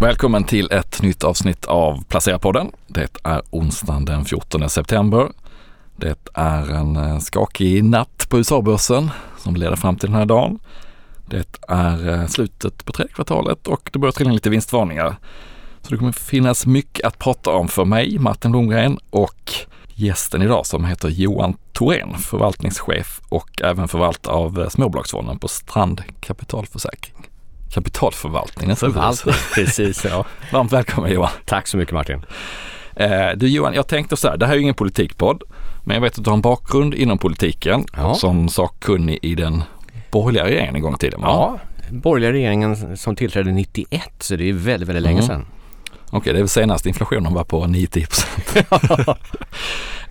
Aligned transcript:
Välkommen 0.00 0.44
till 0.44 0.72
ett 0.72 1.02
nytt 1.02 1.24
avsnitt 1.24 1.64
av 1.64 2.04
Placera-podden. 2.04 2.72
Det 2.86 3.16
är 3.24 3.42
onsdagen 3.50 4.04
den 4.04 4.24
14 4.24 4.70
september. 4.70 5.28
Det 5.96 6.28
är 6.34 6.70
en 6.70 6.96
eh, 6.96 7.18
skakig 7.18 7.84
natt 7.84 8.26
på 8.28 8.38
USA-börsen 8.38 9.10
som 9.38 9.56
leder 9.56 9.76
fram 9.76 9.96
till 9.96 10.08
den 10.08 10.18
här 10.18 10.26
dagen. 10.26 10.58
Det 11.26 11.58
är 11.68 12.08
eh, 12.08 12.26
slutet 12.26 12.84
på 12.84 12.92
tredje 12.92 13.12
kvartalet 13.12 13.66
och 13.66 13.90
det 13.92 13.98
börjar 13.98 14.12
trilla 14.12 14.30
in 14.30 14.34
lite 14.34 14.50
vinstvarningar. 14.50 15.16
Så 15.82 15.90
det 15.90 15.96
kommer 15.96 16.12
finnas 16.12 16.66
mycket 16.66 17.06
att 17.06 17.18
prata 17.18 17.50
om 17.50 17.68
för 17.68 17.84
mig, 17.84 18.18
Martin 18.18 18.50
Blomgren 18.50 18.98
och 19.10 19.52
gästen 19.94 20.42
idag 20.42 20.66
som 20.66 20.84
heter 20.84 21.08
Johan 21.08 21.56
Thorén, 21.72 22.14
förvaltningschef 22.18 23.20
och 23.28 23.62
även 23.62 23.88
förvaltare 23.88 24.34
av 24.34 24.60
eh, 24.60 24.68
småbolagsfonden 24.68 25.38
på 25.38 25.48
Strand 25.48 26.02
Kapitalförsäkring. 26.20 27.29
Kapitalförvaltning. 27.70 28.76
Förvaltning, 28.76 29.34
precis 29.54 30.04
ja. 30.04 30.24
Varmt 30.52 30.72
välkommen 30.72 31.12
Johan. 31.12 31.30
Tack 31.44 31.66
så 31.66 31.76
mycket 31.76 31.94
Martin. 31.94 32.24
Eh, 32.96 33.28
du 33.36 33.48
Johan, 33.48 33.74
jag 33.74 33.86
tänkte 33.86 34.16
så 34.16 34.28
här, 34.28 34.36
det 34.36 34.46
här 34.46 34.52
är 34.52 34.56
ju 34.56 34.62
ingen 34.62 34.74
politikpodd, 34.74 35.42
men 35.84 35.94
jag 35.94 36.00
vet 36.02 36.18
att 36.18 36.24
du 36.24 36.30
har 36.30 36.36
en 36.36 36.40
bakgrund 36.42 36.94
inom 36.94 37.18
politiken 37.18 37.84
Ja. 37.96 38.14
som 38.14 38.48
sakkunnig 38.48 39.18
i 39.22 39.34
den 39.34 39.62
borgerliga 40.12 40.44
regeringen 40.44 40.76
en 40.76 40.82
gång 40.82 40.94
i 40.94 40.98
tiden. 40.98 41.20
Ja, 41.22 41.58
borgerliga 41.90 42.32
regeringen 42.32 42.96
som 42.96 43.16
tillträdde 43.16 43.52
91 43.52 44.02
så 44.18 44.36
det 44.36 44.48
är 44.48 44.52
väldigt, 44.52 44.88
väldigt 44.88 45.02
länge 45.04 45.18
Mm. 45.22 45.26
sedan. 45.28 45.46
Okej, 46.10 46.32
det 46.32 46.38
är 46.38 46.42
väl 46.42 46.48
senast 46.48 46.86
inflationen 46.86 47.34
var 47.34 47.44
på 47.44 47.64
9-10 47.64 48.06
procent. 48.06 49.18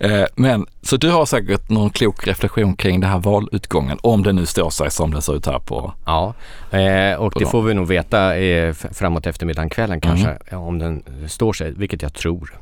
Eh, 0.02 0.24
Men 0.36 0.66
så 0.82 0.96
du 0.96 1.10
har 1.10 1.26
säkert 1.26 1.68
någon 1.70 1.90
klok 1.90 2.26
reflektion 2.26 2.76
kring 2.76 3.00
det 3.00 3.06
här 3.06 3.18
valutgången, 3.18 3.98
om 4.02 4.22
det 4.22 4.32
nu 4.32 4.46
står 4.46 4.70
sig 4.70 4.90
som 4.90 5.14
det 5.14 5.22
ser 5.22 5.36
ut 5.36 5.46
här 5.46 5.58
på... 5.58 5.92
Ja, 6.04 6.34
eh, 6.70 7.14
och 7.14 7.32
det 7.38 7.46
får 7.46 7.62
vi 7.62 7.74
nog 7.74 7.86
veta 7.88 8.36
eh, 8.36 8.72
framåt 8.72 9.26
eftermiddagen, 9.26 9.70
kvällen 9.70 10.00
kanske, 10.00 10.26
Mm. 10.26 10.38
ja, 10.50 10.58
om 10.58 10.78
den 10.78 11.02
står 11.28 11.52
sig, 11.52 11.72
vilket 11.72 12.02
jag 12.02 12.14
tror. 12.14 12.58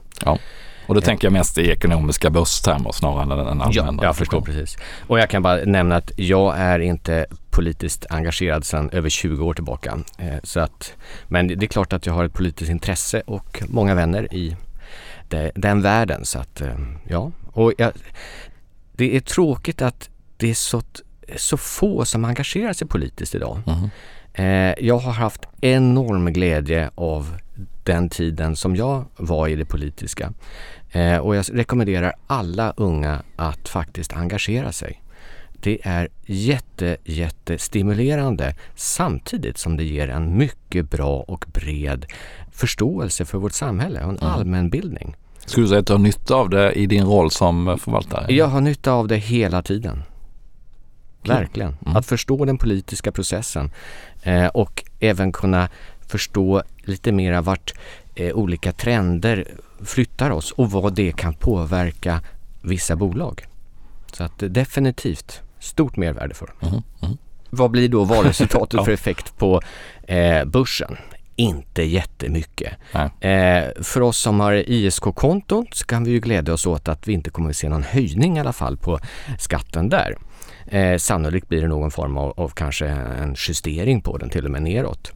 Och 0.89 0.95
då 0.95 1.01
tänker 1.01 1.27
jag 1.27 1.33
mest 1.33 1.59
i 1.59 1.71
ekonomiska 1.71 2.31
börstermer 2.31 2.93
snarare 2.93 3.23
än 3.23 3.31
en 3.31 3.61
allmän 3.61 3.97
Ja, 3.97 3.99
jag 4.03 4.17
förstår 4.17 4.41
precis. 4.41 4.77
Och 5.07 5.19
jag 5.19 5.31
kan 5.31 5.43
bara 5.43 5.57
nämna 5.57 5.97
att 5.97 6.13
jag 6.17 6.59
är 6.59 6.79
inte 6.79 7.27
politiskt 7.51 8.07
engagerad 8.11 8.65
sedan 8.65 8.91
över 8.91 9.09
20 9.09 9.45
år 9.45 9.55
tillbaka. 9.55 9.99
Eh, 10.19 10.39
så 10.43 10.61
att, 10.61 10.93
men 11.27 11.49
det 11.49 11.65
är 11.65 11.67
klart 11.67 11.93
att 11.93 12.07
jag 12.07 12.15
har 12.15 12.25
ett 12.25 12.33
politiskt 12.33 12.71
intresse 12.71 13.23
och 13.27 13.63
många 13.69 13.95
vänner 13.95 14.35
i 14.35 14.57
den 15.55 15.83
världen. 15.83 16.25
Så 16.25 16.39
att, 16.39 16.61
eh, 16.61 16.79
ja. 17.09 17.31
Och 17.53 17.73
jag, 17.79 17.93
det 18.93 19.17
är 19.17 19.21
tråkigt 19.21 19.83
att 19.83 20.11
det 20.37 20.51
är 20.51 20.55
så, 20.55 20.83
så 21.37 21.57
få 21.57 22.05
som 22.05 22.25
engagerar 22.25 22.73
sig 22.73 22.89
politiskt 22.89 23.35
idag. 23.35 23.61
Eh, 24.33 24.75
jag 24.87 24.99
har 24.99 25.13
haft 25.13 25.41
enorm 25.61 26.33
glädje 26.33 26.91
av 26.95 27.37
den 27.93 28.09
tiden 28.09 28.57
som 28.57 28.77
jag 28.77 29.05
var 29.17 29.49
i 29.49 29.57
det 29.57 29.65
politiska. 29.65 30.33
Eh, 30.91 31.17
och 31.17 31.37
jag 31.37 31.45
rekommenderar 31.53 32.13
alla 32.27 32.73
unga 32.77 33.23
att 33.37 33.69
faktiskt 33.69 34.13
engagera 34.13 34.73
sig. 34.73 35.03
Det 35.61 35.79
är 35.83 36.09
jätte, 36.27 36.97
jättestimulerande 37.05 38.55
samtidigt 38.75 39.59
som 39.59 39.77
det 39.77 39.85
ger 39.85 40.09
en 40.09 40.37
mycket 40.39 40.91
bra 40.91 41.21
och 41.21 41.45
bred 41.53 42.07
förståelse 42.53 43.25
för 43.25 43.39
vårt 43.39 43.53
samhälle 43.53 44.01
och 44.05 44.11
en 44.11 44.19
Mm. 44.19 44.31
allmänbildning. 44.33 45.17
Skulle 45.47 45.65
du 45.65 45.69
säga 45.69 45.81
att 45.81 45.87
du 45.87 45.93
har 45.93 45.99
nytta 46.01 46.35
av 46.35 46.51
det 46.51 46.73
i 46.73 46.87
din 46.87 47.05
roll 47.07 47.31
som 47.31 47.69
eh, 47.69 47.77
förvaltare? 47.77 48.35
Jag 48.35 48.47
har 48.47 48.61
nytta 48.61 48.93
av 48.93 49.09
det 49.09 49.17
hela 49.17 49.63
tiden. 49.63 50.03
Verkligen. 51.27 51.77
Mm. 51.87 51.97
Att 51.97 52.07
förstå 52.07 52.45
den 52.45 52.59
politiska 52.59 53.13
processen 53.13 53.71
eh, 54.23 54.47
och 54.47 54.85
även 55.01 55.33
kunna 55.33 55.69
förstå 56.09 56.63
lite 56.85 57.13
mera 57.13 57.41
vart 57.41 57.75
eh, 58.15 58.35
olika 58.35 58.73
trender 58.73 59.45
flyttar 59.85 60.31
oss 60.31 60.51
och 60.53 60.71
vad 60.71 60.95
det 60.95 61.13
kan 61.13 61.35
påverka 61.35 62.21
vissa 62.63 62.97
bolag. 62.97 63.47
Så 64.13 64.25
att 64.25 64.43
eh, 64.43 64.49
definitivt 64.49 65.41
stort 65.61 65.97
mervärde 65.97 66.35
för 66.35 66.47
dem. 66.47 66.57
Mhm, 66.61 66.83
mhm. 67.01 67.19
Vad 67.51 67.71
blir 67.71 67.89
då 67.89 68.05
valresultatet 68.05 68.75
Ja. 68.79 68.85
för 68.85 68.93
effekt 68.93 69.39
på 69.39 69.61
eh, 70.03 70.45
börsen? 70.45 70.97
Inte 71.37 71.83
jättemycket. 71.83 72.73
Eh, 73.21 73.65
för 73.83 74.01
oss 74.01 74.19
som 74.19 74.41
har 74.41 74.53
ISK-konton 74.53 75.67
så 75.73 75.87
kan 75.87 76.05
vi 76.05 76.11
ju 76.11 76.21
glädja 76.21 76.55
oss 76.55 76.67
åt 76.67 76.89
att 76.89 77.09
vi 77.09 77.13
inte 77.13 77.31
kommer 77.31 77.51
att 77.51 77.57
se 77.57 77.69
någon 77.69 77.83
höjning 77.83 78.37
i 78.37 78.41
alla 78.41 78.53
fall 78.53 78.77
på 78.77 78.99
skatten 79.39 79.89
där. 79.89 80.17
Eh, 80.67 80.99
sannolikt 80.99 81.49
blir 81.49 81.63
det 81.63 81.69
någon 81.69 81.91
form 81.91 82.17
av, 82.17 82.41
av 82.41 82.49
kanske 82.49 82.87
en 82.89 83.35
justering 83.39 84.01
på 84.01 84.19
den, 84.19 84.31
till 84.31 84.45
och 84.45 84.51
med 84.51 84.63
neråt. 84.63 85.13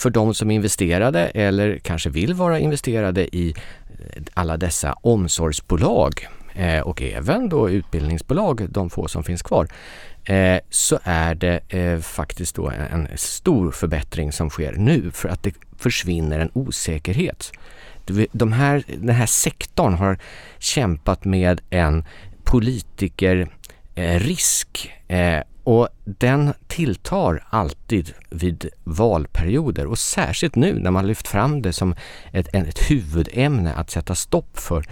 För 0.00 0.10
de 0.10 0.34
som 0.34 0.50
investerade 0.50 1.26
eller 1.26 1.78
kanske 1.78 2.10
vill 2.10 2.34
vara 2.34 2.58
investerade 2.58 3.36
i 3.36 3.50
eh, 3.50 3.54
alla 4.34 4.56
dessa 4.56 4.92
omsorgsbolag 4.92 6.28
eh, 6.54 6.80
och 6.80 7.02
även 7.02 7.48
då 7.48 7.70
utbildningsbolag, 7.70 8.66
de 8.70 8.90
få 8.90 9.08
som 9.08 9.24
finns 9.24 9.42
kvar, 9.42 9.68
eh, 10.24 10.58
så 10.70 10.98
är 11.02 11.34
det 11.34 11.60
eh, 11.68 11.98
faktiskt 11.98 12.56
då 12.56 12.70
en, 12.70 13.08
stor 13.16 13.70
förbättring 13.70 14.32
som 14.32 14.50
sker 14.50 14.72
nu 14.72 15.10
för 15.10 15.28
att 15.28 15.42
det 15.42 15.54
försvinner 15.78 16.38
en 16.38 16.50
osäkerhet. 16.52 17.52
De 18.32 18.52
här, 18.52 18.82
den 18.86 19.14
här 19.14 19.26
sektorn 19.26 19.94
har 19.94 20.18
kämpat 20.58 21.24
med 21.24 21.60
en 21.70 22.04
politikerrisk 22.44 24.92
eh, 25.08 25.36
eh 25.36 25.42
och 25.70 25.88
den 26.04 26.52
tilltar 26.66 27.44
alltid 27.50 28.12
vid 28.30 28.68
valperioder 28.84 29.86
och 29.86 29.98
särskilt 29.98 30.54
nu 30.54 30.78
när 30.78 30.90
man 30.90 31.06
lyft 31.06 31.28
fram 31.28 31.62
det 31.62 31.72
som 31.72 31.94
ett, 32.32 32.54
ett 32.54 32.90
huvudämne 32.90 33.74
att 33.74 33.90
sätta 33.90 34.14
stopp 34.14 34.58
för 34.58 34.86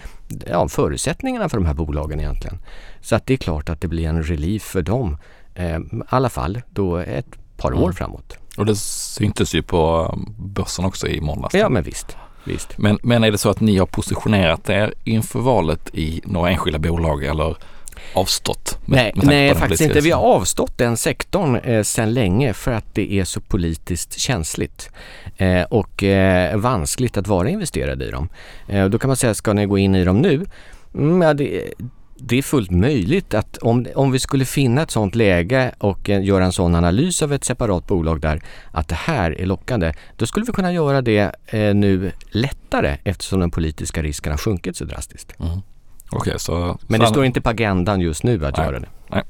ja, 0.47 0.67
förutsättningarna 0.67 1.49
för 1.49 1.57
de 1.57 1.65
här 1.65 1.73
bolagen 1.73 2.19
egentligen. 2.19 2.57
Så 3.01 3.15
att 3.15 3.25
det 3.25 3.33
är 3.33 3.37
klart 3.37 3.69
att 3.69 3.81
det 3.81 3.87
blir 3.87 4.07
en 4.07 4.23
relief 4.23 4.63
för 4.63 4.81
dem, 4.81 5.17
eh, 5.55 5.77
i 5.77 5.81
alla 6.09 6.29
fall 6.29 6.61
då 6.69 6.97
ett 6.97 7.57
par 7.57 7.73
år 7.73 7.83
Mm. 7.83 7.93
framåt. 7.93 8.37
Och 8.57 8.65
det 8.65 8.75
syntes 8.75 9.55
ju 9.55 9.61
på 9.61 10.09
eh, 10.13 10.31
börsen 10.37 10.85
också 10.85 11.07
i 11.07 11.21
måndags. 11.21 11.53
Ja 11.55 11.69
men 11.69 11.83
visst, 11.83 12.17
visst. 12.43 12.77
Men, 12.77 12.99
men 13.03 13.23
är 13.23 13.31
det 13.31 13.37
så 13.37 13.49
att 13.49 13.59
ni 13.59 13.77
har 13.77 13.85
positionerat 13.85 14.69
er 14.69 14.93
inför 15.03 15.39
valet 15.39 15.89
i 15.93 16.21
några 16.25 16.49
enskilda 16.49 16.79
bolag 16.79 17.23
eller 17.23 17.55
avstått? 18.13 18.77
med- 18.85 18.97
Nej, 18.97 19.11
med 19.15 19.25
nej 19.25 19.55
faktiskt 19.55 19.81
inte. 19.81 19.99
Vi 20.01 20.11
har 20.11 20.21
avstått 20.21 20.77
den 20.77 20.97
sektorn 20.97 21.55
eh, 21.55 21.83
sedan 21.83 22.13
länge 22.13 22.53
för 22.53 22.71
att 22.71 22.95
det 22.95 23.13
är 23.13 23.23
så 23.23 23.41
politiskt 23.41 24.19
känsligt 24.19 24.89
eh, 25.37 25.61
och 25.61 26.03
eh, 26.03 26.57
vanskligt 26.57 27.17
att 27.17 27.27
vara 27.27 27.49
investerad 27.49 28.01
i 28.01 28.09
dem. 28.11 28.29
Eh, 28.67 28.85
då 28.85 28.99
kan 28.99 29.07
man 29.07 29.17
säga, 29.17 29.33
ska 29.33 29.53
ni 29.53 29.65
gå 29.65 29.77
in 29.77 29.95
i 29.95 30.03
dem 30.03 30.17
nu? 30.17 30.45
Mm, 30.95 31.21
ja, 31.21 31.33
det, 31.33 31.73
det 32.21 32.37
är 32.37 32.41
fullt 32.41 32.71
möjligt 32.71 33.33
att 33.33 33.57
om, 33.57 33.85
om 33.95 34.11
vi 34.11 34.19
skulle 34.19 34.45
finna 34.45 34.81
ett 34.81 34.91
sådant 34.91 35.15
läge 35.15 35.71
och 35.77 36.09
eh, 36.09 36.23
göra 36.23 36.45
en 36.45 36.51
sån 36.51 36.75
analys 36.75 37.21
av 37.21 37.33
ett 37.33 37.43
separat 37.43 37.87
bolag 37.87 38.21
där 38.21 38.41
att 38.71 38.87
det 38.87 38.95
här 38.95 39.41
är 39.41 39.45
lockande, 39.45 39.93
då 40.17 40.25
skulle 40.25 40.45
vi 40.45 40.51
kunna 40.51 40.73
göra 40.73 41.01
det 41.01 41.31
eh, 41.47 41.73
nu 41.75 42.11
lättare 42.31 42.97
eftersom 43.03 43.39
den 43.39 43.51
politiska 43.51 44.01
risken 44.03 44.31
har 44.31 44.37
sjunkit 44.37 44.77
så 44.77 44.85
drastiskt. 44.85 45.39
Mm. 45.39 45.59
Okej, 46.11 46.39
så... 46.39 46.77
Men 46.87 46.99
det 46.99 47.07
står 47.07 47.25
inte 47.25 47.41
på 47.41 47.49
agendan 47.49 48.01
just 48.01 48.23
nu 48.23 48.45
att 48.45 48.57
Nej. 48.57 48.65
göra 48.65 48.79
det. 48.79 49.23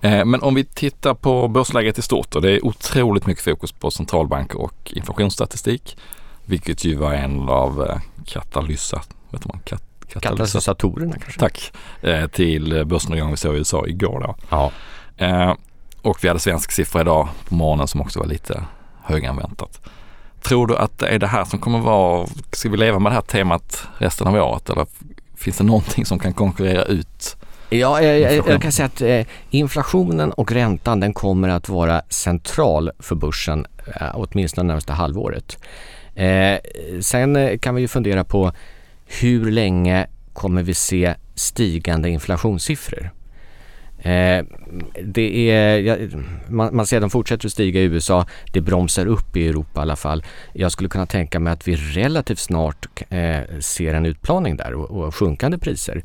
Eh, 0.00 0.24
Men 0.24 0.42
om 0.42 0.54
vi 0.54 0.64
tittar 0.64 1.14
på 1.14 1.48
börsläget 1.48 1.98
i 1.98 2.02
stort 2.02 2.36
och 2.36 2.42
det 2.42 2.50
är 2.52 2.66
otroligt 2.66 3.26
mycket 3.26 3.44
fokus 3.44 3.72
på 3.72 3.90
centralbanker 3.90 4.60
och 4.60 4.92
inflationsstatistik. 4.96 5.96
Vilket 6.44 6.84
ju 6.84 6.96
var 6.96 7.12
en 7.12 7.48
av 7.48 7.86
eh, 7.86 7.98
katalysa, 8.26 9.02
vet 9.30 9.44
man, 9.46 9.60
kat, 9.64 9.82
katalysa, 10.08 10.20
Katalysatorerna 10.20 11.12
kanske? 11.12 11.40
tack, 11.40 11.72
eh, 12.02 12.26
till 12.26 12.84
börsnedgången 12.86 13.30
vi 13.30 13.36
såg 13.36 13.54
i 13.54 13.58
USA 13.58 13.86
igår 13.86 14.20
då. 14.20 14.34
Ja. 14.50 14.72
Och 16.02 16.24
vi 16.24 16.28
hade 16.28 16.40
svensk 16.40 16.72
siffra 16.72 17.00
idag 17.00 17.28
på 17.48 17.54
morgonen 17.54 17.88
som 17.88 18.00
också 18.00 18.18
var 18.18 18.26
lite 18.26 18.64
högre 19.02 19.28
än 19.28 19.36
väntat. 19.36 19.80
Tror 20.42 20.66
du 20.66 20.76
att 20.76 20.98
det 20.98 21.08
är 21.08 21.18
det 21.18 21.26
här 21.26 21.44
som 21.44 21.58
kommer 21.58 21.78
vara, 21.78 22.26
ska 22.52 22.68
vi 22.68 22.76
leva 22.76 22.98
med 22.98 23.12
det 23.12 23.14
här 23.14 23.22
temat 23.22 23.86
resten 23.98 24.26
av 24.26 24.34
året 24.34 24.70
eller 24.70 24.86
finns 25.40 25.58
det 25.58 25.64
någonting 25.64 26.06
som 26.06 26.18
kan 26.18 26.32
konkurrera 26.32 26.84
ut? 26.84 27.36
Ja, 27.70 28.02
jag, 28.02 28.20
jag, 28.20 28.32
Inflation. 28.32 28.52
jag 28.52 28.62
kan 28.62 28.72
säga 28.72 28.86
att 28.86 29.00
eh, 29.00 29.26
inflationen 29.50 30.32
och 30.32 30.52
räntan 30.52 31.00
den 31.00 31.12
kommer 31.12 31.48
att 31.48 31.68
vara 31.68 32.02
central 32.08 32.90
för 32.98 33.14
börsen 33.14 33.66
eh, 34.00 34.10
åtminstone 34.14 34.66
närmaste 34.66 34.92
halvåret. 34.92 35.58
Eh, 36.14 36.58
sen 37.00 37.36
eh, 37.36 37.58
kan 37.58 37.74
vi 37.74 37.80
ju 37.80 37.88
fundera 37.88 38.24
på 38.24 38.52
hur 39.06 39.50
länge 39.50 40.06
kommer 40.32 40.62
vi 40.62 40.74
se 40.74 41.14
stigande 41.34 42.10
inflationssiffror? 42.10 43.10
Eh, 44.02 44.44
det 45.02 45.50
är, 45.50 45.78
ja, 45.78 45.96
man, 46.48 46.76
man 46.76 46.86
ser 46.86 46.96
att 46.96 47.02
de 47.02 47.10
fortsätter 47.10 47.46
att 47.48 47.52
stiga 47.52 47.80
i 47.80 47.84
USA, 47.84 48.26
det 48.52 48.60
bromsar 48.60 49.06
upp 49.06 49.36
i 49.36 49.48
Europa 49.48 49.80
i 49.80 49.82
alla 49.82 49.96
fall. 49.96 50.24
Jag 50.52 50.72
skulle 50.72 50.88
kunna 50.88 51.06
tänka 51.06 51.40
mig 51.40 51.52
att 51.52 51.68
vi 51.68 51.76
relativt 51.76 52.38
snart 52.38 52.86
eh, 53.08 53.58
ser 53.60 53.94
en 53.94 54.06
utplaning 54.06 54.56
där 54.56 54.74
och, 54.74 54.90
och 54.90 55.14
sjunkande 55.14 55.58
priser. 55.58 56.02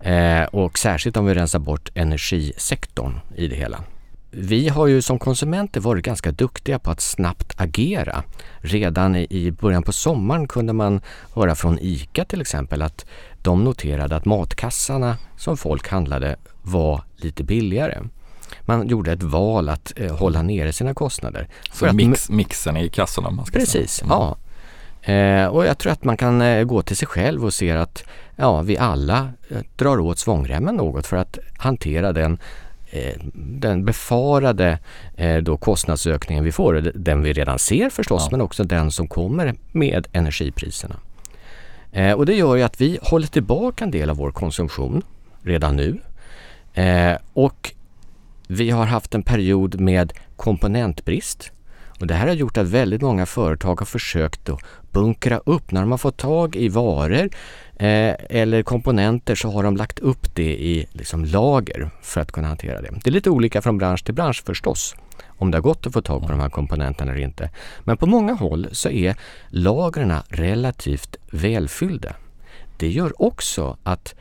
Eh, 0.00 0.44
och 0.44 0.78
särskilt 0.78 1.16
om 1.16 1.26
vi 1.26 1.34
rensar 1.34 1.58
bort 1.58 1.90
energisektorn 1.94 3.20
i 3.36 3.48
det 3.48 3.56
hela. 3.56 3.84
vi 4.30 4.68
har 4.68 4.86
ju 4.86 5.02
som 5.02 5.18
konsumenter 5.18 5.80
varit 5.80 6.04
ganska 6.04 6.32
duktiga 6.32 6.78
på 6.78 6.90
att 6.90 7.00
snabbt 7.00 7.60
agera. 7.60 8.22
Redan 8.58 9.16
i 9.16 9.52
början 9.60 9.82
på 9.82 9.92
sommaren 9.92 10.48
kunde 10.48 10.72
man 10.72 11.00
höra 11.34 11.54
från 11.54 11.78
ICA 11.78 12.24
till 12.24 12.40
exempel 12.40 12.82
att 12.82 13.06
de 13.42 13.64
noterade 13.64 14.16
att 14.16 14.24
matkassarna 14.24 15.16
som 15.36 15.56
folk 15.56 15.88
handlade 15.88 16.36
var 16.62 17.02
lite 17.16 17.44
billigare. 17.44 17.98
Man 18.60 18.88
gjorde 18.88 19.12
ett 19.12 19.22
val 19.22 19.68
att 19.68 19.92
eh, 19.96 20.16
hålla 20.16 20.42
nere 20.42 20.72
sina 20.72 20.94
kostnader. 20.94 21.48
Så 21.72 21.92
mix, 21.92 22.30
mixen 22.30 22.76
i 22.76 22.88
kassorna? 22.88 23.30
Man 23.30 23.46
ska 23.46 23.58
precis, 23.58 23.90
säga. 23.92 24.06
Mm. 24.06 24.18
ja. 24.18 24.36
Eh, 25.12 25.46
och 25.46 25.66
jag 25.66 25.78
tror 25.78 25.92
att 25.92 26.04
man 26.04 26.16
kan 26.16 26.42
eh, 26.42 26.64
gå 26.64 26.82
till 26.82 26.96
sig 26.96 27.08
själv 27.08 27.44
och 27.44 27.54
se 27.54 27.70
att 27.70 28.04
ja, 28.36 28.62
vi 28.62 28.78
alla 28.78 29.28
eh, 29.48 29.58
drar 29.76 30.00
åt 30.00 30.18
svångremmen 30.18 30.74
något 30.76 31.06
för 31.06 31.16
att 31.16 31.38
hantera 31.58 32.12
den 32.12 32.38
Eh, 32.92 33.14
den 33.34 33.84
befarade 33.84 34.78
eh, 35.16 35.36
då 35.36 35.56
kostnadsökningen 35.56 36.44
vi 36.44 36.52
får, 36.52 36.92
den 36.94 37.22
vi 37.22 37.32
redan 37.32 37.58
ser 37.58 37.90
förstås, 37.90 38.22
ja. 38.22 38.28
men 38.30 38.40
också 38.40 38.64
den 38.64 38.90
som 38.90 39.08
kommer 39.08 39.54
med 39.72 40.06
energipriserna. 40.12 40.96
Eh, 41.92 42.12
och 42.12 42.26
det 42.26 42.34
gör 42.34 42.56
ju 42.56 42.62
att 42.62 42.80
vi 42.80 42.98
håller 43.02 43.26
tillbaka 43.26 43.84
en 43.84 43.90
del 43.90 44.10
av 44.10 44.16
vår 44.16 44.30
konsumtion 44.30 45.02
redan 45.42 45.76
nu. 45.76 45.98
Eh, 46.74 47.16
och 47.32 47.72
vi 48.46 48.70
har 48.70 48.86
haft 48.86 49.14
en 49.14 49.22
period 49.22 49.80
med 49.80 50.12
komponentbrist. 50.36 51.52
Och 52.00 52.06
det 52.06 52.14
här 52.14 52.26
har 52.26 52.34
gjort 52.34 52.56
att 52.56 52.66
väldigt 52.66 53.02
många 53.02 53.26
företag 53.26 53.80
har 53.80 53.86
försökt 53.86 54.48
att 54.48 54.62
bunkra 54.92 55.38
upp. 55.38 55.72
När 55.72 55.80
de 55.80 55.90
har 55.90 55.98
fått 55.98 56.16
tag 56.16 56.56
i 56.56 56.68
varor 56.68 57.30
eh, 57.76 58.14
eller 58.30 58.62
komponenter 58.62 59.34
så 59.34 59.50
har 59.50 59.62
de 59.62 59.76
lagt 59.76 59.98
upp 59.98 60.34
det 60.34 60.52
i 60.52 60.86
liksom, 60.92 61.24
lager 61.24 61.90
för 62.02 62.20
att 62.20 62.32
kunna 62.32 62.48
hantera 62.48 62.80
det. 62.80 62.90
Det 63.04 63.10
är 63.10 63.12
lite 63.12 63.30
olika 63.30 63.62
från 63.62 63.78
bransch 63.78 64.04
till 64.04 64.14
bransch 64.14 64.42
förstås 64.46 64.94
om 65.40 65.50
det 65.50 65.56
har 65.56 65.62
gått 65.62 65.86
att 65.86 65.92
få 65.92 66.02
tag 66.02 66.22
på 66.22 66.28
de 66.28 66.40
här 66.40 66.48
komponenterna 66.48 67.12
eller 67.12 67.22
inte. 67.22 67.50
Men 67.84 67.96
på 67.96 68.06
många 68.06 68.32
håll 68.32 68.68
så 68.72 68.88
är 68.88 69.16
lagren 69.48 70.14
relativt 70.28 71.16
välfyllda. 71.30 72.14
Det 72.76 72.88
gör 72.88 73.22
också 73.22 73.76
att 73.82 74.14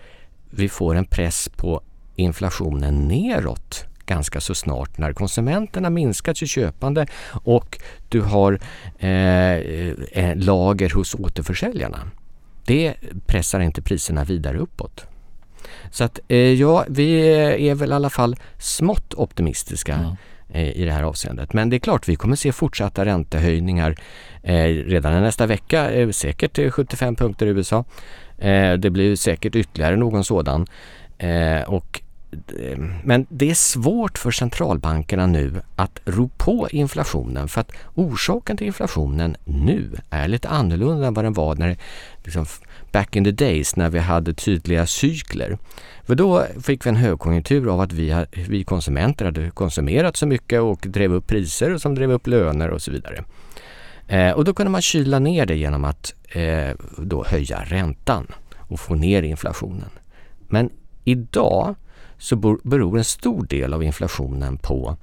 vi 0.50 0.70
får 0.70 0.96
en 0.96 1.06
press 1.06 1.50
på 1.56 1.82
inflationen 2.16 3.08
neråt 3.08 3.86
ganska 4.10 4.42
så 4.42 4.56
snart 4.56 4.98
när 4.98 5.14
konsumenterna 5.14 5.90
minskat 5.90 6.38
sitt 6.38 6.50
köpande 6.50 7.08
och 7.44 7.80
du 8.10 8.22
har 8.22 8.60
eh, 9.00 9.10
eh, 9.10 10.36
lager 10.36 10.90
hos 10.90 11.16
återförsäljarna. 11.16 12.12
Det 12.66 12.94
pressar 13.28 13.60
inte 13.60 13.82
priserna 13.82 14.24
vidare 14.24 14.58
uppåt. 14.58 15.06
Så 15.92 16.04
att 16.04 16.20
eh, 16.28 16.38
ja, 16.38 16.86
vi 16.88 17.20
är 17.70 17.76
väl 17.76 17.92
i 17.92 17.94
alla 17.94 18.10
fall 18.10 18.36
smått 18.58 19.14
optimistiska 19.14 19.94
mm 19.94 20.16
i 20.54 20.86
det 20.86 20.92
här 20.92 21.04
avseendet. 21.04 21.54
Men 21.54 21.70
det 21.70 21.76
är 21.76 21.80
klart, 21.80 22.08
vi 22.08 22.16
kommer 22.16 22.36
se 22.36 22.52
fortsatta 22.52 23.06
räntehöjningar 23.06 23.96
eh, 24.44 24.66
redan 24.66 25.22
nästa 25.22 25.46
vecka, 25.46 25.92
eh, 25.92 26.10
säkert 26.10 26.74
75 26.74 27.16
punkter 27.16 27.46
i 27.46 27.50
USA. 27.50 27.86
Eh, 28.38 28.74
det 28.74 28.90
blir 28.90 29.16
säkert 29.16 29.56
ytterligare 29.56 29.96
någon 29.96 30.24
sådan. 30.24 30.68
Eh, 31.18 31.62
och 31.62 32.02
men 33.04 33.26
det 33.30 33.50
är 33.50 33.54
svårt 33.54 34.18
för 34.18 34.32
centralbankerna 34.32 35.28
nu 35.28 35.62
att 35.76 36.00
ro 36.06 36.30
på 36.38 36.68
inflationen 36.72 37.48
för 37.48 37.62
att 37.62 37.72
orsaken 37.96 38.58
till 38.58 38.68
inflationen 38.68 39.36
nu 39.46 39.92
är 40.10 40.28
lite 40.28 40.50
annorlunda 40.50 41.08
än 41.08 41.14
vad 41.14 41.26
den 41.26 41.34
var 41.34 41.56
när 41.56 41.78
liksom 42.24 42.46
back 42.92 43.16
in 43.16 43.24
the 43.24 43.32
days 43.32 43.76
när 43.76 43.90
vi 43.90 44.00
hade 44.00 44.34
tydliga 44.34 44.88
cykler. 44.88 45.58
För 46.04 46.16
då 46.16 46.46
fick 46.64 46.86
vi 46.86 46.90
en 46.90 46.96
högkonjunktur 46.96 47.74
av 47.74 47.82
att 47.82 47.92
vi, 47.92 48.26
vi 48.32 48.64
konsumenter 48.64 49.26
hade 49.26 49.52
konsumerat 49.52 50.18
så 50.18 50.28
mycket 50.28 50.62
och 50.62 50.80
drev 50.88 51.14
upp 51.14 51.28
priser 51.28 51.74
och 51.74 51.82
som 51.82 51.96
drev 51.96 52.12
upp 52.12 52.28
löner 52.28 52.70
och 52.70 52.82
så 52.82 52.92
vidare. 52.92 53.24
Eh, 54.08 54.32
och 54.32 54.46
då 54.46 54.54
kunde 54.54 54.70
man 54.70 54.82
kyla 54.82 55.20
ner 55.20 55.46
det 55.46 55.56
genom 55.56 55.86
att 55.86 56.14
eh, 56.30 56.70
då 56.98 57.26
höja 57.28 57.64
räntan 57.64 58.28
och 58.58 58.80
få 58.80 58.96
ner 58.96 59.24
inflationen. 59.24 59.90
Men 60.48 60.70
idag 61.04 61.76
så 62.20 62.36
beror 62.64 62.98
en 62.98 63.04
stor 63.04 63.46
del 63.46 63.74
av 63.74 63.84
inflationen 63.84 64.58
på 64.58 64.98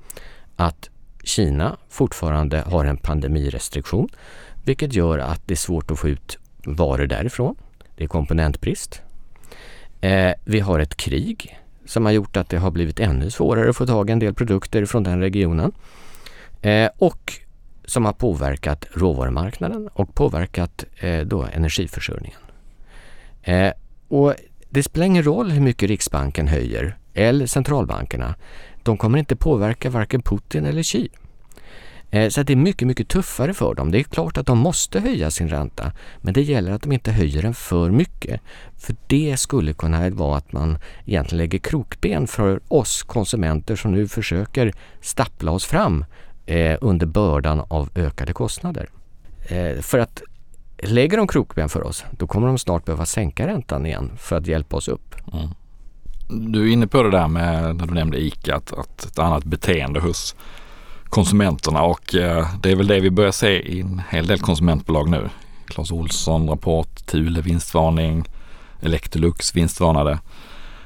att 0.57 0.91
Kina 1.25 1.77
fortfarande 1.89 2.61
har 2.61 2.85
en 2.85 2.97
pandemirestriktion 2.97 4.09
vilket 4.65 4.95
gör 4.95 5.19
att 5.19 5.43
det 5.47 5.55
är 5.55 5.57
svårt 5.57 5.91
att 5.91 5.99
få 5.99 6.09
ut 6.09 6.39
varor 6.65 7.07
därifrån. 7.07 7.57
Det 7.97 8.05
är 8.05 8.09
komponentbrist. 8.09 9.03
Eh, 10.01 10.33
vi 10.45 10.61
har 10.61 10.79
ett 10.79 10.97
krig 10.97 11.59
som 11.85 12.05
har 12.05 12.13
gjort 12.13 12.37
att 12.37 12.49
det 12.49 12.59
har 12.59 12.71
blivit 12.71 13.01
ännu 13.01 13.31
svårare 13.31 13.71
att 13.71 13.77
få 13.77 13.87
tag 13.87 14.11
i 14.11 14.13
en 14.13 14.19
del 14.19 14.35
produkter 14.35 14.85
från 14.85 15.03
den 15.03 15.21
regionen. 15.21 15.73
Eh, 16.63 16.91
och 16.99 17.33
som 17.85 18.05
har 18.05 18.13
påverkat 18.13 18.87
råvarumarknaden 18.93 19.89
och 19.93 20.15
påverkat 20.15 20.85
eh, 20.97 21.21
då 21.21 21.43
energiförsörjningen. 21.43 22.41
Eh, 23.43 23.73
och 24.09 24.35
det 24.71 24.83
spelar 24.83 25.07
ingen 25.07 25.23
roll 25.23 25.51
hur 25.51 25.61
mycket 25.61 25.89
Riksbanken 25.89 26.49
höjer 26.49 26.97
eller 27.17 27.47
centralbankerna. 27.47 28.35
De 28.83 28.97
kommer 28.97 29.19
inte 29.19 29.37
påverka 29.37 29.91
varken 29.91 30.23
Putin 30.23 30.67
eller 30.67 30.83
Xi. 30.83 31.09
Eh, 32.11 32.29
så 32.29 32.43
det 32.43 32.53
är 32.53 32.57
mycket, 32.57 32.89
mycket 32.89 33.09
tuffare 33.09 33.55
för 33.55 33.75
dem. 33.75 33.91
Det 33.91 33.99
är 33.99 34.03
klart 34.03 34.39
att 34.39 34.47
de 34.47 34.59
måste 34.59 35.01
höja 35.01 35.31
sin 35.31 35.49
ränta, 35.49 35.93
men 36.21 36.35
det 36.35 36.43
gäller 36.43 36.73
att 36.73 36.83
de 36.83 36.93
inte 36.93 37.13
höjer 37.13 37.43
den 37.43 37.55
för 37.55 37.91
mycket. 37.91 38.41
För 38.79 38.97
det 39.07 39.37
skulle 39.37 39.73
kunna 39.73 40.11
vara 40.11 40.37
att 40.37 40.53
man 40.53 40.79
egentligen 41.07 41.39
lägger 41.39 41.59
krokben 41.59 42.27
för 42.27 42.61
oss 42.69 43.03
konsumenter 43.03 43.77
som 43.77 43.93
nu 43.93 44.09
försöker 44.09 44.73
stappla 45.01 45.51
oss 45.51 45.65
fram 45.65 46.05
eh, 46.47 46.79
under 46.81 47.07
bördan 47.07 47.63
av 47.69 47.91
ökade 47.95 48.33
kostnader. 48.33 48.89
Eh, 49.49 49.81
för 49.81 49.99
att 49.99 50.23
lägger 50.79 51.17
de 51.17 51.27
krokben 51.27 51.69
för 51.69 51.83
oss, 51.83 52.05
då 52.11 52.27
kommer 52.27 52.47
de 52.47 52.59
snart 52.59 52.85
behöva 52.85 53.07
sänka 53.07 53.47
räntan 53.47 53.87
igen 53.87 54.13
för 54.19 54.37
att 54.37 54.47
hjälpa 54.47 54.77
oss 54.77 54.89
upp. 54.89 55.15
Mm. 55.33 55.49
Du 56.29 56.69
är 56.69 56.73
inne 56.73 56.87
på 56.87 57.03
det 57.03 57.11
där 57.11 57.29
med 57.29 57.77
när 57.77 57.87
du 57.87 57.95
nämnde 57.95 58.21
ICA, 58.21 58.57
att, 58.57 58.73
att 58.73 59.05
ett 59.05 59.19
annat 59.19 59.45
beteende 59.45 60.01
hos 60.01 60.37
konsumenterna 61.05 61.83
och 61.83 62.15
eh, 62.15 62.47
det 62.63 62.71
är 62.71 62.77
väl 62.77 62.87
det 62.87 63.01
vi 63.01 63.11
börjar 63.11 63.33
se 63.33 63.61
i 63.61 63.81
en 63.81 64.03
hel 64.11 64.27
del 64.27 64.39
konsumentbolag 64.39 65.09
nu. 65.11 65.29
Clas 65.67 65.93
Olsson 65.93 66.49
rapport, 66.49 67.07
Thule 67.07 67.41
vinstvarning, 67.41 68.25
Electrolux 68.81 69.57
vinstvarnade. 69.57 70.19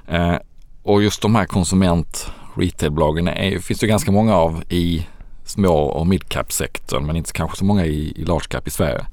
Eh, 0.09 0.37
och 0.83 1.03
just 1.03 1.23
de 1.23 1.35
här 1.35 1.45
konsument 1.45 2.31
retailbolagen 2.55 3.29
är, 3.29 3.59
finns 3.59 3.81
det 3.81 3.87
ganska 3.87 4.13
många 4.13 4.35
av 4.35 4.63
i 4.69 5.07
små 5.45 5.75
och 5.75 6.07
midcap-sektorn 6.07 7.07
men 7.07 7.17
inte 7.17 7.33
kanske 7.33 7.57
så 7.57 7.65
många 7.65 7.87
i, 7.87 8.13
i 8.17 8.25
large 8.25 8.47
cap 8.49 8.67
i 8.67 8.71
Sverige. 8.71 9.07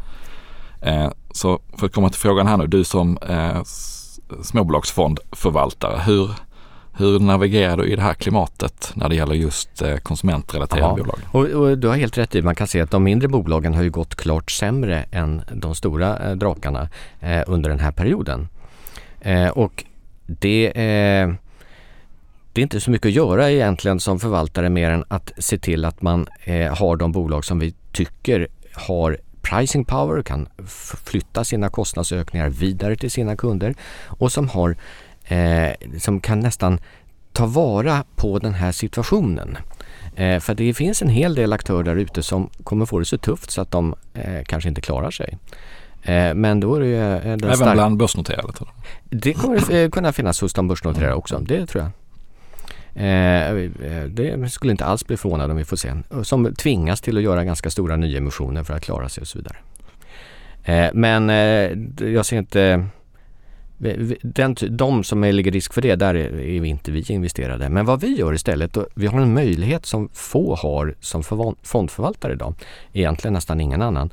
Eh, 0.81 1.11
så 1.31 1.59
för 1.77 1.85
att 1.85 1.93
komma 1.93 2.09
till 2.09 2.19
frågan 2.19 2.47
här 2.47 2.57
nu, 2.57 2.67
du 2.67 2.83
som 2.83 3.17
eh, 3.17 3.63
småbolagsfondförvaltare, 4.43 6.01
hur, 6.05 6.31
hur 6.97 7.19
navigerar 7.19 7.77
du 7.77 7.85
i 7.85 7.95
det 7.95 8.01
här 8.01 8.13
klimatet 8.13 8.91
när 8.95 9.09
det 9.09 9.15
gäller 9.15 9.35
just 9.35 9.81
eh, 9.81 9.97
konsumentrelaterade 9.97 11.03
bolag? 11.03 11.19
Och, 11.31 11.45
och, 11.45 11.77
du 11.77 11.87
har 11.87 11.95
helt 11.95 12.17
rätt 12.17 12.35
i, 12.35 12.41
man 12.41 12.55
kan 12.55 12.67
se 12.67 12.81
att 12.81 12.91
de 12.91 13.03
mindre 13.03 13.27
bolagen 13.27 13.73
har 13.73 13.83
ju 13.83 13.89
gått 13.89 14.15
klart 14.15 14.51
sämre 14.51 15.05
än 15.11 15.41
de 15.51 15.75
stora 15.75 16.29
eh, 16.29 16.35
drakarna 16.35 16.89
eh, 17.19 17.43
under 17.47 17.69
den 17.69 17.79
här 17.79 17.91
perioden. 17.91 18.47
Eh, 19.21 19.49
och 19.49 19.85
det, 20.25 20.67
eh, 20.67 21.33
det 22.53 22.61
är 22.61 22.63
inte 22.63 22.79
så 22.79 22.91
mycket 22.91 23.07
att 23.07 23.13
göra 23.13 23.51
egentligen 23.51 23.99
som 23.99 24.19
förvaltare 24.19 24.69
mer 24.69 24.89
än 24.89 25.03
att 25.07 25.31
se 25.37 25.57
till 25.57 25.85
att 25.85 26.01
man 26.01 26.27
eh, 26.43 26.75
har 26.75 26.95
de 26.95 27.11
bolag 27.11 27.45
som 27.45 27.59
vi 27.59 27.73
tycker 27.91 28.47
har 28.73 29.17
pricing 29.49 29.85
power, 29.85 30.21
kan 30.21 30.47
flytta 31.05 31.43
sina 31.43 31.69
kostnadsökningar 31.69 32.49
vidare 32.49 32.95
till 32.95 33.11
sina 33.11 33.35
kunder 33.35 33.75
och 34.07 34.31
som, 34.31 34.49
har, 34.49 34.75
eh, 35.27 35.71
som 35.99 36.19
kan 36.19 36.39
nästan 36.39 36.79
ta 37.33 37.45
vara 37.45 38.03
på 38.15 38.39
den 38.39 38.53
här 38.53 38.71
situationen. 38.71 39.57
Eh, 40.15 40.39
för 40.39 40.53
det 40.53 40.73
finns 40.73 41.01
en 41.01 41.09
hel 41.09 41.35
del 41.35 41.53
aktörer 41.53 41.83
där 41.83 41.95
ute 41.95 42.23
som 42.23 42.49
kommer 42.63 42.85
få 42.85 42.99
det 42.99 43.05
så 43.05 43.17
tufft 43.17 43.51
så 43.51 43.61
att 43.61 43.71
de 43.71 43.95
eh, 44.13 44.43
kanske 44.45 44.69
inte 44.69 44.81
klarar 44.81 45.11
sig. 45.11 45.37
Eh, 46.01 46.33
men 46.33 46.59
då 46.59 46.75
är 46.75 46.79
det 46.79 46.87
ju... 46.87 46.97
Eh, 46.97 47.25
Även 47.25 47.55
stark... 47.55 47.73
bland 47.73 47.97
börsnoterade? 47.97 48.53
Det 49.09 49.33
kommer 49.33 49.75
eh, 49.75 49.89
kunna 49.89 50.13
finnas 50.13 50.41
hos 50.41 50.53
de 50.53 50.67
börsnoterade 50.67 51.13
också, 51.13 51.39
det 51.39 51.65
tror 51.65 51.83
jag. 51.83 51.91
Eh, 52.97 53.49
eh, 53.49 54.03
det 54.09 54.49
skulle 54.49 54.71
inte 54.71 54.85
alls 54.85 55.07
bli 55.07 55.17
förvånad 55.17 55.51
om 55.51 55.57
vi 55.57 55.65
får 55.65 55.77
se. 55.77 55.93
Som 56.23 56.55
tvingas 56.55 57.01
till 57.01 57.17
att 57.17 57.23
göra 57.23 57.43
ganska 57.43 57.69
stora 57.69 57.95
nyemissioner 57.95 58.63
för 58.63 58.73
att 58.73 58.83
klara 58.83 59.09
sig 59.09 59.21
och 59.21 59.27
så 59.27 59.37
vidare. 59.37 59.57
Eh, 60.63 60.89
men 60.93 61.29
eh, 61.29 62.07
jag 62.13 62.25
ser 62.25 62.37
inte 62.37 62.85
den, 64.21 64.55
de 64.69 65.03
som 65.03 65.23
ligger 65.23 65.51
risk 65.51 65.73
för 65.73 65.81
det, 65.81 65.95
där 65.95 66.15
är 66.15 66.59
vi 66.61 66.67
inte 66.67 66.91
vi 66.91 67.05
investerade. 67.09 67.69
Men 67.69 67.85
vad 67.85 68.01
vi 68.01 68.15
gör 68.15 68.33
istället, 68.33 68.77
vi 68.95 69.07
har 69.07 69.21
en 69.21 69.33
möjlighet 69.33 69.85
som 69.85 70.09
få 70.13 70.55
har 70.55 70.95
som 70.99 71.23
fondförvaltare 71.63 72.33
idag, 72.33 72.55
egentligen 72.93 73.33
nästan 73.33 73.61
ingen 73.61 73.81
annan. 73.81 74.09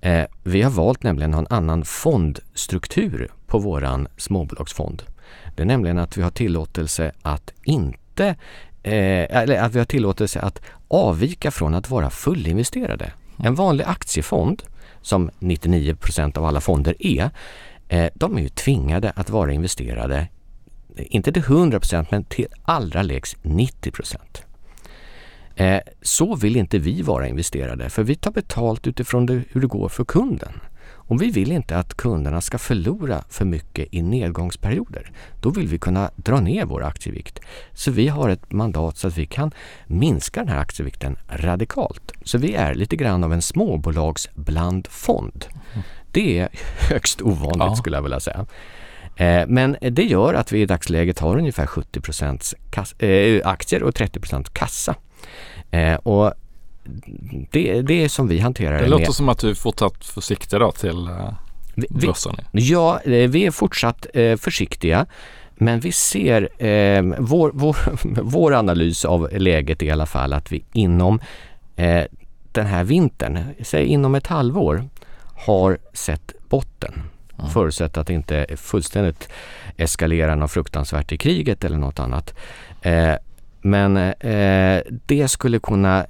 Eh, 0.00 0.24
vi 0.42 0.62
har 0.62 0.70
valt 0.70 1.02
nämligen 1.02 1.30
att 1.30 1.36
ha 1.36 1.40
en 1.40 1.64
annan 1.64 1.84
fondstruktur 1.84 3.30
på 3.46 3.58
våran 3.58 4.08
småbolagsfond. 4.16 5.02
Det 5.56 5.62
är 5.62 5.66
nämligen 5.66 5.98
att 5.98 6.18
vi 6.18 6.22
har 6.22 6.30
tillåtelse 6.30 7.12
att 7.22 7.52
inte 7.64 8.01
inte 8.12 8.26
eh, 8.82 9.40
eller 9.40 9.58
att 9.58 9.74
vi 9.74 9.78
har 9.78 9.86
tillåtelse 9.86 10.40
att 10.40 10.60
avvika 10.88 11.50
från 11.50 11.74
att 11.74 11.90
vara 11.90 12.10
fullinvesterade. 12.10 13.12
En 13.38 13.54
vanlig 13.54 13.84
aktiefond, 13.84 14.62
som 15.02 15.30
99% 15.38 16.38
av 16.38 16.44
alla 16.44 16.60
fonder 16.60 16.94
är, 16.98 17.30
eh, 17.88 18.10
de 18.14 18.36
är 18.36 18.42
ju 18.42 18.48
tvingade 18.48 19.12
att 19.16 19.30
vara 19.30 19.52
investerade, 19.52 20.28
eh, 20.96 21.04
inte 21.08 21.32
till 21.32 21.42
100% 21.42 22.10
men 22.10 22.24
till 22.24 22.46
allra 22.62 23.02
lägst 23.02 23.36
90 23.42 23.92
Eh, 25.54 25.80
så 26.02 26.34
vill 26.34 26.56
inte 26.56 26.78
vi 26.78 27.02
vara 27.02 27.28
investerade 27.28 27.90
för 27.90 28.02
vi 28.02 28.14
tar 28.14 28.30
betalt 28.30 28.86
utifrån 28.86 29.26
det, 29.26 29.42
hur 29.50 29.60
det 29.60 29.66
går 29.66 29.88
för 29.88 30.04
kunden. 30.04 30.52
Och 31.12 31.22
vi 31.22 31.30
vill 31.30 31.52
inte 31.52 31.78
att 31.78 31.94
kunderna 31.94 32.40
ska 32.40 32.58
förlora 32.58 33.24
för 33.28 33.44
mycket 33.44 33.88
i 33.90 34.02
nedgångsperioder. 34.02 35.12
Då 35.40 35.50
vill 35.50 35.68
vi 35.68 35.78
kunna 35.78 36.10
dra 36.16 36.40
ner 36.40 36.64
vår 36.64 36.84
aktievikt. 36.84 37.40
Så 37.72 37.90
vi 37.90 38.08
har 38.08 38.28
ett 38.28 38.52
mandat 38.52 38.98
så 38.98 39.08
att 39.08 39.18
vi 39.18 39.26
kan 39.26 39.52
minska 39.86 40.40
den 40.40 40.48
här 40.48 40.58
aktievikten 40.58 41.16
radikalt. 41.28 42.12
Så 42.24 42.38
vi 42.38 42.54
är 42.54 42.74
lite 42.74 42.96
grann 42.96 43.24
av 43.24 43.32
en 43.32 43.42
småbolagsblandfond. 43.42 45.44
Det 46.12 46.38
är 46.38 46.48
högst 46.90 47.22
ovanligt 47.22 47.56
ja. 47.58 47.76
skulle 47.76 47.96
jag 47.96 48.02
vilja 48.02 48.20
säga. 48.20 48.46
Eh, 49.16 49.46
men 49.48 49.76
det 49.80 50.04
gör 50.04 50.34
att 50.34 50.52
vi 50.52 50.62
i 50.62 50.66
dagsläget 50.66 51.18
har 51.18 51.36
ungefär 51.36 51.66
70 51.66 52.00
eh, 52.98 53.48
aktier 53.48 53.82
och 53.82 53.94
30% 53.94 54.52
kassa. 54.52 54.94
Eh, 55.70 55.94
och 55.94 56.32
det, 57.50 57.82
det 57.82 58.04
är 58.04 58.08
som 58.08 58.28
vi 58.28 58.38
hanterar 58.38 58.72
det. 58.72 58.84
Det 58.84 58.90
låter 58.90 59.06
med. 59.06 59.14
som 59.14 59.28
att 59.28 59.38
du 59.38 59.50
är 59.50 59.54
fortsatt 59.54 60.04
försiktig 60.04 60.60
då 60.60 60.72
till 60.72 61.08
eh, 61.08 61.32
börsen. 61.90 62.36
Ja, 62.52 63.00
eh, 63.00 63.30
vi 63.30 63.46
är 63.46 63.50
fortsatt 63.50 64.06
eh, 64.14 64.36
försiktiga. 64.36 65.06
Men 65.54 65.80
vi 65.80 65.92
ser, 65.92 66.64
eh, 66.64 67.02
vår, 67.18 67.50
vår, 67.54 67.76
vår 68.22 68.54
analys 68.54 69.04
av 69.04 69.28
läget 69.32 69.82
är 69.82 69.86
i 69.86 69.90
alla 69.90 70.06
fall 70.06 70.32
att 70.32 70.52
vi 70.52 70.64
inom 70.72 71.20
eh, 71.76 72.04
den 72.52 72.66
här 72.66 72.84
vintern, 72.84 73.38
säg 73.60 73.86
inom 73.86 74.14
ett 74.14 74.26
halvår, 74.26 74.88
har 75.46 75.78
sett 75.92 76.32
botten. 76.48 77.02
Mm. 77.38 77.50
Förutsatt 77.50 77.96
att 77.96 78.06
det 78.06 78.12
inte 78.12 78.46
fullständigt 78.56 79.28
eskalerar 79.76 80.36
något 80.36 80.50
fruktansvärt 80.50 81.12
i 81.12 81.18
kriget 81.18 81.64
eller 81.64 81.76
något 81.76 81.98
annat. 81.98 82.34
Eh, 82.82 83.14
men 83.60 83.96
eh, 83.96 84.80
det 85.06 85.28
skulle 85.28 85.58
kunna 85.58 86.06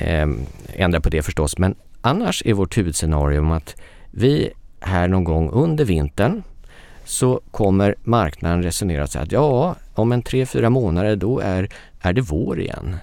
eh, 0.00 0.28
ändra 0.74 1.00
på 1.00 1.08
det 1.08 1.22
förstås. 1.22 1.58
Men 1.58 1.74
annars 2.00 2.42
är 2.46 2.54
vårt 2.54 2.78
huvudscenario 2.78 3.52
att 3.52 3.76
vi 4.10 4.50
här 4.80 5.08
någon 5.08 5.24
gång 5.24 5.50
under 5.50 5.84
vintern 5.84 6.42
så 7.04 7.40
kommer 7.50 7.94
marknaden 8.02 8.62
resonera 8.62 9.06
så 9.06 9.18
att 9.18 9.32
ja, 9.32 9.76
om 9.94 10.12
en 10.12 10.22
tre, 10.22 10.46
fyra 10.46 10.70
månader 10.70 11.16
då 11.16 11.38
är, 11.38 11.68
är 12.00 12.12
det 12.12 12.20
vår 12.20 12.60
igen. 12.60 12.96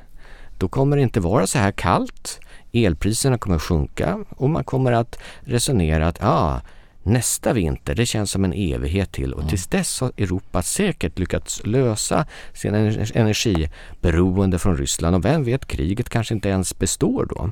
Då 0.57 0.67
kommer 0.67 0.97
det 0.97 1.03
inte 1.03 1.19
vara 1.19 1.47
så 1.47 1.57
här 1.59 1.71
kallt. 1.71 2.39
Elpriserna 2.71 3.37
kommer 3.37 3.55
att 3.55 3.61
sjunka 3.61 4.25
och 4.29 4.49
man 4.49 4.63
kommer 4.63 4.91
att 4.91 5.19
resonera 5.39 6.07
att 6.07 6.23
ah, 6.23 6.61
nästa 7.07 7.53
vinter, 7.53 7.95
det 7.95 8.05
känns 8.05 8.31
som 8.31 8.45
en 8.45 8.53
evighet 8.53 9.11
till 9.11 9.33
och 9.33 9.49
tills 9.49 9.67
dess 9.67 10.01
har 10.01 10.11
Europa 10.17 10.61
säkert 10.61 11.19
lyckats 11.19 11.61
lösa 11.65 12.25
sin 12.53 12.75
energiberoende 13.13 14.59
från 14.59 14.77
Ryssland 14.77 15.15
och 15.15 15.25
vem 15.25 15.43
vet, 15.43 15.65
kriget 15.65 16.09
kanske 16.09 16.33
inte 16.33 16.49
ens 16.49 16.79
består 16.79 17.25
då. 17.25 17.51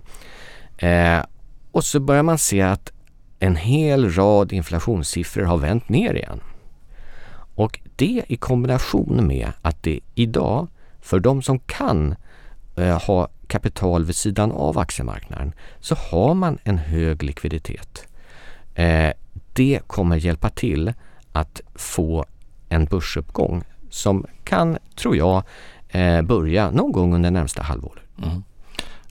Eh, 0.87 1.23
och 1.71 1.83
så 1.83 1.99
börjar 1.99 2.23
man 2.23 2.37
se 2.37 2.61
att 2.61 2.91
en 3.39 3.55
hel 3.55 4.11
rad 4.11 4.53
inflationssiffror 4.53 5.43
har 5.43 5.57
vänt 5.57 5.89
ner 5.89 6.13
igen. 6.13 6.39
Och 7.55 7.79
det 7.95 8.23
i 8.27 8.37
kombination 8.37 9.27
med 9.27 9.51
att 9.61 9.83
det 9.83 9.99
idag, 10.15 10.67
för 11.01 11.19
de 11.19 11.41
som 11.41 11.59
kan 11.59 12.15
eh, 12.77 13.01
ha 13.01 13.27
kapital 13.47 14.05
vid 14.05 14.15
sidan 14.15 14.51
av 14.51 14.77
aktiemarknaden, 14.77 15.53
så 15.79 15.95
har 15.95 16.33
man 16.33 16.57
en 16.63 16.77
hög 16.77 17.23
likviditet. 17.23 18.07
Eh, 18.75 19.11
det 19.55 19.79
kommer 19.87 20.15
hjälpa 20.15 20.49
till 20.49 20.93
att 21.31 21.61
få 21.75 22.25
en 22.69 22.85
börsuppgång 22.85 23.63
som 23.89 24.25
kan, 24.43 24.77
tror 24.95 25.17
jag, 25.17 25.43
eh, 25.89 26.21
börja 26.21 26.71
någon 26.71 26.91
gång 26.91 27.15
under 27.15 27.31
närmsta 27.31 27.63
halvåret. 27.63 28.03
Mm. 28.23 28.43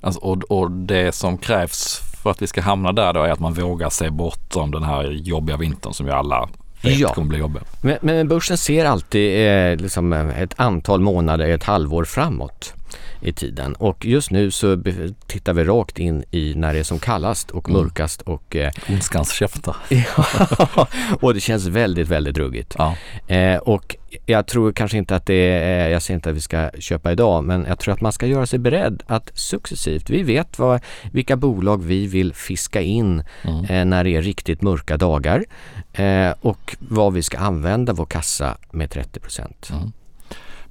Alltså, 0.01 0.21
och, 0.21 0.43
och 0.43 0.71
det 0.71 1.15
som 1.15 1.39
krävs 1.39 2.01
för 2.23 2.31
att 2.31 2.43
vi 2.43 2.47
ska 2.47 2.61
hamna 2.61 2.93
där 2.93 3.13
då 3.13 3.23
är 3.23 3.31
att 3.31 3.41
man 3.41 3.55
vågar 3.55 3.91
se 3.91 4.11
bortom 4.11 4.71
den 4.71 4.83
här 4.83 5.11
jobbiga 5.11 5.57
vintern 5.57 5.93
som 5.93 6.07
ju 6.07 6.13
alla 6.13 6.49
vet 6.83 6.99
ja. 6.99 7.15
kommer 7.15 7.29
bli 7.29 7.39
jobbig. 7.39 7.63
Men, 7.83 7.99
men 8.01 8.29
börsen 8.29 8.59
ser 8.59 8.85
alltid 8.85 9.49
eh, 9.49 9.77
liksom 9.77 10.13
ett 10.13 10.55
antal 10.57 11.01
månader, 11.01 11.49
ett 11.49 11.65
halvår 11.65 12.05
framåt 12.05 12.75
i 13.21 13.33
tiden. 13.33 13.75
Och 13.75 14.07
just 14.07 14.31
nu 14.31 14.51
så 14.51 14.83
tittar 15.27 15.53
vi 15.53 15.65
rakt 15.65 15.99
in 15.99 16.25
i 16.31 16.55
när 16.55 16.73
det 16.73 16.79
är 16.79 16.85
som 16.85 16.99
kallast 16.99 17.51
och 17.51 17.69
mm. 17.69 17.83
mörkast 17.83 18.23
och... 18.23 18.57
Eh, 18.57 18.73
Ondskans 18.89 19.33
käftar. 19.33 19.77
ja, 19.89 20.89
och 21.21 21.35
det 21.35 21.41
känns 21.41 21.67
väldigt, 21.67 22.09
väldigt 22.09 22.39
ruggigt. 22.39 22.75
Ja. 22.79 22.97
Eh, 23.35 23.57
och 23.57 23.97
jag 24.27 24.47
tror 24.47 24.73
kanske 24.73 24.99
inte 24.99 25.17
att 25.17 25.27
det 25.27 25.35
är, 25.35 25.89
jag 25.89 26.03
säger 26.03 26.17
inte 26.17 26.31
att 26.31 26.37
vi 26.37 26.41
ska 26.41 26.71
köpa 26.79 27.13
idag, 27.13 27.45
men 27.45 27.65
jag 27.69 27.79
tror 27.79 27.95
att 27.95 28.01
man 28.01 28.13
ska 28.13 28.27
göra 28.27 28.47
sig 28.47 28.59
beredd 28.59 29.03
att 29.07 29.31
successivt, 29.35 30.11
vi 30.11 30.23
vet 30.23 30.59
vad, 30.59 30.81
vilka 31.13 31.37
bolag 31.37 31.85
vi 31.85 32.07
vill 32.07 32.35
fiska 32.35 32.81
in 32.81 33.23
mm. 33.43 33.65
eh, 33.65 33.85
när 33.85 34.05
det 34.05 34.17
är 34.17 34.23
riktigt 34.23 34.63
mörka 34.63 34.97
dagar 34.97 35.45
eh, 35.93 36.31
och 36.41 36.77
vad 36.79 37.13
vi 37.13 37.23
ska 37.23 37.39
använda 37.39 37.93
vår 37.93 38.07
kassa 38.07 38.57
med 38.71 38.91
30 38.91 39.21
procent. 39.21 39.71
Mm. 39.73 39.93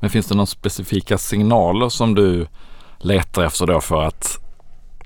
Men 0.03 0.09
finns 0.09 0.25
det 0.25 0.35
några 0.35 0.45
specifika 0.45 1.17
signaler 1.17 1.89
som 1.89 2.15
du 2.15 2.47
letar 2.97 3.43
efter 3.43 3.67
då 3.67 3.81
för 3.81 4.03
att 4.03 4.39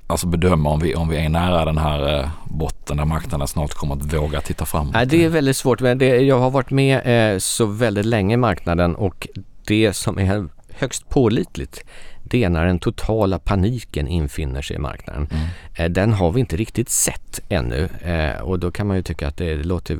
alltså 0.06 0.26
bedöma 0.26 0.70
om 0.70 0.80
vi, 0.80 0.94
om 0.94 1.08
vi 1.08 1.16
är 1.16 1.28
nära 1.28 1.64
den 1.64 1.78
här 1.78 2.20
eh, 2.20 2.28
botten 2.44 2.96
där 2.96 3.04
marknaden 3.04 3.48
snart 3.48 3.74
kommer 3.74 3.94
att 3.94 4.14
våga 4.14 4.40
titta 4.40 4.66
framåt? 4.66 4.94
Nej, 4.94 5.06
det 5.06 5.24
är 5.24 5.28
väldigt 5.28 5.56
svårt. 5.56 5.80
Men 5.80 5.98
det, 5.98 6.06
jag 6.06 6.38
har 6.38 6.50
varit 6.50 6.70
med 6.70 7.32
eh, 7.34 7.38
så 7.38 7.66
väldigt 7.66 8.04
länge 8.04 8.34
i 8.34 8.36
marknaden 8.36 8.94
och 8.94 9.28
det 9.66 9.92
som 9.92 10.18
är 10.18 10.48
högst 10.72 11.08
pålitligt 11.08 11.84
det 12.30 12.44
är 12.44 12.48
när 12.48 12.66
den 12.66 12.78
totala 12.78 13.38
paniken 13.38 14.08
infinner 14.08 14.62
sig 14.62 14.76
i 14.76 14.78
marknaden. 14.78 15.28
Mm. 15.30 15.46
Eh, 15.74 15.90
den 15.90 16.12
har 16.12 16.32
vi 16.32 16.40
inte 16.40 16.56
riktigt 16.56 16.88
sett 16.88 17.40
ännu 17.48 17.88
eh, 18.02 18.40
och 18.40 18.58
då 18.58 18.70
kan 18.70 18.86
man 18.86 18.96
ju 18.96 19.02
tycka 19.02 19.28
att 19.28 19.36
det 19.36 19.54
låter, 19.54 19.98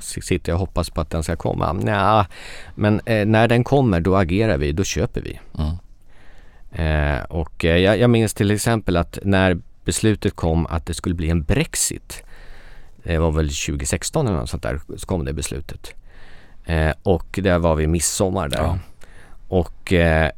sitter 0.00 0.52
jag 0.52 0.56
och 0.56 0.60
hoppas 0.60 0.90
på 0.90 1.00
att 1.00 1.10
den 1.10 1.22
ska 1.22 1.36
komma. 1.36 1.72
Nja, 1.72 2.26
men 2.74 3.00
eh, 3.04 3.26
när 3.26 3.48
den 3.48 3.64
kommer 3.64 4.00
då 4.00 4.16
agerar 4.16 4.58
vi, 4.58 4.72
då 4.72 4.84
köper 4.84 5.20
vi. 5.20 5.40
Mm. 5.58 5.76
Och 7.28 7.64
jag, 7.64 7.98
jag 7.98 8.10
minns 8.10 8.34
till 8.34 8.50
exempel 8.50 8.96
att 8.96 9.18
när 9.22 9.58
beslutet 9.84 10.36
kom 10.36 10.66
att 10.66 10.86
det 10.86 10.94
skulle 10.94 11.14
bli 11.14 11.30
en 11.30 11.42
Brexit, 11.42 12.24
det 13.02 13.18
var 13.18 13.30
väl 13.30 13.48
2016 13.48 14.26
eller 14.26 14.36
något 14.36 14.50
sånt 14.50 14.62
där, 14.62 14.80
så 14.96 15.06
kom 15.06 15.24
det 15.24 15.32
beslutet. 15.32 15.94
och 17.02 17.38
där 17.42 17.58
var 17.58 17.74
vi 17.74 17.86
midsommar 17.86 18.48
där. 18.48 18.58
Ja. 18.58 18.78
Och 19.48 19.92
Eh, 19.92 20.30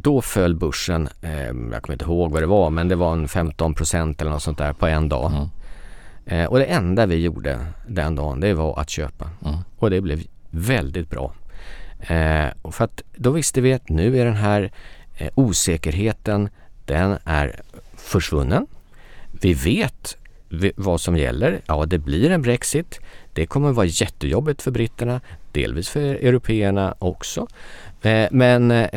då 0.00 0.20
föll 0.20 0.54
börsen, 0.54 1.08
eh, 1.22 1.46
jag 1.46 1.82
kommer 1.82 1.92
inte 1.92 2.04
ihåg 2.04 2.32
vad 2.32 2.42
det 2.42 2.46
var, 2.46 2.70
men 2.70 2.88
det 2.88 2.96
var 2.96 3.12
en 3.12 3.28
15 3.28 3.74
procent 3.74 4.20
eller 4.20 4.30
något 4.30 4.42
sånt 4.42 4.58
där 4.58 4.72
på 4.72 4.86
en 4.86 5.08
dag. 5.08 5.32
Mm. 5.32 5.48
Eh, 6.26 6.46
och 6.46 6.58
det 6.58 6.64
enda 6.64 7.06
vi 7.06 7.16
gjorde 7.16 7.66
den 7.86 8.14
dagen, 8.14 8.40
det 8.40 8.54
var 8.54 8.80
att 8.80 8.90
köpa. 8.90 9.30
Mm. 9.44 9.58
Och 9.78 9.90
det 9.90 10.00
blev 10.00 10.22
väldigt 10.50 11.10
bra. 11.10 11.32
och 12.62 12.74
för 12.74 12.84
att 12.84 13.02
då 13.16 13.30
visste 13.30 13.60
vi 13.60 13.72
att 13.72 13.88
nu 13.88 14.20
är 14.20 14.24
den 14.24 14.36
här 14.36 14.70
osäkerheten, 15.34 16.48
den 16.84 17.18
är 17.24 17.60
försvunnen. 17.96 18.66
Vi 19.40 19.54
vet 19.54 20.16
vad 20.76 21.00
som 21.00 21.16
gäller. 21.16 21.60
Ja, 21.66 21.86
det 21.86 21.98
blir 21.98 22.30
en 22.30 22.42
Brexit. 22.42 23.00
Det 23.32 23.46
kommer 23.46 23.72
vara 23.72 23.86
jättejobbigt 23.86 24.62
för 24.62 24.70
britterna, 24.70 25.20
delvis 25.52 25.88
för 25.88 26.00
européerna 26.00 26.94
också. 26.98 27.46
Men 28.30 28.88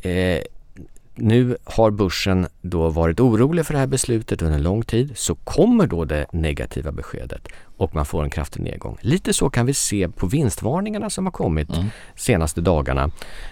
Eh, 0.00 0.42
nu 1.14 1.56
har 1.64 1.90
börsen 1.90 2.46
då 2.62 2.88
varit 2.88 3.20
orolig 3.20 3.66
för 3.66 3.72
det 3.72 3.80
här 3.80 3.86
beslutet 3.86 4.42
under 4.42 4.56
en 4.56 4.62
lång 4.62 4.82
tid. 4.82 5.12
Så 5.16 5.34
kommer 5.34 5.86
då 5.86 6.04
det 6.04 6.26
negativa 6.32 6.92
beskedet 6.92 7.48
och 7.76 7.94
man 7.94 8.06
får 8.06 8.24
en 8.24 8.30
kraftig 8.30 8.62
nedgång. 8.62 8.98
Lite 9.00 9.34
så 9.34 9.50
kan 9.50 9.66
vi 9.66 9.74
se 9.74 10.08
på 10.08 10.26
vinstvarningarna 10.26 11.10
som 11.10 11.26
har 11.26 11.32
kommit 11.32 11.70
mm. 11.70 11.86
senaste 12.16 12.60
dagarna. 12.60 13.10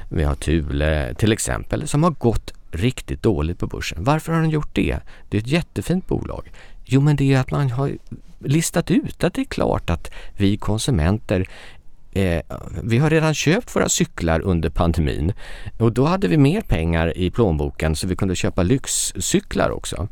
Vi 0.09 0.25
har 0.25 0.35
Thule 0.35 1.15
till 1.15 1.33
exempel 1.33 1.89
som 1.89 2.03
har 2.03 2.11
gått 2.11 2.53
riktigt 2.71 3.23
dåligt 3.23 3.59
på 3.59 3.67
börsen. 3.67 4.05
Varför 4.05 4.33
har 4.33 4.41
den 4.41 4.51
gjort 4.51 4.75
det? 4.75 4.99
Det 5.29 5.37
är 5.37 5.41
ett 5.41 5.47
jättefint 5.47 6.07
bolag. 6.07 6.51
Jo, 6.85 7.01
men 7.01 7.17
det 7.17 7.35
är 7.35 7.41
att 7.41 7.51
man 7.51 7.71
har 7.71 7.93
listat 8.39 8.91
ut 8.91 9.25
att 9.25 9.35
det 9.35 9.41
är 9.41 9.45
klart 9.45 9.91
att 9.91 10.11
vi 10.37 10.57
konsumenter 10.57 11.47
eh, 12.17 12.43
vi 12.83 12.99
har 12.99 13.11
redan 13.11 13.35
köpt 13.35 13.77
våra 13.77 13.89
cyklar 13.89 14.41
under 14.41 14.71
pandemin 14.71 15.33
och 15.79 15.93
då 15.93 16.05
hade 16.05 16.29
vi 16.29 16.37
mer 16.37 16.61
pengar 16.61 17.19
i 17.19 17.31
plånboken 17.31 17.97
så 17.97 18.07
vi 18.07 18.17
kunde 18.17 18.37
köpa 18.37 18.63
lyxcyklar 18.63 19.71
också. 19.71 20.09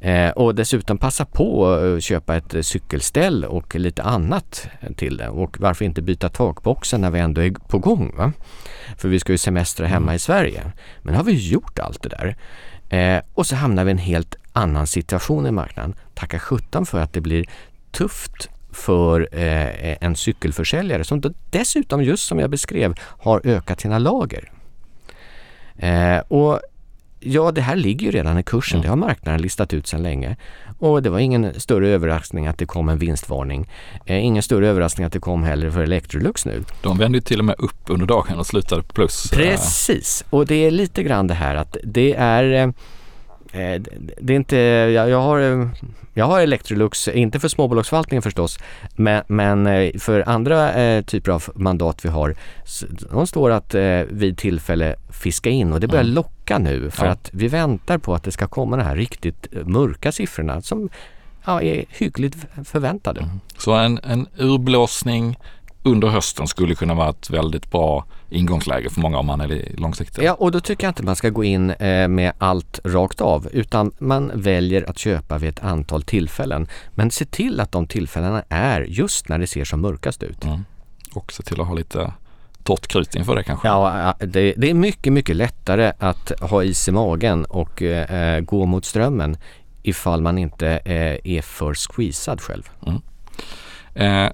Eh, 0.00 0.30
och 0.30 0.54
dessutom 0.54 0.98
passa 0.98 1.24
på 1.24 1.72
att 1.72 2.02
köpa 2.02 2.36
ett 2.36 2.66
cykelställ 2.66 3.44
och 3.44 3.74
lite 3.76 4.02
annat 4.02 4.68
till 4.96 5.16
det. 5.16 5.28
Och 5.28 5.60
varför 5.60 5.84
inte 5.84 6.02
byta 6.02 6.28
takboxen 6.28 7.00
när 7.00 7.10
vi 7.10 7.18
ändå 7.18 7.40
är 7.40 7.50
på 7.50 7.78
gång? 7.78 8.14
Va? 8.16 8.32
För 8.96 9.08
vi 9.08 9.20
ska 9.20 9.32
ju 9.32 9.38
semestra 9.38 9.86
hemma 9.86 10.06
mm. 10.06 10.16
i 10.16 10.18
Sverige. 10.18 10.62
Men 11.02 11.14
har 11.14 11.24
vi 11.24 11.48
gjort 11.48 11.78
allt 11.78 12.02
det 12.02 12.08
där. 12.08 12.36
Eh, 12.90 13.22
och 13.34 13.46
så 13.46 13.56
hamnar 13.56 13.84
vi 13.84 13.90
i 13.90 13.92
en 13.92 13.98
helt 13.98 14.36
annan 14.52 14.86
situation 14.86 15.46
i 15.46 15.50
marknaden. 15.50 15.94
Tacka 16.14 16.38
sjutton 16.38 16.86
för 16.86 17.00
att 17.00 17.12
det 17.12 17.20
blir 17.20 17.46
tufft 17.90 18.48
för 18.72 19.28
eh, 19.32 19.96
en 20.00 20.16
cykelförsäljare 20.16 21.04
som 21.04 21.22
dessutom 21.50 22.02
just 22.02 22.26
som 22.26 22.38
jag 22.38 22.50
beskrev 22.50 22.94
har 23.00 23.40
ökat 23.44 23.80
sina 23.80 23.98
lager. 23.98 24.52
Eh, 25.76 26.18
och 26.28 26.60
Ja, 27.22 27.52
det 27.52 27.60
här 27.60 27.76
ligger 27.76 28.06
ju 28.06 28.12
redan 28.12 28.38
i 28.38 28.42
kursen. 28.42 28.76
Mm. 28.76 28.82
Det 28.82 28.88
har 28.88 28.96
marknaden 28.96 29.42
listat 29.42 29.72
ut 29.72 29.86
sedan 29.86 30.02
länge. 30.02 30.36
Och 30.78 31.02
det 31.02 31.10
var 31.10 31.18
ingen 31.18 31.60
större 31.60 31.88
överraskning 31.88 32.46
att 32.46 32.58
det 32.58 32.66
kom 32.66 32.88
en 32.88 32.98
vinstvarning. 32.98 33.68
Eh, 34.06 34.24
ingen 34.24 34.42
större 34.42 34.68
överraskning 34.68 35.06
att 35.06 35.12
det 35.12 35.20
kom 35.20 35.42
heller 35.42 35.70
för 35.70 35.82
Electrolux 35.82 36.46
nu. 36.46 36.64
De 36.82 36.98
vände 36.98 37.18
ju 37.18 37.22
till 37.22 37.38
och 37.38 37.44
med 37.44 37.54
upp 37.58 37.80
under 37.86 38.06
dagen 38.06 38.38
och 38.38 38.46
slutade 38.46 38.82
på 38.82 38.92
plus. 38.92 39.30
Precis, 39.30 40.24
och 40.30 40.46
det 40.46 40.54
är 40.54 40.70
lite 40.70 41.02
grann 41.02 41.26
det 41.26 41.34
här 41.34 41.54
att 41.54 41.76
det 41.84 42.14
är 42.14 42.52
eh, 42.52 42.68
Eh, 42.68 42.72
det 43.52 44.32
är 44.32 44.36
inte, 44.36 44.56
jag, 44.56 45.20
har, 45.20 45.40
eh, 45.40 45.68
jag 46.14 46.24
har 46.24 46.40
Electrolux, 46.40 47.08
inte 47.08 47.40
för 47.40 47.48
småbolagsförvaltningen 47.48 48.22
förstås, 48.22 48.58
men, 48.96 49.22
men 49.26 49.66
eh, 49.66 49.98
för 49.98 50.28
andra 50.28 50.74
eh, 50.74 51.04
typer 51.04 51.32
av 51.32 51.44
mandat 51.54 52.04
vi 52.04 52.08
har, 52.08 52.34
de 53.10 53.26
står 53.26 53.50
att 53.50 53.74
eh, 53.74 54.00
vid 54.08 54.38
tillfälle 54.38 54.96
fiska 55.10 55.50
in 55.50 55.72
och 55.72 55.80
det 55.80 55.88
börjar 55.88 56.04
locka 56.04 56.58
nu 56.58 56.90
för 56.90 57.06
ja. 57.06 57.12
att 57.12 57.30
vi 57.32 57.48
väntar 57.48 57.98
på 57.98 58.14
att 58.14 58.22
det 58.22 58.32
ska 58.32 58.46
komma 58.46 58.76
de 58.76 58.82
här 58.82 58.96
riktigt 58.96 59.46
mörka 59.66 60.12
siffrorna 60.12 60.62
som 60.62 60.88
ja, 61.44 61.62
är 61.62 61.84
hyggligt 61.88 62.36
förväntade. 62.64 63.20
Mm. 63.20 63.40
Så 63.58 63.72
en, 63.72 64.00
en 64.02 64.26
urblåsning 64.38 65.38
under 65.82 66.08
hösten 66.08 66.46
skulle 66.46 66.74
kunna 66.74 66.94
vara 66.94 67.10
ett 67.10 67.30
väldigt 67.30 67.70
bra 67.70 68.04
ingångsläge 68.30 68.90
för 68.90 69.00
många 69.00 69.18
om 69.18 69.26
man 69.26 69.40
är 69.40 69.76
långsiktig. 69.76 70.22
Ja, 70.22 70.34
och 70.34 70.50
då 70.50 70.60
tycker 70.60 70.86
jag 70.86 70.90
inte 70.90 71.02
man 71.02 71.16
ska 71.16 71.30
gå 71.30 71.44
in 71.44 71.70
eh, 71.70 72.08
med 72.08 72.32
allt 72.38 72.80
rakt 72.84 73.20
av 73.20 73.48
utan 73.52 73.92
man 73.98 74.32
väljer 74.34 74.90
att 74.90 74.98
köpa 74.98 75.38
vid 75.38 75.48
ett 75.48 75.64
antal 75.64 76.02
tillfällen. 76.02 76.68
Men 76.94 77.10
se 77.10 77.24
till 77.24 77.60
att 77.60 77.72
de 77.72 77.86
tillfällena 77.86 78.42
är 78.48 78.80
just 78.80 79.28
när 79.28 79.38
det 79.38 79.46
ser 79.46 79.64
som 79.64 79.80
mörkast 79.80 80.22
ut. 80.22 80.44
Mm. 80.44 80.64
Och 81.14 81.32
se 81.32 81.42
till 81.42 81.60
att 81.60 81.66
ha 81.66 81.74
lite 81.74 82.12
torrt 82.62 82.86
krut 82.86 83.14
inför 83.14 83.36
det 83.36 83.42
kanske? 83.42 83.68
Ja, 83.68 84.14
det, 84.18 84.54
det, 84.56 84.70
är 84.70 84.74
mycket, 84.74 85.12
mycket 85.12 85.36
lättare 85.36 85.92
att 85.98 86.32
ha 86.40 86.64
is 86.64 86.88
i 86.88 86.92
magen 86.92 87.44
och 87.44 87.82
eh, 87.82 88.40
gå 88.40 88.66
mot 88.66 88.84
strömmen 88.84 89.36
ifall 89.82 90.22
man 90.22 90.38
inte 90.38 90.68
eh, 90.68 91.34
är 91.36 91.42
för 91.42 91.74
squeezad 91.74 92.40
själv. 92.40 92.70
Mm. 92.86 93.00
Eh, 93.94 94.32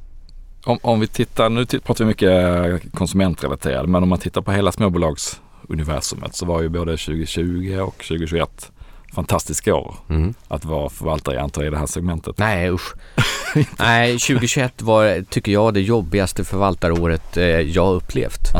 om, 0.67 0.79
om 0.83 1.01
vi 1.01 1.07
tittar, 1.07 1.49
nu 1.49 1.67
pratar 1.67 2.05
vi 2.05 2.09
mycket 2.09 2.93
konsumentrelaterade, 2.93 3.89
men 3.89 4.03
om 4.03 4.09
man 4.09 4.19
tittar 4.19 4.43
på 4.43 4.53
hela 4.53 4.73
småbolagsuniversumet 4.73 6.35
så 6.35 6.47
var 6.47 6.63
ju 6.63 6.69
både 6.69 6.97
2020 6.97 7.79
och 7.81 7.95
2021 7.95 8.73
fantastiska 9.15 9.75
år 9.75 9.95
mm. 10.09 10.35
att 10.49 10.65
vara 10.65 10.89
förvaltare 10.89 11.41
antar 11.41 11.65
i 11.65 11.71
det 11.71 11.79
här 11.79 11.87
segmentet. 11.87 12.39
Nej 12.39 12.71
usch. 12.71 12.95
Nej 13.79 14.13
2021 14.13 14.83
var, 14.83 15.23
tycker 15.31 15.53
jag, 15.53 15.75
det 15.75 15.81
jobbigaste 15.81 16.45
förvaltaråret 16.45 17.37
eh, 17.37 17.45
jag 17.45 17.95
upplevt. 17.95 18.55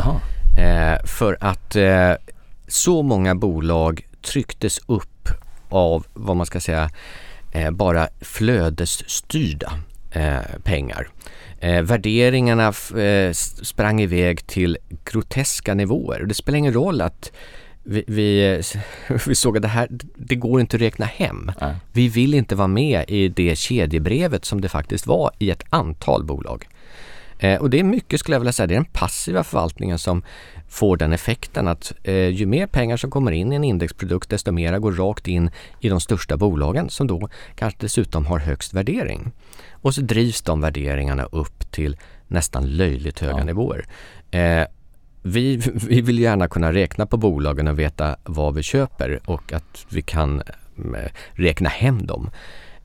Eh, 0.59 1.05
för 1.05 1.37
att 1.41 1.75
eh, 1.75 2.11
så 2.67 3.03
många 3.03 3.35
bolag 3.35 4.05
trycktes 4.21 4.79
upp 4.85 5.29
av 5.69 6.05
vad 6.13 6.35
man 6.35 6.45
ska 6.45 6.59
säga 6.59 6.89
eh, 7.51 7.71
bara 7.71 8.07
flödesstyrda 8.21 9.73
eh, 10.11 10.39
pengar. 10.63 11.07
Eh, 11.59 11.81
värderingarna 11.81 12.67
eh, 13.01 13.31
sprang 13.61 14.01
iväg 14.01 14.47
till 14.47 14.77
groteska 15.05 15.73
nivåer. 15.73 16.23
Det 16.23 16.33
spelar 16.33 16.57
ingen 16.57 16.73
roll 16.73 17.01
att 17.01 17.31
vi, 17.83 18.03
vi, 18.07 18.61
vi, 19.27 19.35
såg 19.35 19.57
att 19.57 19.61
det 19.61 19.67
här, 19.67 19.87
det 20.15 20.35
går 20.35 20.61
inte 20.61 20.75
att 20.75 20.81
räkna 20.81 21.05
hem. 21.05 21.51
Nej. 21.61 21.75
Vi 21.91 22.07
vill 22.07 22.33
inte 22.33 22.55
vara 22.55 22.67
med 22.67 23.05
i 23.07 23.27
det 23.27 23.57
kedjebrevet 23.57 24.45
som 24.45 24.61
det 24.61 24.69
faktiskt 24.69 25.07
var 25.07 25.31
i 25.39 25.51
ett 25.51 25.63
antal 25.69 26.23
bolag. 26.23 26.67
Eh, 27.39 27.61
och 27.61 27.69
det 27.69 27.79
är 27.79 27.83
mycket, 27.83 28.19
skulle 28.19 28.35
jag 28.35 28.39
vilja 28.39 28.53
säga, 28.53 28.67
det 28.67 28.73
är 28.73 28.79
den 28.79 28.85
passiva 28.85 29.43
förvaltningen 29.43 29.99
som 29.99 30.23
får 30.67 30.97
den 30.97 31.13
effekten 31.13 31.67
att 31.67 31.93
eh, 32.03 32.27
ju 32.27 32.45
mer 32.45 32.67
pengar 32.67 32.97
som 32.97 33.11
kommer 33.11 33.31
in 33.31 33.53
i 33.53 33.55
en 33.55 33.63
indexprodukt 33.63 34.29
desto 34.29 34.51
mera 34.51 34.79
går 34.79 34.91
rakt 34.91 35.27
in 35.27 35.51
i 35.79 35.89
de 35.89 35.99
största 35.99 36.37
bolagen 36.37 36.89
som 36.89 37.07
då 37.07 37.29
kanske 37.55 37.77
dessutom 37.81 38.25
har 38.25 38.39
högst 38.39 38.73
värdering. 38.73 39.31
Och 39.71 39.95
så 39.95 40.01
drivs 40.01 40.41
de 40.41 40.61
värderingarna 40.61 41.23
upp 41.23 41.71
till 41.71 41.97
nästan 42.27 42.65
löjligt 42.65 43.19
höga 43.19 43.37
ja. 43.37 43.43
nivåer. 43.43 43.85
Eh, 44.31 44.63
vi, 45.21 45.57
vi 45.87 46.01
vill 46.01 46.19
gärna 46.19 46.47
kunna 46.47 46.73
räkna 46.73 47.05
på 47.05 47.17
bolagen 47.17 47.67
och 47.67 47.79
veta 47.79 48.15
vad 48.23 48.55
vi 48.55 48.63
köper 48.63 49.19
och 49.25 49.53
att 49.53 49.85
vi 49.89 50.01
kan 50.01 50.41
eh, 50.77 51.11
räkna 51.31 51.69
hem 51.69 52.05
dem. 52.05 52.29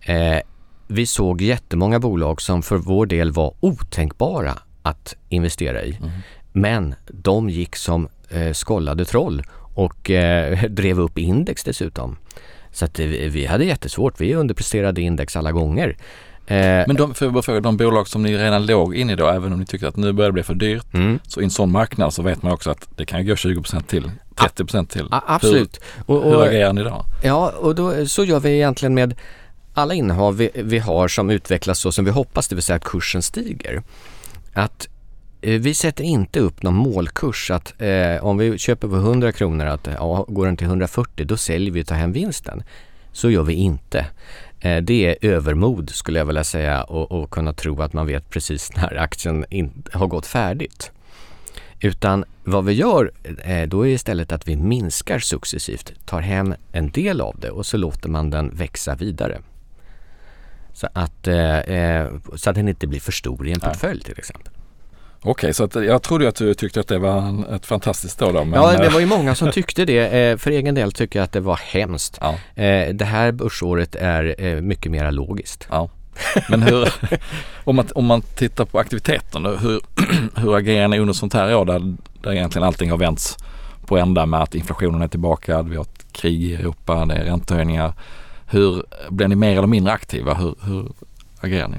Eh, 0.01 0.39
vi 0.87 1.07
såg 1.07 1.41
jättemånga 1.41 1.99
bolag 1.99 2.43
som 2.43 2.63
för 2.63 2.77
vår 2.77 3.07
del 3.07 3.33
var 3.33 3.55
otänkbara 3.61 4.59
att 4.83 5.15
investera 5.29 5.83
i. 5.83 5.99
Mm. 6.01 6.11
Men 6.53 6.95
de 7.07 7.51
gick 7.51 7.77
som 7.77 8.09
eh, 8.31 8.53
skollade 8.53 9.05
troll 9.05 9.43
och 9.75 10.11
eh, 10.11 10.63
drev 10.71 11.01
upp 11.01 11.19
index 11.19 11.65
dessutom. 11.65 12.17
Så 12.73 12.85
att 12.85 12.99
vi 12.99 13.47
hade 13.47 13.65
jättesvårt. 13.65 14.21
Vi 14.21 14.35
underpresterade 14.35 15.01
index 15.01 15.37
alla 15.37 15.53
gånger. 15.53 15.97
Eh, 16.47 16.85
Men 16.87 16.97
de, 16.97 17.15
för 17.15 17.43
fråga, 17.43 17.61
de 17.61 17.77
bolag 17.77 18.09
som 18.09 18.23
ni 18.23 18.37
redan 18.37 18.67
låg 18.67 18.95
in 18.95 19.11
i 19.11 19.17
då, 19.17 19.27
även 19.27 19.53
om 19.53 19.61
ni 19.61 19.67
tyckte 19.67 19.89
att 19.89 19.97
nu 19.97 20.13
börjar 20.13 20.29
det 20.29 20.33
bli 20.33 20.43
för 20.43 20.55
dyrt, 20.55 20.95
mm. 20.95 21.19
så 21.27 21.41
i 21.41 21.45
en 21.45 21.51
sån 21.51 21.71
marknad 21.71 22.15
så 22.15 22.23
vet 22.23 22.43
man 22.43 22.53
också 22.53 22.71
att 22.71 22.89
det 22.97 23.05
kan 23.05 23.27
gå 23.27 23.35
20% 23.35 23.83
till, 23.83 24.11
30% 24.37 24.87
till. 24.87 25.09
A 25.11 25.23
absolut. 25.27 25.81
Hur, 26.07 26.15
och, 26.15 26.25
och, 26.25 26.31
hur 26.31 26.43
agerar 26.43 26.73
ni 26.73 26.83
då? 26.83 27.05
Ja, 27.23 27.53
och 27.59 27.75
då, 27.75 28.07
så 28.07 28.25
gör 28.25 28.41
vi 28.41 28.51
egentligen 28.51 28.95
med 28.95 29.15
alla 29.75 29.95
innehav 29.95 30.37
vi, 30.37 30.51
vi 30.55 30.79
har 30.79 31.09
som 31.09 31.31
utvecklas 31.31 31.79
så 31.79 31.93
som 31.93 32.05
vi 32.05 32.11
hoppas, 32.11 32.49
det 32.49 32.55
vill 32.55 32.63
säga 32.63 32.77
att 32.77 32.85
kursen 32.85 33.23
stiger. 33.23 33.83
Att 34.53 34.89
eh, 35.41 35.61
vi 35.61 35.75
sätter 35.75 36.05
inte 36.05 36.41
upp 36.41 36.63
någon 36.63 36.75
målkurs 36.75 37.51
att 37.51 37.75
eh, 37.79 38.25
om 38.25 38.39
vi 38.39 38.59
köper 38.59 38.89
för 38.89 38.97
100 38.97 39.33
kronor 39.33 39.67
att 39.67 39.89
ja, 39.99 40.25
går 40.29 40.47
den 40.47 40.57
till 40.57 40.67
140 40.67 41.27
då 41.27 41.37
säljer 41.37 41.73
vi 41.73 41.83
och 41.83 41.87
tar 41.87 41.97
hem 41.97 42.13
vinsten. 42.13 42.63
Så 43.13 43.31
gör 43.31 43.43
vi 43.43 43.55
inte. 43.55 44.07
Eh, 44.61 44.83
det 44.83 45.07
är 45.07 45.31
övermod 45.31 45.91
skulle 45.91 46.19
jag 46.19 46.27
vilja 46.27 46.45
säga 46.45 46.83
och, 46.83 47.13
och 47.13 47.31
kunna 47.31 47.53
tro 47.53 47.83
att 47.83 47.93
man 47.93 48.07
vet 48.07 48.31
precis 48.31 48.71
när 48.77 48.97
aktien 48.97 49.45
in, 49.51 49.83
har 49.93 50.07
gått 50.07 50.27
färdigt. 50.27 50.91
Utan 51.81 52.25
vad 52.45 52.65
vi 52.65 52.73
gör 52.73 53.13
eh, 53.45 53.69
då 53.69 53.87
är 53.87 53.91
istället 53.91 54.33
att 54.33 54.49
vi 54.49 54.57
minskar 54.57 55.19
successivt, 55.19 55.93
tar 56.07 56.21
hem 56.21 56.55
en 56.73 56.91
del 56.91 57.21
av 57.21 57.37
det 57.41 57.51
och 57.51 57.67
så 57.67 57.77
låter 57.77 58.09
man 58.09 58.31
den 58.31 58.57
växa 58.57 58.95
vidare. 58.95 59.41
Så 60.73 60.89
att, 60.93 61.29
eh, 61.29 61.59
eh 61.59 62.11
så 62.37 62.51
att 62.51 62.57
den 62.57 62.69
inte 62.69 62.87
blir 62.87 63.01
för 63.01 63.13
stor 63.13 63.49
i 63.49 63.53
en 63.53 63.61
portfölj 63.61 64.03
till 64.03 64.19
exempel. 64.19 64.53
Okej, 65.25 65.55
så 65.55 65.65
att 65.65 65.75
jag 65.75 66.03
trodde 66.03 66.29
att 66.29 66.37
du 66.37 66.55
tyckte 66.55 66.81
att 66.81 66.89
det 66.89 66.99
var 66.99 67.45
ett 67.55 67.67
fantastiskt 67.67 68.23
år 68.23 68.33
då. 68.33 68.45
Men... 68.45 68.63
Ja, 68.63 68.77
det 68.79 68.89
var 68.89 69.01
ju 69.01 69.07
många 69.07 69.35
som 69.35 69.51
tyckte 69.53 69.85
det. 69.85 70.31
Eh, 70.31 70.37
för 70.37 70.51
egen 70.51 70.75
del 70.75 70.93
tycker 70.93 71.19
jag 71.19 71.25
att 71.25 71.33
det 71.33 71.41
var 71.41 71.61
hemskt. 71.65 72.19
Ja. 72.21 72.63
Eh, 72.63 72.95
det 72.95 73.05
här 73.05 73.33
börsåret 73.33 73.95
är 73.95 74.35
eh, 74.39 74.61
mycket 74.61 74.93
mer 74.93 75.11
logiskt. 75.11 75.67
Ja. 75.71 75.89
Men 76.49 76.63
hur, 76.63 76.89
om, 77.65 77.77
man, 77.77 77.89
om 77.95 78.07
man 78.07 78.23
tittar 78.23 78.65
på 78.65 78.79
aktiviteten, 78.79 79.47
hur, 79.47 79.81
hur 80.41 80.57
agerar 80.57 80.89
ni 80.89 80.99
under 80.99 81.15
sånt 81.15 81.35
här 81.35 81.57
år 81.57 81.65
där, 81.65 81.97
där 82.23 82.33
egentligen 82.33 82.67
allting 82.67 82.91
har 82.91 82.99
vänts 82.99 83.37
på 83.87 83.99
ända 83.99 84.27
med 84.27 84.43
att 84.43 84.55
inflationen 84.55 85.03
är 85.03 85.09
tillbaka, 85.09 85.63
vi 85.63 85.77
har 85.77 85.83
ett 85.83 86.13
krig 86.13 86.43
i 86.43 86.55
Europa, 86.55 87.05
det 87.05 87.15
är 87.15 87.25
räntehöjningar. 87.25 87.93
Hur 88.53 88.85
blir 89.11 89.29
ni 89.29 89.37
mer 89.37 89.59
eller 89.59 89.67
mindre 89.67 89.93
aktiva? 89.93 90.35
Hur, 90.35 90.55
hur 90.63 90.93
agerar 91.41 91.69
ni? 91.69 91.77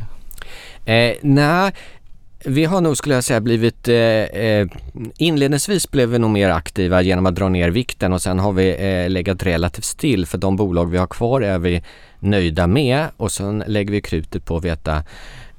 Eh, 0.93 1.15
nej, 1.21 1.71
vi 2.45 2.65
har 2.65 2.81
nog 2.81 2.97
skulle 2.97 3.15
jag 3.15 3.23
säga 3.23 3.41
blivit, 3.41 3.87
eh, 3.87 3.95
eh, 3.95 4.67
inledningsvis 5.17 5.91
blev 5.91 6.09
vi 6.09 6.19
nog 6.19 6.31
mer 6.31 6.49
aktiva 6.49 7.01
genom 7.01 7.25
att 7.25 7.35
dra 7.35 7.49
ner 7.49 7.69
vikten 7.69 8.13
och 8.13 8.21
sen 8.21 8.39
har 8.39 8.51
vi 8.51 8.69
eh, 8.69 9.09
legat 9.09 9.43
relativt 9.43 9.85
still 9.85 10.25
för 10.25 10.37
de 10.37 10.55
bolag 10.55 10.85
vi 10.85 10.97
har 10.97 11.07
kvar 11.07 11.41
är 11.41 11.59
vi 11.59 11.83
nöjda 12.19 12.67
med 12.67 13.07
och 13.17 13.31
sen 13.31 13.63
lägger 13.67 13.91
vi 13.91 14.01
krutet 14.01 14.45
på 14.45 14.57
att 14.57 14.63
veta 14.65 15.03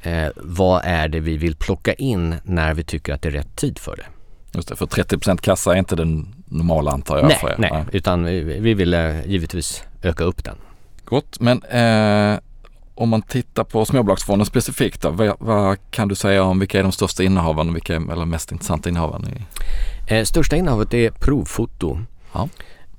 eh, 0.02 0.26
vad 0.36 0.82
är 0.84 1.08
det 1.08 1.20
vi 1.20 1.36
vill 1.36 1.56
plocka 1.56 1.92
in 1.92 2.34
när 2.42 2.74
vi 2.74 2.84
tycker 2.84 3.14
att 3.14 3.22
det 3.22 3.28
är 3.28 3.32
rätt 3.32 3.56
tid 3.56 3.78
för 3.78 3.96
det. 3.96 4.06
Just 4.52 4.68
det, 4.68 4.76
för 4.76 4.86
30% 4.86 5.36
kassa 5.36 5.74
är 5.74 5.78
inte 5.78 5.96
den 5.96 6.34
normala 6.46 6.90
antar 6.90 7.18
jag? 7.18 7.28
Nej, 7.28 7.38
för 7.40 7.48
er. 7.48 7.56
nej, 7.58 7.84
utan 7.92 8.24
vi, 8.24 8.40
vi 8.42 8.74
vill 8.74 8.96
givetvis 9.26 9.82
öka 10.02 10.24
upp 10.24 10.44
den. 10.44 10.56
Gott, 11.04 11.40
men 11.40 11.62
eh, 11.62 12.38
om 12.94 13.08
man 13.08 13.22
tittar 13.22 13.64
på 13.64 13.84
småbolagsfonden 13.84 14.46
specifikt 14.46 15.02
då, 15.02 15.10
vad, 15.10 15.36
vad, 15.38 15.78
kan 15.90 16.08
du 16.08 16.14
säga 16.14 16.42
om 16.42 16.58
vilka 16.58 16.78
är 16.78 16.82
de 16.82 16.92
största 16.92 17.22
innehavarna 17.22 17.72
vilka 17.72 17.94
är 17.94 18.12
eller 18.12 18.24
mest 18.24 18.52
intressanta 18.52 18.88
innehavarna? 18.88 19.28
Eh, 20.06 20.24
största 20.24 20.56
innehavet 20.56 20.94
är 20.94 21.10
Provfoto. 21.10 21.98
Ja. 22.32 22.48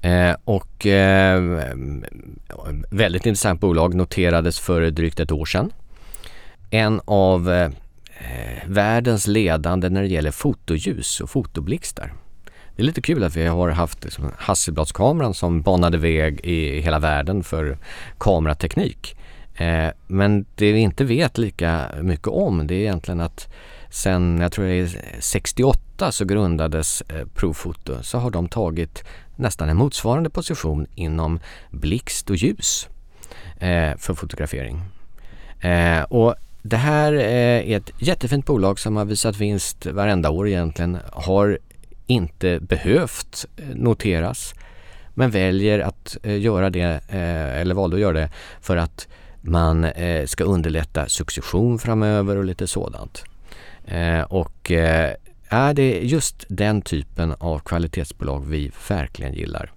Eh, 0.10 0.36
och 0.44 0.86
eh, 0.86 1.42
väldigt 2.90 3.26
intressant 3.26 3.60
bolag 3.60 3.94
noterades 3.94 4.60
för 4.60 4.92
drygt 4.92 5.20
ett 5.20 5.32
år 5.32 5.46
sedan. 5.46 5.72
En 6.70 7.02
av 7.06 7.52
eh, 7.52 7.70
världens 8.66 9.28
ledande 9.28 9.90
när 9.90 10.02
det 10.02 10.08
gäller 10.08 10.32
fotoljus 10.32 11.22
och 11.22 11.30
fotoblixtar. 11.30 12.14
Det 12.76 12.82
är 12.82 12.86
lite 12.86 13.02
kul 13.02 13.24
att 13.24 13.36
vi 13.36 13.46
har 13.46 13.70
haft 13.70 14.04
liksom, 14.04 14.32
Hasselbladskameran 14.38 15.34
som 15.34 15.62
banade 15.62 15.98
väg 15.98 16.40
i 16.44 16.82
hela 16.82 17.00
världen 17.00 17.44
för 17.44 17.78
kamerateknik. 18.18 19.18
Eh, 19.56 19.90
men 20.08 20.46
det 20.56 20.72
vi 20.72 20.80
inte 20.80 21.04
vet 21.04 21.38
lika 21.38 21.90
mycket 22.02 22.28
om 22.28 22.68
det 22.68 22.76
är 22.76 22.80
egentligen 22.80 23.20
att 23.20 23.54
sen, 23.90 24.40
jag 24.42 24.52
tror 24.52 24.66
det 24.66 24.74
är 24.74 24.90
68 25.20 26.12
så 26.12 26.26
grundades 26.26 27.02
eh, 27.02 27.26
Profoto 27.34 28.04
så 28.04 28.18
har 28.18 28.32
de 28.32 28.48
tagit 28.48 29.04
nästan 29.36 29.70
en 29.70 29.78
motsvarande 29.78 30.30
position 30.30 30.88
inom 30.96 31.40
blixt 31.72 32.30
och 32.30 32.36
ljus 32.36 32.90
eh, 33.60 33.98
för 33.98 34.14
fotografering. 34.14 34.82
Eh, 35.60 36.04
och 36.04 36.36
det 36.62 36.78
här 36.78 37.14
eh, 37.14 37.72
är 37.72 37.78
ett 37.78 37.92
jättefint 37.98 38.46
bolag 38.46 38.80
som 38.80 38.96
har 38.96 39.06
visat 39.06 39.38
vinst 39.38 39.86
varenda 39.86 40.30
år 40.30 40.48
egentligen. 40.48 40.98
Har 41.12 41.60
inte 42.08 42.60
behövt 42.60 43.46
eh, 43.58 43.66
noteras 43.76 44.54
men 45.14 45.32
väljer 45.32 45.80
att 45.80 46.18
eh, 46.24 46.40
göra 46.40 46.70
det, 46.70 47.02
eller 47.10 47.76
valde 47.76 47.96
att 47.96 48.02
göra 48.02 48.14
det 48.14 48.30
för 48.62 48.78
att 48.78 49.08
man 49.42 49.88
ska 50.26 50.44
underlätta 50.44 51.08
succession 51.08 51.80
framöver 51.80 52.36
och 52.36 52.46
lite 52.46 52.68
sådant. 52.68 53.24
Och 54.28 54.72
är 55.50 55.74
det 55.74 56.00
just 56.00 56.46
den 56.48 56.82
typen 56.82 57.36
av 57.40 57.60
kvalitetsbolag 57.60 58.46
vi 58.48 58.72
verkligen 58.88 59.34
gillar. 59.34 59.72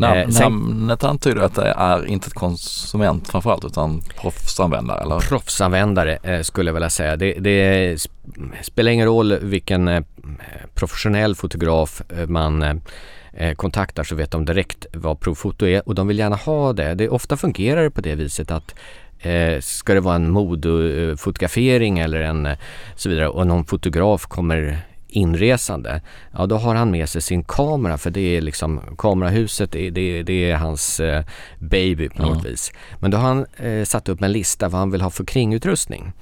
Nam 0.00 0.18
eh, 0.18 0.28
namnet 0.40 1.04
antyder 1.04 1.42
att 1.42 1.54
det 1.54 1.74
är 1.76 2.06
inte 2.06 2.26
ett 2.26 2.34
konsument 2.34 3.28
framförallt 3.28 3.64
utan 3.64 4.00
proffsanvändare? 4.20 5.02
Eller? 5.02 5.18
Proffsanvändare 5.20 6.18
eh, 6.22 6.42
skulle 6.42 6.68
jag 6.68 6.74
vilja 6.74 6.90
säga. 6.90 7.16
Det, 7.16 7.32
det 7.32 8.08
spelar 8.62 8.90
ingen 8.90 9.06
roll 9.06 9.38
vilken 9.38 9.88
eh, 9.88 10.02
Eh, 10.24 10.66
professionell 10.74 11.34
fotograf 11.34 12.02
eh, 12.08 12.26
man 12.26 12.62
eh, 13.32 13.54
kontaktar 13.56 14.04
så 14.04 14.14
vet 14.14 14.30
de 14.30 14.44
direkt 14.44 14.86
vad 14.92 15.20
provfoto 15.20 15.66
är 15.66 15.88
och 15.88 15.94
de 15.94 16.08
vill 16.08 16.18
gärna 16.18 16.36
ha 16.36 16.72
det. 16.72 16.94
det 16.94 17.08
ofta 17.08 17.36
fungerar 17.36 17.82
det 17.82 17.90
på 17.90 18.00
det 18.00 18.14
viset 18.14 18.50
att 18.50 18.74
Eh, 19.22 19.60
ska 19.60 19.94
det 19.94 20.00
vara 20.00 20.14
en 20.14 20.30
modefotografering 20.30 21.98
eller 21.98 22.20
en 22.20 22.48
så 22.96 23.08
vidare 23.08 23.28
och 23.28 23.46
någon 23.46 23.64
fotograf 23.64 24.26
kommer 24.26 24.78
inresande, 25.12 26.00
ja 26.32 26.46
då 26.46 26.56
har 26.56 26.74
han 26.74 26.90
med 26.90 27.08
sig 27.08 27.22
sin 27.22 27.44
kamera 27.44 27.98
för 27.98 28.10
det 28.10 28.36
är 28.36 28.40
liksom 28.40 28.80
kamerahuset, 28.98 29.72
det, 29.72 29.90
det, 29.90 30.22
det 30.22 30.50
är 30.50 30.56
hans 30.56 31.00
eh, 31.00 31.24
baby 31.58 32.08
på 32.08 32.22
något 32.22 32.40
mm. 32.40 32.50
vis. 32.50 32.72
Men 32.98 33.10
då 33.10 33.18
har 33.18 33.28
han 33.28 33.46
eh, 33.56 33.84
satt 33.84 34.08
upp 34.08 34.22
en 34.22 34.32
lista 34.32 34.68
vad 34.68 34.78
han 34.78 34.90
vill 34.90 35.00
ha 35.00 35.10
för 35.10 35.24
kringutrustning. 35.24 36.12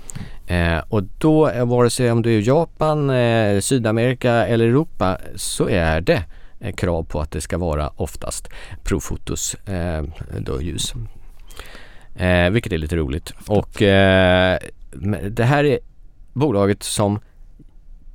Eh, 0.47 0.79
och 0.89 1.03
då, 1.03 1.49
eh, 1.49 1.67
vare 1.67 1.91
sig 1.91 2.13
om 2.13 2.23
du 2.23 2.39
är 2.39 2.49
Japan, 2.49 3.11
eh, 3.11 3.61
Sydamerika 3.61 4.33
eller 4.33 4.65
Europa 4.65 5.19
så 5.35 5.69
är 5.69 6.01
det 6.01 6.23
eh, 6.61 6.75
krav 6.75 7.03
på 7.03 7.21
att 7.21 7.31
det 7.31 7.41
ska 7.41 7.59
vara 7.59 7.89
oftast 7.89 8.49
Profotos 8.85 9.57
då 10.39 10.63
ljus. 10.63 10.95
Vilket 12.51 12.73
är 12.73 12.79
lite 12.79 12.97
roligt. 12.97 13.33
Och 13.47 13.69
det 15.31 15.45
här 15.45 15.65
är 15.65 15.79
bolaget 16.33 16.83
som 16.83 17.21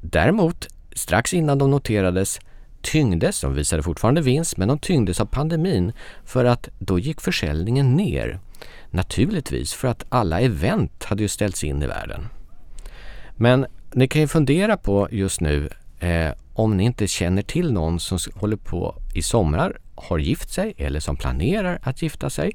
Däremot, 0.06 0.68
strax 0.96 1.34
innan 1.34 1.58
de 1.58 1.72
noterades 1.72 2.40
tyngdes, 2.82 3.42
de 3.42 3.54
visade 3.54 3.84
fortfarande 3.84 4.22
vinst, 4.22 4.58
men 4.58 4.68
de 4.68 4.80
tyngdes 4.80 5.22
av 5.22 5.26
pandemin 5.26 5.94
för 6.26 6.46
att 6.46 6.70
då 6.80 7.00
gick 7.00 7.22
försäljningen 7.22 7.96
ner. 7.96 8.40
Naturligtvis 8.90 9.74
för 9.74 9.88
att 9.88 10.06
alla 10.10 10.42
event 10.42 11.04
hade 11.04 11.24
ju 11.24 11.28
ställts 11.28 11.64
in 11.64 11.84
i 11.84 11.88
världen. 11.88 12.28
Men 13.36 13.66
ni 13.94 14.08
kan 14.08 14.22
ju 14.22 14.28
fundera 14.28 14.78
på 14.78 15.08
just 15.12 15.42
nu 15.42 15.70
eh, 16.00 16.32
om 16.54 16.78
ni 16.78 16.84
inte 16.84 17.08
känner 17.08 17.42
till 17.42 17.74
någon 17.74 18.00
som 18.00 18.20
håller 18.36 18.58
på 18.58 19.02
i 19.16 19.22
somrar, 19.22 19.80
har 19.96 20.18
gift 20.18 20.50
sig 20.50 20.74
eller 20.78 21.00
som 21.00 21.16
planerar 21.16 21.80
att 21.82 22.02
gifta 22.02 22.30
sig. 22.30 22.52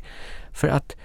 För 0.52 0.68
att 0.68 0.96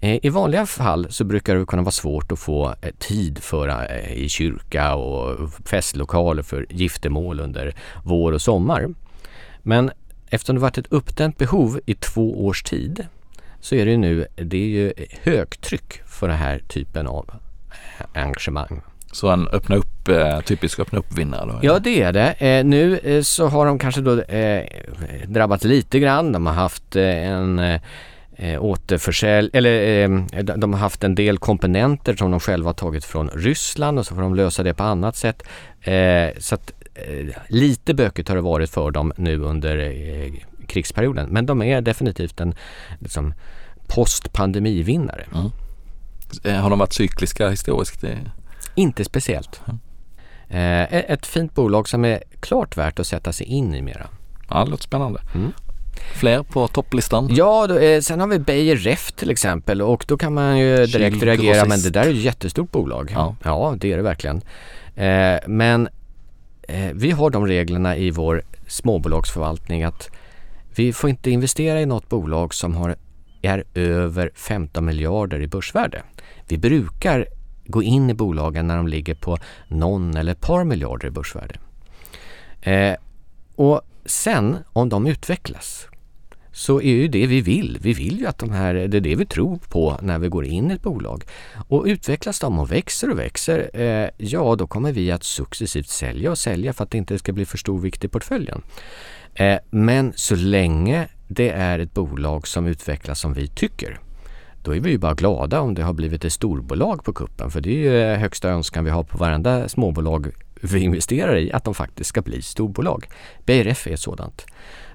i 0.00 0.28
vanliga 0.28 0.66
fall 0.66 1.06
så 1.10 1.24
brukar 1.24 1.56
det 1.56 1.66
kunna 1.66 1.82
vara 1.82 1.92
svårt 1.92 2.32
att 2.32 2.38
få 2.38 2.74
eh, 2.80 2.90
tid 2.98 3.38
för 3.38 3.68
eh, 3.68 4.12
i 4.12 4.28
kyrka 4.28 4.94
och 4.94 5.50
festlokaler 5.64 6.42
för 6.42 6.66
giftermål 6.70 7.40
under 7.40 7.74
vår 8.04 8.32
och 8.32 8.42
sommar. 8.42 8.88
Men 9.62 9.90
eftersom 10.30 10.56
det 10.56 10.62
varit 10.62 10.78
ett 10.78 10.92
uppdämt 10.92 11.38
behov 11.38 11.80
i 11.86 11.94
två 11.94 12.46
års 12.46 12.62
tid 12.62 13.06
så 13.60 13.74
är 13.74 13.84
det 13.84 13.90
ju 13.90 13.96
nu 13.96 14.26
det 14.36 14.56
är 14.56 14.68
ju 14.68 14.92
högtryck 15.22 16.02
för 16.06 16.28
den 16.28 16.36
här 16.36 16.58
typen 16.68 17.06
av 17.06 17.30
engagemang. 18.14 18.82
Så 19.12 19.28
en 19.28 19.48
öppna 19.48 19.76
upp, 19.76 20.08
typisk 20.44 20.78
öppna 20.78 20.98
upp-vinnare 20.98 21.46
då? 21.46 21.58
Ja 21.62 21.78
det 21.78 22.02
är 22.02 22.12
det. 22.12 22.62
nu 22.62 23.20
så 23.24 23.46
har 23.46 23.66
de 23.66 23.78
kanske 23.78 24.00
då 24.00 24.22
drabbats 25.26 25.64
lite 25.64 25.98
grann. 25.98 26.32
De 26.32 26.46
har 26.46 26.54
haft 26.54 26.96
en 26.96 27.80
eh, 28.40 28.62
återförsälj, 28.62 29.50
eller 29.52 30.02
eh, 30.02 30.44
de 30.44 30.72
har 30.72 30.80
haft 30.80 31.04
en 31.04 31.14
del 31.14 31.38
komponenter 31.38 32.16
som 32.16 32.30
de 32.30 32.40
själva 32.40 32.72
tagit 32.72 33.04
från 33.04 33.28
Ryssland 33.28 33.98
och 33.98 34.06
så 34.06 34.14
får 34.14 34.22
de 34.22 34.34
lösa 34.34 34.62
det 34.62 34.74
på 34.74 34.82
annat 34.82 35.16
sätt. 35.16 35.42
Eh, 35.80 36.28
så 36.38 36.54
att 36.54 36.72
eh, 36.94 37.36
lite 37.48 37.94
bökigt 37.94 38.28
har 38.28 38.36
det 38.36 38.42
varit 38.42 38.70
för 38.70 38.90
dem 38.90 39.12
nu 39.16 39.40
under 39.40 39.78
eh, 39.78 40.32
krigsperioden. 40.66 41.28
Men 41.30 41.46
de 41.46 41.62
är 41.62 41.80
definitivt 41.80 42.40
en 42.40 42.54
liksom, 42.98 43.34
postpandemivinnare. 43.86 45.24
Mm. 45.34 45.50
Eh, 46.44 46.62
har 46.62 46.70
de 46.70 46.78
varit 46.78 46.92
cykliska 46.92 47.48
historiskt? 47.48 48.04
Inte 48.74 49.04
speciellt. 49.04 49.60
Mm. 49.66 49.78
ett 50.90 51.26
fint 51.26 51.54
bolag 51.54 51.88
som 51.88 52.04
är 52.04 52.22
klart 52.40 52.76
värt 52.76 52.98
att 52.98 53.06
sätta 53.06 53.32
sig 53.32 53.46
in 53.46 53.74
i 53.74 53.82
mera. 53.82 54.06
Ja, 54.48 54.64
det 54.64 54.70
låter 54.70 54.84
spännande. 54.84 55.20
Mm. 55.34 55.52
Fler 56.14 56.42
på 56.42 56.68
topplistan? 56.68 57.28
Ja, 57.30 57.66
då, 57.66 57.78
eh, 57.78 58.00
sen 58.00 58.20
har 58.20 58.26
vi 58.26 58.38
Beijer 58.38 58.76
Ref 58.76 59.12
till 59.12 59.30
exempel 59.30 59.82
och 59.82 60.04
då 60.08 60.16
kan 60.16 60.34
man 60.34 60.58
ju 60.58 60.86
direkt 60.86 61.22
reagera 61.22 61.64
men 61.64 61.82
det 61.82 61.90
där 61.90 62.06
är 62.06 62.10
ett 62.10 62.16
jättestort 62.16 62.70
bolag. 62.70 63.10
Ja, 63.14 63.36
ja 63.44 63.74
det 63.78 63.92
är 63.92 63.96
det 63.96 64.02
verkligen. 64.02 64.42
Eh, 64.94 65.38
men 65.46 65.88
eh, 66.62 66.90
vi 66.94 67.10
har 67.10 67.30
de 67.30 67.46
reglerna 67.46 67.96
i 67.96 68.10
vår 68.10 68.42
småbolagsförvaltning 68.66 69.82
att 69.82 70.10
vi 70.74 70.92
får 70.92 71.10
inte 71.10 71.30
investera 71.30 71.80
i 71.80 71.86
något 71.86 72.08
bolag 72.08 72.54
som 72.54 72.76
har, 72.76 72.96
är 73.42 73.64
över 73.74 74.30
15 74.34 74.84
miljarder 74.84 75.40
i 75.40 75.46
börsvärde. 75.46 76.02
Vi 76.48 76.58
brukar 76.58 77.26
gå 77.66 77.82
in 77.82 78.10
i 78.10 78.14
bolagen 78.14 78.66
när 78.66 78.76
de 78.76 78.88
ligger 78.88 79.14
på 79.14 79.38
någon 79.68 80.16
eller 80.16 80.32
ett 80.32 80.40
par 80.40 80.64
miljarder 80.64 81.08
i 81.08 81.10
börsvärde. 81.10 81.54
Eh, 82.62 82.94
och 83.56 83.80
sen 84.04 84.56
om 84.72 84.88
de 84.88 85.06
utvecklas 85.06 85.86
så 86.52 86.80
är 86.80 86.92
ju 86.92 87.08
det 87.08 87.26
vi 87.26 87.40
vill. 87.40 87.78
Vi 87.80 87.92
vill 87.92 88.18
ju 88.18 88.26
att 88.26 88.38
de 88.38 88.50
här, 88.50 88.74
det 88.74 88.96
är 88.96 89.00
det 89.00 89.14
vi 89.14 89.26
tror 89.26 89.58
på 89.68 89.98
när 90.02 90.18
vi 90.18 90.28
går 90.28 90.44
in 90.44 90.70
i 90.70 90.74
ett 90.74 90.82
bolag. 90.82 91.24
Och 91.68 91.84
utvecklas 91.84 92.40
de 92.40 92.58
och 92.58 92.72
växer 92.72 93.10
och 93.10 93.18
växer, 93.18 93.70
eh, 93.72 94.08
ja 94.16 94.56
då 94.56 94.66
kommer 94.66 94.92
vi 94.92 95.10
att 95.10 95.24
successivt 95.24 95.88
sälja 95.88 96.30
och 96.30 96.38
sälja 96.38 96.72
för 96.72 96.84
att 96.84 96.90
det 96.90 96.98
inte 96.98 97.18
ska 97.18 97.32
bli 97.32 97.44
för 97.44 97.58
stor 97.58 97.78
vikt 97.78 98.04
i 98.04 98.08
portföljen. 98.08 98.62
Eh, 99.34 99.58
men 99.70 100.12
så 100.16 100.36
länge 100.36 101.08
det 101.28 101.50
är 101.50 101.78
ett 101.78 101.94
bolag 101.94 102.46
som 102.46 102.66
utvecklas 102.66 103.20
som 103.20 103.32
vi 103.32 103.48
tycker, 103.48 104.00
då 104.62 104.74
är 104.74 104.80
vi 104.80 104.90
ju 104.90 104.98
bara 104.98 105.14
glada 105.14 105.60
om 105.60 105.74
det 105.74 105.82
har 105.82 105.92
blivit 105.92 106.24
ett 106.24 106.32
storbolag 106.32 107.04
på 107.04 107.12
kuppen. 107.12 107.50
För 107.50 107.60
det 107.60 107.70
är 107.70 107.74
ju 107.74 108.00
eh, 108.00 108.18
högsta 108.18 108.48
önskan 108.48 108.84
vi 108.84 108.90
har 108.90 109.02
på 109.02 109.18
varenda 109.18 109.68
småbolag 109.68 110.26
vi 110.60 110.80
investerar 110.80 111.36
i, 111.36 111.52
att 111.52 111.64
de 111.64 111.74
faktiskt 111.74 112.08
ska 112.08 112.22
bli 112.22 112.42
storbolag. 112.42 113.06
BRF 113.44 113.86
är 113.86 113.92
ett 113.92 114.00
sådant. 114.00 114.46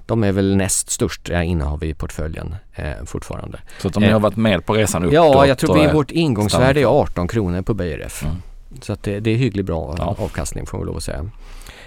De 0.06 0.24
är 0.24 0.32
väl 0.32 0.56
näst 0.56 0.90
största 0.90 1.42
innehav 1.42 1.84
i 1.84 1.94
portföljen 1.94 2.56
eh, 2.74 3.04
fortfarande. 3.06 3.58
Så 3.78 3.88
att 3.88 3.94
de 3.94 4.02
har 4.02 4.10
eh, 4.10 4.20
varit 4.20 4.36
med 4.36 4.66
på 4.66 4.74
resan 4.74 5.04
upp? 5.04 5.12
Ja, 5.12 5.46
jag 5.46 5.58
tror 5.58 5.86
att 5.86 5.94
vårt 5.94 6.10
ingångsvärde 6.10 6.80
är 6.80 7.00
18 7.00 7.28
kronor 7.28 7.62
på 7.62 7.74
BRF. 7.74 8.22
Mm. 8.24 8.36
Så 8.80 8.92
att 8.92 9.02
det, 9.02 9.20
det 9.20 9.30
är 9.30 9.36
hyggligt 9.36 9.66
bra 9.66 9.94
ja. 9.98 10.16
avkastning 10.18 10.66
får 10.66 10.78
man 10.78 10.86
lov 10.86 10.96
att 10.96 11.02
säga. 11.02 11.30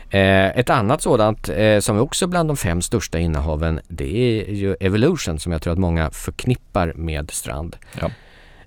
Eh, 0.09 0.59
ett 0.59 0.69
annat 0.69 1.01
sådant 1.01 1.49
eh, 1.49 1.79
som 1.79 1.97
är 1.97 2.01
också 2.01 2.27
bland 2.27 2.49
de 2.49 2.57
fem 2.57 2.81
största 2.81 3.19
innehaven 3.19 3.79
det 3.87 4.17
är 4.17 4.51
ju 4.53 4.75
Evolution 4.79 5.39
som 5.39 5.51
jag 5.51 5.61
tror 5.61 5.73
att 5.73 5.79
många 5.79 6.11
förknippar 6.11 6.93
med 6.95 7.31
Strand. 7.31 7.75
Ja. 7.99 8.11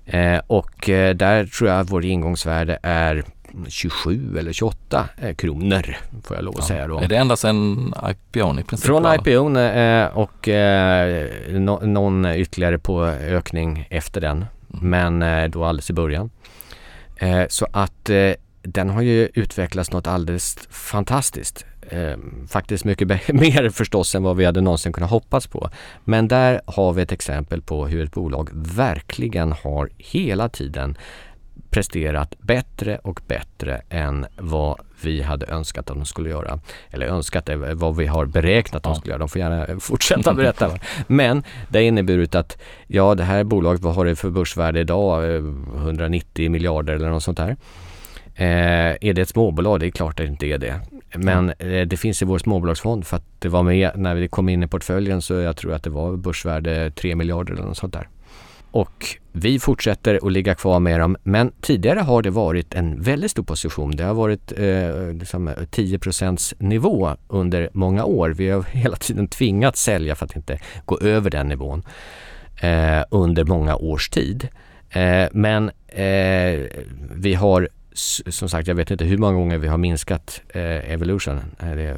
Eh, 0.05 0.41
och 0.47 0.89
eh, 0.89 1.15
där 1.15 1.45
tror 1.45 1.69
jag 1.69 1.79
att 1.79 1.89
vårt 1.89 2.03
ingångsvärde 2.03 2.79
är 2.83 3.23
27 3.67 4.37
eller 4.37 4.53
28 4.53 5.09
eh, 5.17 5.35
kronor 5.35 5.97
får 6.23 6.37
jag 6.37 6.45
lov 6.45 6.53
att 6.53 6.59
ja. 6.61 6.67
säga 6.67 6.87
då. 6.87 6.99
Är 6.99 7.07
det 7.07 7.17
ända 7.17 7.35
sedan 7.35 7.93
IPOn 8.09 8.59
i 8.59 8.63
princip? 8.63 8.85
Från 8.85 9.15
IPOn 9.15 9.55
eh, 9.55 10.05
och 10.05 10.47
eh, 10.47 11.27
någon 11.81 12.25
ytterligare 12.25 12.79
på 12.79 13.05
ökning 13.05 13.87
efter 13.89 14.21
den. 14.21 14.45
Mm. 14.73 15.19
Men 15.19 15.51
då 15.51 15.65
alldeles 15.65 15.89
i 15.89 15.93
början. 15.93 16.29
Så 17.47 17.67
att 17.71 18.09
den 18.61 18.89
har 18.89 19.01
ju 19.01 19.29
utvecklats 19.33 19.91
något 19.91 20.07
alldeles 20.07 20.57
fantastiskt. 20.69 21.65
faktiskt 22.49 22.85
mycket 22.85 23.07
mer 23.33 23.69
förstås 23.69 24.15
än 24.15 24.23
vad 24.23 24.37
vi 24.37 24.45
hade 24.45 24.61
någonsin 24.61 24.93
kunnat 24.93 25.09
hoppas 25.09 25.47
på. 25.47 25.69
Men 26.03 26.27
där 26.27 26.61
har 26.65 26.93
vi 26.93 27.01
ett 27.01 27.11
exempel 27.11 27.61
på 27.61 27.87
hur 27.87 28.03
ett 28.03 28.11
bolag 28.11 28.49
verkligen 28.53 29.51
har 29.51 29.89
hela 29.97 30.49
tiden 30.49 30.97
presterat 31.73 32.35
bättre 32.39 32.97
och 32.97 33.21
bättre 33.27 33.81
än 33.89 34.25
vad 34.37 34.79
vi 35.01 35.21
hade 35.21 35.45
önskat 35.45 35.89
att 35.89 35.95
de 35.95 36.05
skulle 36.05 36.29
göra. 36.29 36.59
Eller 36.89 37.07
önskat, 37.07 37.49
vad 37.73 37.95
vi 37.95 38.05
har 38.05 38.25
beräknat 38.25 38.75
att 38.75 38.83
de 38.83 38.95
skulle 38.95 39.11
göra. 39.11 39.19
De 39.19 39.29
får 39.29 39.41
gärna 39.41 39.79
fortsätta 39.79 40.33
berätta. 40.33 40.71
Men 41.07 41.43
det 41.69 41.77
har 41.77 41.83
inneburit 41.83 42.35
att 42.35 42.57
ja, 42.87 43.15
det 43.15 43.23
här 43.23 43.43
bolaget, 43.43 43.81
vad 43.81 43.95
har 43.95 44.05
det 44.05 44.15
för 44.15 44.29
börsvärde 44.29 44.79
idag? 44.79 45.35
190 45.77 46.51
miljarder 46.51 46.93
eller 46.93 47.09
något 47.09 47.23
sånt 47.23 47.37
där. 47.37 47.55
Eh, 48.35 48.97
är 49.01 49.13
det 49.13 49.21
ett 49.21 49.29
småbolag? 49.29 49.79
Det 49.79 49.85
är 49.85 49.91
klart 49.91 50.19
att 50.19 50.25
det 50.25 50.31
inte 50.31 50.45
är 50.45 50.57
det. 50.57 50.79
Men 51.15 51.49
eh, 51.49 51.87
det 51.87 51.97
finns 51.97 52.21
i 52.21 52.25
vår 52.25 52.37
småbolagsfond 52.37 53.07
för 53.07 53.17
att 53.17 53.25
det 53.39 53.49
var 53.49 53.63
med 53.63 53.91
när 53.95 54.15
vi 54.15 54.27
kom 54.27 54.49
in 54.49 54.63
i 54.63 54.67
portföljen 54.67 55.21
så 55.21 55.33
jag 55.33 55.57
tror 55.57 55.73
att 55.73 55.83
det 55.83 55.89
var 55.89 56.17
börsvärde 56.17 56.91
3 56.91 57.15
miljarder 57.15 57.53
eller 57.53 57.63
något 57.63 57.77
sånt 57.77 57.93
där. 57.93 58.07
Och 58.73 59.17
vi 59.31 59.59
fortsätter 59.59 60.19
att 60.23 60.31
ligga 60.31 60.55
kvar 60.55 60.79
med 60.79 60.99
dem 60.99 61.17
men 61.23 61.51
tidigare 61.61 61.99
har 61.99 62.21
det 62.21 62.29
varit 62.29 62.73
en 62.73 63.01
väldigt 63.01 63.31
stor 63.31 63.43
position. 63.43 63.91
Det 63.91 64.03
har 64.03 64.13
varit 64.13 64.51
eh, 64.51 65.13
liksom 65.13 65.47
eh, 65.47 65.53
10 65.71 65.99
nivå 66.57 67.15
under 67.27 67.69
många 67.73 68.05
år. 68.05 68.29
Vi 68.29 68.49
har 68.49 68.63
hela 68.71 68.95
tiden 68.95 69.27
tvingats 69.27 69.83
sälja 69.83 70.15
för 70.15 70.25
att 70.25 70.35
inte 70.35 70.59
gå 70.85 70.99
över 70.99 71.29
den 71.29 71.47
nivån 71.47 71.83
eh, 72.61 73.03
under 73.11 73.43
många 73.43 73.75
års 73.75 74.09
tid. 74.09 74.47
Eh, 74.89 75.27
men 75.31 75.71
eh, 75.87 76.59
vi 77.15 77.33
har 77.33 77.69
som 77.95 78.49
sagt, 78.49 78.67
jag 78.67 78.75
vet 78.75 78.91
inte 78.91 79.05
hur 79.05 79.17
många 79.17 79.33
gånger 79.33 79.57
vi 79.57 79.67
har 79.67 79.77
minskat 79.77 80.41
eh, 80.49 80.91
Evolution. 80.91 81.41
Eh, 81.59 81.71
det 81.75 81.81
är, 81.81 81.97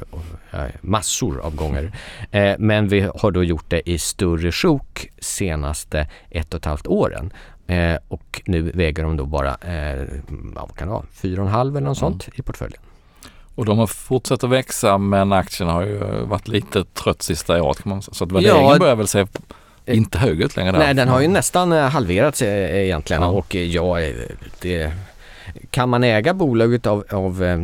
eh, 0.52 0.70
massor 0.80 1.40
av 1.40 1.56
gånger. 1.56 1.92
Eh, 2.30 2.54
men 2.58 2.88
vi 2.88 3.00
har 3.14 3.30
då 3.30 3.44
gjort 3.44 3.64
det 3.68 3.90
i 3.90 3.98
större 3.98 4.52
sjok 4.52 5.08
senaste 5.18 6.08
ett 6.30 6.54
och 6.54 6.58
ett 6.58 6.64
halvt 6.64 6.86
åren. 6.86 7.32
Eh, 7.66 7.96
och 8.08 8.42
nu 8.44 8.62
väger 8.62 9.02
de 9.02 9.16
då 9.16 9.24
bara, 9.24 9.50
eh, 9.50 10.06
vad 10.28 10.76
kan 10.76 10.88
det 10.88 10.94
vara, 10.94 11.04
fyra 11.12 11.42
och 11.42 11.48
en 11.48 11.54
halv 11.54 11.76
eller 11.76 11.86
något 11.86 12.02
mm. 12.02 12.10
sånt 12.12 12.28
i 12.34 12.42
portföljen. 12.42 12.80
Och 13.54 13.64
de 13.64 13.78
har 13.78 13.86
fortsatt 13.86 14.44
att 14.44 14.50
växa 14.50 14.98
men 14.98 15.32
aktien 15.32 15.68
har 15.68 15.82
ju 15.82 15.98
varit 16.24 16.48
lite 16.48 16.84
trött 16.84 17.22
sista 17.22 17.62
året 17.62 17.82
kan 17.82 17.90
man 17.90 18.02
säga. 18.02 18.14
Så 18.14 18.24
att 18.24 18.32
värderingen 18.32 18.72
ja, 18.72 18.78
börjar 18.78 18.96
väl 18.96 19.08
se 19.08 19.26
inte 19.86 20.18
hög 20.18 20.40
ut 20.40 20.56
längre 20.56 20.72
där. 20.72 20.78
Nej, 20.78 20.94
den 20.94 21.08
har 21.08 21.20
ju 21.20 21.28
nästan 21.28 21.72
halverats 21.72 22.42
egentligen 22.42 23.22
ja. 23.22 23.28
och 23.28 23.54
ja, 23.54 23.96
det 24.60 24.92
kan 25.70 25.88
man 25.88 26.04
äga 26.04 26.34
bolaget 26.34 26.86
av, 26.86 27.04
av 27.10 27.44
eh, 27.44 27.58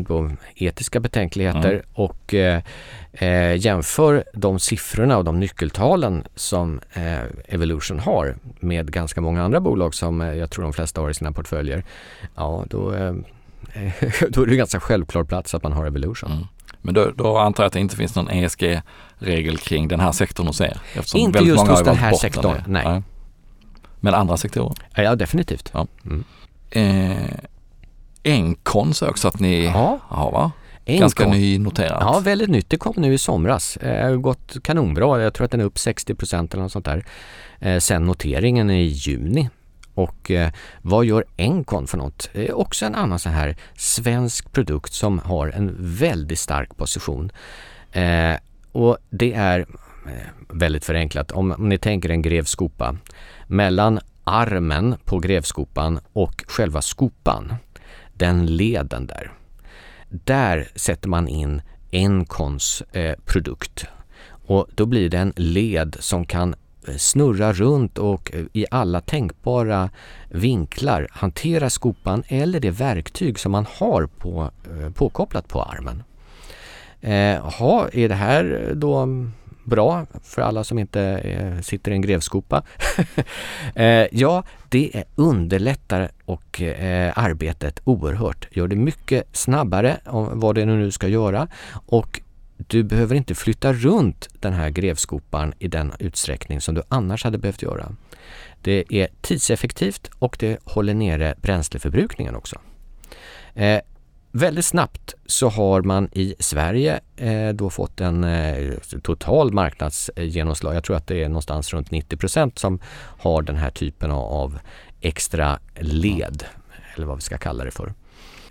etiska 0.54 1.00
betänkligheter 1.00 1.72
mm. 1.72 1.84
och 1.92 2.34
eh, 2.34 2.62
eh, 3.12 3.56
jämför 3.56 4.24
de 4.34 4.58
siffrorna 4.58 5.18
och 5.18 5.24
de 5.24 5.40
nyckeltalen 5.40 6.24
som 6.34 6.80
eh, 6.92 7.20
Evolution 7.48 7.98
har 7.98 8.36
med 8.60 8.92
ganska 8.92 9.20
många 9.20 9.42
andra 9.42 9.60
bolag 9.60 9.94
som 9.94 10.20
eh, 10.20 10.34
jag 10.34 10.50
tror 10.50 10.62
de 10.62 10.72
flesta 10.72 11.00
har 11.00 11.10
i 11.10 11.14
sina 11.14 11.32
portföljer. 11.32 11.84
Ja, 12.34 12.64
då, 12.70 12.94
eh, 12.94 13.14
då 14.28 14.42
är 14.42 14.46
det 14.46 14.56
ganska 14.56 14.80
självklar 14.80 15.24
plats 15.24 15.54
att 15.54 15.62
man 15.62 15.72
har 15.72 15.86
Evolution. 15.86 16.32
Mm. 16.32 16.44
Men 16.84 16.94
då, 16.94 17.10
då, 17.16 17.38
antar 17.38 17.62
jag 17.62 17.66
att 17.66 17.72
det 17.72 17.80
inte 17.80 17.96
finns 17.96 18.14
någon 18.14 18.30
ESG-regel 18.30 19.58
kring 19.58 19.88
den 19.88 20.00
här 20.00 20.12
sektorn 20.12 20.46
hos 20.46 20.60
er? 20.60 20.76
Inte 21.14 21.38
just 21.38 21.66
hos 21.66 21.82
den 21.82 21.96
här 21.96 22.12
sektorn, 22.12 22.62
nej. 22.66 22.84
nej. 22.84 23.02
Men 24.00 24.14
andra 24.14 24.36
sektorer? 24.36 24.74
Ja, 24.94 25.14
definitivt. 25.14 25.70
Ja. 25.74 25.86
Mm. 26.04 26.24
Eh, 26.70 27.34
Encon 28.22 28.94
så 28.94 29.08
också 29.08 29.28
att 29.28 29.40
ni 29.40 29.64
ja. 29.64 29.98
har 30.02 30.32
va? 30.32 30.52
Encon. 30.84 31.00
Ganska 31.00 31.26
nynoterat. 31.26 31.98
Ja, 32.00 32.20
väldigt 32.20 32.50
nytt. 32.50 32.70
Det 32.70 32.76
kom 32.76 32.94
nu 32.96 33.14
i 33.14 33.18
somras. 33.18 33.78
Det 33.80 34.00
eh, 34.00 34.08
har 34.08 34.16
gått 34.16 34.62
kanonbra. 34.62 35.22
Jag 35.22 35.34
tror 35.34 35.44
att 35.44 35.50
den 35.50 35.60
är 35.60 35.64
upp 35.64 35.76
60% 35.76 36.52
eller 36.52 36.62
något 36.62 36.72
sånt 36.72 36.84
där. 36.84 37.04
Eh, 37.60 37.78
sen 37.78 38.04
noteringen 38.04 38.70
i 38.70 38.82
juni. 38.82 39.50
Och 39.94 40.30
eh, 40.30 40.50
vad 40.82 41.04
gör 41.04 41.24
Encon 41.36 41.86
för 41.86 41.98
något? 41.98 42.30
Det 42.32 42.48
är 42.48 42.56
också 42.56 42.86
en 42.86 42.94
annan 42.94 43.18
så 43.18 43.28
här 43.28 43.56
svensk 43.76 44.52
produkt 44.52 44.92
som 44.92 45.18
har 45.18 45.48
en 45.48 45.76
väldigt 45.78 46.38
stark 46.38 46.76
position. 46.76 47.32
Eh, 47.92 48.34
och 48.72 48.98
det 49.10 49.32
är 49.32 49.60
eh, 50.06 50.12
väldigt 50.48 50.84
förenklat. 50.84 51.32
Om, 51.32 51.52
om 51.52 51.68
ni 51.68 51.78
tänker 51.78 52.08
en 52.08 52.22
grevskopa. 52.22 52.96
Mellan 53.46 54.00
armen 54.24 54.96
på 55.04 55.18
grevskopan 55.18 56.00
och 56.12 56.44
själva 56.48 56.82
skopan 56.82 57.54
den 58.14 58.56
leden 58.56 59.06
där. 59.06 59.32
Där 60.08 60.68
sätter 60.74 61.08
man 61.08 61.28
in 61.28 61.62
Encons 61.90 62.82
eh, 62.92 63.14
produkt 63.24 63.86
och 64.46 64.66
då 64.74 64.86
blir 64.86 65.08
det 65.08 65.18
en 65.18 65.32
led 65.36 65.96
som 66.00 66.26
kan 66.26 66.54
eh, 66.88 66.96
snurra 66.96 67.52
runt 67.52 67.98
och 67.98 68.34
eh, 68.34 68.44
i 68.52 68.66
alla 68.70 69.00
tänkbara 69.00 69.90
vinklar 70.28 71.08
hantera 71.10 71.70
skopan 71.70 72.22
eller 72.28 72.60
det 72.60 72.70
verktyg 72.70 73.38
som 73.38 73.52
man 73.52 73.66
har 73.78 74.06
på, 74.06 74.50
eh, 74.64 74.90
påkopplat 74.90 75.48
på 75.48 75.62
armen. 75.62 76.02
Eh, 77.00 77.50
ha, 77.58 77.88
är 77.92 78.08
det 78.08 78.14
här 78.14 78.72
då 78.74 78.96
mm, 78.96 79.32
bra 79.64 80.06
för 80.22 80.42
alla 80.42 80.64
som 80.64 80.78
inte 80.78 81.02
eh, 81.02 81.60
sitter 81.60 81.90
i 81.90 81.94
en 81.94 82.02
grevskopa. 82.02 82.62
eh, 83.74 84.06
ja, 84.12 84.44
det 84.68 85.04
underlättar 85.14 86.10
och 86.24 86.62
eh, 86.62 87.12
arbetet 87.16 87.80
oerhört. 87.84 88.48
Gör 88.50 88.68
det 88.68 88.76
mycket 88.76 89.36
snabbare 89.36 89.96
om 90.06 90.40
vad 90.40 90.54
det 90.54 90.64
nu 90.64 90.90
ska 90.90 91.08
göra 91.08 91.48
och 91.86 92.20
du 92.56 92.82
behöver 92.82 93.14
inte 93.14 93.34
flytta 93.34 93.72
runt 93.72 94.28
den 94.40 94.52
här 94.52 94.70
grevskopan 94.70 95.54
i 95.58 95.68
den 95.68 95.92
utsträckning 95.98 96.60
som 96.60 96.74
du 96.74 96.82
annars 96.88 97.24
hade 97.24 97.38
behövt 97.38 97.62
göra. 97.62 97.96
Det 98.62 98.84
är 98.88 99.08
tidseffektivt 99.20 100.10
och 100.18 100.36
det 100.40 100.58
håller 100.64 100.94
nere 100.94 101.34
bränsleförbrukningen 101.42 102.34
också. 102.34 102.56
Eh, 103.54 103.80
Väldigt 104.34 104.64
snabbt 104.64 105.14
så 105.26 105.48
har 105.48 105.82
man 105.82 106.08
i 106.12 106.34
Sverige 106.38 107.00
eh, 107.16 107.48
då 107.48 107.70
fått 107.70 108.00
en 108.00 108.24
eh, 108.24 108.72
total 109.02 109.52
marknadsgenomslag. 109.52 110.74
Jag 110.74 110.84
tror 110.84 110.96
att 110.96 111.06
det 111.06 111.22
är 111.22 111.28
någonstans 111.28 111.72
runt 111.72 111.90
90% 111.90 112.58
som 112.58 112.80
har 113.18 113.42
den 113.42 113.56
här 113.56 113.70
typen 113.70 114.10
av 114.10 114.58
extra 115.00 115.58
led, 115.80 116.44
eller 116.94 117.06
vad 117.06 117.16
vi 117.16 117.22
ska 117.22 117.38
kalla 117.38 117.64
det 117.64 117.70
för. 117.70 117.94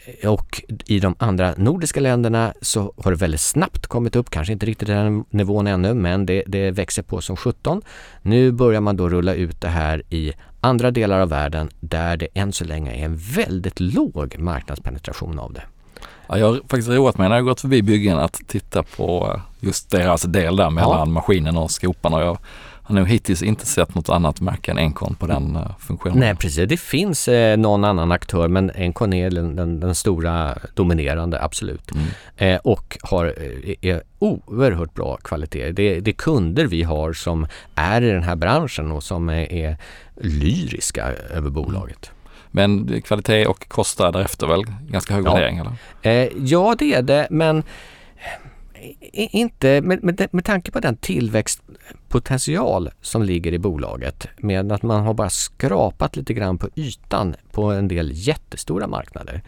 Eh, 0.06 0.34
och 0.34 0.64
i 0.86 1.00
de 1.00 1.16
andra 1.20 1.54
nordiska 1.58 2.00
länderna 2.00 2.54
så 2.62 2.94
har 2.98 3.12
det 3.12 3.18
väldigt 3.18 3.42
snabbt 3.42 3.88
kommit 3.88 4.16
upp, 4.16 4.30
kanske 4.30 4.54
inte 4.54 4.66
riktigt 4.66 4.88
den 4.88 5.26
nivån 5.30 5.68
ännu, 5.68 5.94
men 5.94 6.26
det, 6.26 6.44
det 6.48 6.72
växer 6.72 7.04
på 7.04 7.22
som 7.22 7.38
17. 7.38 7.82
Nu 8.22 8.52
börjar 8.52 8.82
man 8.82 8.98
då 8.98 9.10
rulla 9.10 9.34
ut 9.34 9.62
det 9.62 9.68
här 9.68 10.04
i 10.10 10.34
andra 10.62 10.92
delar 10.92 11.20
av 11.20 11.30
världen 11.30 11.70
där 11.80 12.18
det 12.18 12.28
än 12.34 12.54
så 12.54 12.66
länge 12.66 12.92
är 12.92 13.06
en 13.06 13.18
väldigt 13.18 13.80
låg 13.80 14.36
marknadspenetration 14.40 15.40
av 15.40 15.54
det. 15.54 15.64
Ja, 16.28 16.38
jag 16.38 16.48
har 16.48 16.56
faktiskt 16.56 16.90
roat 16.90 17.18
mig 17.18 17.30
när 17.30 17.36
jag 17.36 17.46
gått 17.46 17.62
förbi 17.62 17.82
byggen 17.82 18.18
att 18.18 18.42
titta 18.48 18.84
på 18.84 19.42
just 19.60 19.90
deras 19.90 20.22
del 20.22 20.56
där 20.56 20.70
mellan 20.70 21.00
ja. 21.00 21.06
maskinen 21.06 21.58
och 21.58 21.72
skopan 21.72 22.14
och 22.14 22.22
jag 22.22 22.38
har 22.84 22.96
nog 22.96 23.08
hittills 23.08 23.44
inte 23.44 23.66
sett 23.66 23.96
något 23.96 24.10
annat 24.10 24.42
märke 24.42 24.72
än 24.72 24.78
Encon 24.78 25.16
på 25.16 25.28
den 25.28 25.56
uh, 25.56 25.78
funktionen. 25.80 26.20
Nej 26.20 26.36
precis, 26.36 26.70
det 26.70 26.78
finns 26.78 27.28
eh, 27.28 27.58
någon 27.58 27.84
annan 27.84 28.12
aktör 28.12 28.48
men 28.48 28.72
Encon 28.76 29.14
är 29.14 29.30
den, 29.30 29.56
den, 29.56 29.80
den 29.80 29.96
stora 29.96 30.58
dominerande, 30.74 31.44
absolut. 31.44 31.92
Mm. 31.92 32.08
Eh, 32.38 32.60
och 32.64 32.98
har 33.02 33.26
eh, 33.26 33.92
är 33.92 34.02
oerhört 34.20 34.94
bra 34.94 35.18
kvalitet. 35.18 35.72
Det, 35.72 36.00
det 36.00 36.12
är 36.12 36.16
kunder 36.16 36.66
vi 36.66 36.84
har 36.84 37.14
som 37.14 37.48
är 37.76 38.02
i 38.02 38.12
den 38.12 38.24
här 38.24 38.36
branschen 38.36 38.92
och 38.92 39.04
som 39.04 39.30
är, 39.30 39.54
är 39.54 39.78
lyriska 40.16 41.06
över 41.34 41.50
bolaget. 41.50 42.12
Men 42.52 43.02
kvalitet 43.02 43.46
och 43.46 43.68
kostar 43.68 44.12
därefter 44.12 44.48
väl 44.48 44.64
ganska 44.90 45.14
hög 45.14 45.26
ja. 45.26 45.34
värdering? 45.34 45.58
Eller? 45.58 45.74
Eh, 46.02 46.30
ja 46.38 46.76
det 46.80 46.94
är 46.94 47.02
det 47.02 47.28
men 47.30 47.64
inte 49.12 49.82
med, 49.82 50.04
med, 50.04 50.28
med 50.32 50.46
tanke 50.46 50.72
på 50.72 50.80
den 50.80 50.98
tillväxtpotential 51.92 52.90
som 53.02 53.24
ligger 53.24 53.54
i 53.54 53.60
bolaget 53.60 54.28
med 54.38 54.72
att 54.72 54.84
man 54.84 55.06
har 55.06 55.14
bara 55.14 55.30
skrapat 55.30 56.16
lite 56.16 56.34
grann 56.34 56.58
på 56.58 56.70
ytan 56.76 57.36
på 57.52 57.64
en 57.72 57.88
del 57.88 58.12
jättestora 58.14 58.88
marknader 58.88 59.42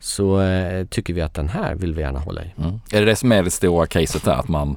så 0.00 0.40
eh, 0.40 0.86
tycker 0.86 1.14
vi 1.14 1.22
att 1.22 1.34
den 1.34 1.48
här 1.48 1.74
vill 1.74 1.94
vi 1.94 2.00
gärna 2.00 2.18
hålla 2.18 2.42
i. 2.42 2.54
Mm. 2.58 2.80
Är 2.92 3.00
det 3.00 3.06
det 3.06 3.16
som 3.16 3.32
är 3.32 3.42
det 3.42 3.50
stora 3.50 3.86
caset 3.86 4.24
där 4.24 4.32
att 4.32 4.48
man 4.48 4.76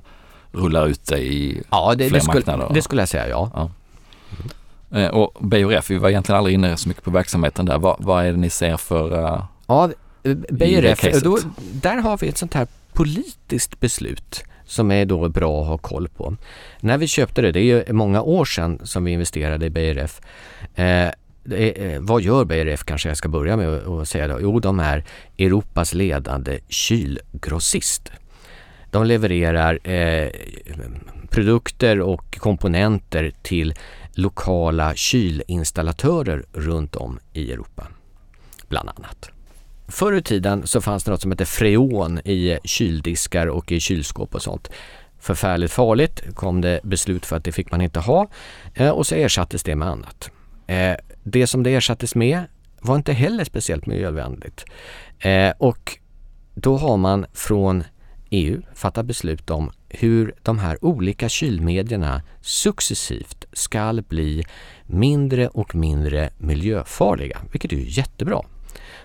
rullar 0.51 0.87
ut 0.87 1.05
det 1.05 1.19
i 1.19 1.63
ja, 1.71 1.95
det, 1.97 2.09
fler 2.09 2.19
det 2.19 2.23
skulle, 2.23 2.35
marknader? 2.35 2.73
Det 2.73 2.81
skulle 2.81 3.01
jag 3.01 3.09
säga 3.09 3.29
ja. 3.29 3.51
ja. 3.53 3.71
Mm. 4.91 5.13
Och 5.13 5.37
BRF, 5.39 5.89
vi 5.89 5.97
var 5.97 6.09
egentligen 6.09 6.37
aldrig 6.37 6.53
inne 6.53 6.77
så 6.77 6.87
mycket 6.87 7.03
på 7.03 7.11
verksamheten 7.11 7.65
där. 7.65 7.79
Vad, 7.79 7.95
vad 7.99 8.25
är 8.25 8.31
det 8.31 8.37
ni 8.37 8.49
ser 8.49 8.77
för 8.77 9.13
uh, 9.13 9.43
Ja, 9.67 9.89
BRF, 10.49 11.21
då, 11.23 11.39
där 11.73 11.97
har 11.97 12.17
vi 12.17 12.27
ett 12.27 12.37
sånt 12.37 12.53
här 12.53 12.67
politiskt 12.93 13.79
beslut 13.79 14.43
som 14.69 14.91
är 14.91 15.05
då 15.05 15.29
bra 15.29 15.61
att 15.61 15.67
ha 15.67 15.77
koll 15.77 16.07
på. 16.07 16.35
När 16.79 16.97
vi 16.97 17.07
köpte 17.07 17.41
det, 17.41 17.51
det 17.51 17.59
är 17.59 17.63
ju 17.63 17.93
många 17.93 18.21
år 18.21 18.45
sedan 18.45 18.79
som 18.83 19.03
vi 19.03 19.11
investerade 19.11 19.65
i 19.65 19.69
BRF. 19.69 20.21
Eh, 20.75 20.85
är, 20.85 21.13
eh, 21.81 21.99
vad 21.99 22.21
gör 22.21 22.45
BRF 22.45 22.83
kanske 22.83 23.09
jag 23.09 23.17
ska 23.17 23.29
börja 23.29 23.57
med 23.57 23.67
att 23.67 24.07
säga 24.07 24.27
då? 24.27 24.37
Jo, 24.41 24.59
de 24.59 24.79
är 24.79 25.03
Europas 25.37 25.93
ledande 25.93 26.59
kylgrossist. 26.67 28.11
de 28.91 29.05
levererar 29.05 29.89
eh, 29.89 30.29
produkter 31.29 31.99
och 31.99 32.37
komponenter 32.39 33.31
till 33.41 33.73
lokala 34.13 34.95
kylinstallatörer 34.95 36.45
runt 36.53 36.95
om 36.95 37.19
i 37.33 37.51
Europa, 37.51 37.87
bland 38.67 38.89
annat. 38.89 39.31
Förr 39.89 40.13
i 40.13 40.21
tiden 40.21 40.67
så 40.67 40.81
fanns 40.81 41.03
det 41.03 41.11
något 41.11 41.21
som 41.21 41.31
hette 41.31 41.45
freon 41.45 42.19
i 42.19 42.59
kyldiskar 42.63 43.47
och 43.47 43.71
i 43.71 43.79
kylskåp 43.79 44.35
och 44.35 44.41
sånt. 44.41 44.69
Förfärligt 45.19 45.71
farligt 45.71 46.35
kom 46.35 46.61
det 46.61 46.79
beslut 46.83 47.25
för 47.25 47.35
att 47.35 47.43
det 47.43 47.51
fick 47.51 47.71
man 47.71 47.81
inte 47.81 47.99
ha 47.99 48.27
eh, 48.73 48.89
och 48.89 49.07
så 49.07 49.15
ersattes 49.15 49.63
det 49.63 49.75
med 49.75 49.87
annat. 49.87 50.31
Eh, 50.67 50.95
det 51.23 51.47
som 51.47 51.63
det 51.63 51.75
ersattes 51.75 52.15
med 52.15 52.43
var 52.81 52.95
inte 52.95 53.13
heller 53.13 53.43
speciellt 53.43 53.85
miljövänligt. 53.85 54.65
Eh, 55.19 55.53
och 55.57 55.97
då 56.55 56.77
har 56.77 56.97
man 56.97 57.25
från 57.33 57.83
EU 58.29 58.61
fattat 58.73 59.05
beslut 59.05 59.49
om 59.49 59.71
hur 59.89 60.35
de 60.43 60.59
här 60.59 60.85
olika 60.85 61.29
kylmedierna 61.29 62.21
successivt 62.41 63.45
ska 63.53 64.01
bli 64.07 64.45
mindre 64.85 65.47
och 65.47 65.75
mindre 65.75 66.29
miljöfarliga, 66.37 67.37
vilket 67.51 67.73
är 67.73 67.77
jättebra. 67.77 68.41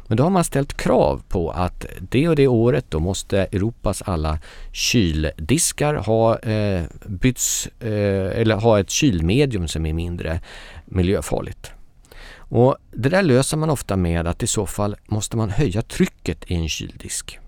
Men 0.06 0.16
då 0.16 0.22
har 0.22 0.30
man 0.30 0.44
ställt 0.44 0.76
krav 0.76 1.22
på 1.28 1.50
att 1.50 1.86
det 2.00 2.28
och 2.28 2.36
det 2.36 2.48
året 2.48 2.84
då 2.88 3.00
måste 3.00 3.38
Europas 3.38 4.02
alla 4.02 4.38
kyldiskar 4.72 5.94
ha 5.94 6.38
eh, 6.38 6.82
byts, 7.06 7.66
eh, 7.80 8.40
eller 8.40 8.56
ha 8.56 8.80
ett 8.80 8.90
kylmedium 8.90 9.68
som 9.68 9.86
är 9.86 9.92
mindre 9.92 10.40
miljöfarligt. 10.84 11.72
Och 12.36 12.76
det 12.90 13.08
där 13.08 13.22
löser 13.22 13.56
man 13.56 13.70
ofta 13.70 13.96
med 13.96 14.26
att 14.26 14.42
i 14.42 14.46
så 14.46 14.66
fall 14.66 14.96
måste 15.06 15.36
man 15.36 15.50
höja 15.50 15.82
trycket 15.82 16.50
i 16.50 16.54
en 16.54 16.68
kyldisk. 16.68 17.38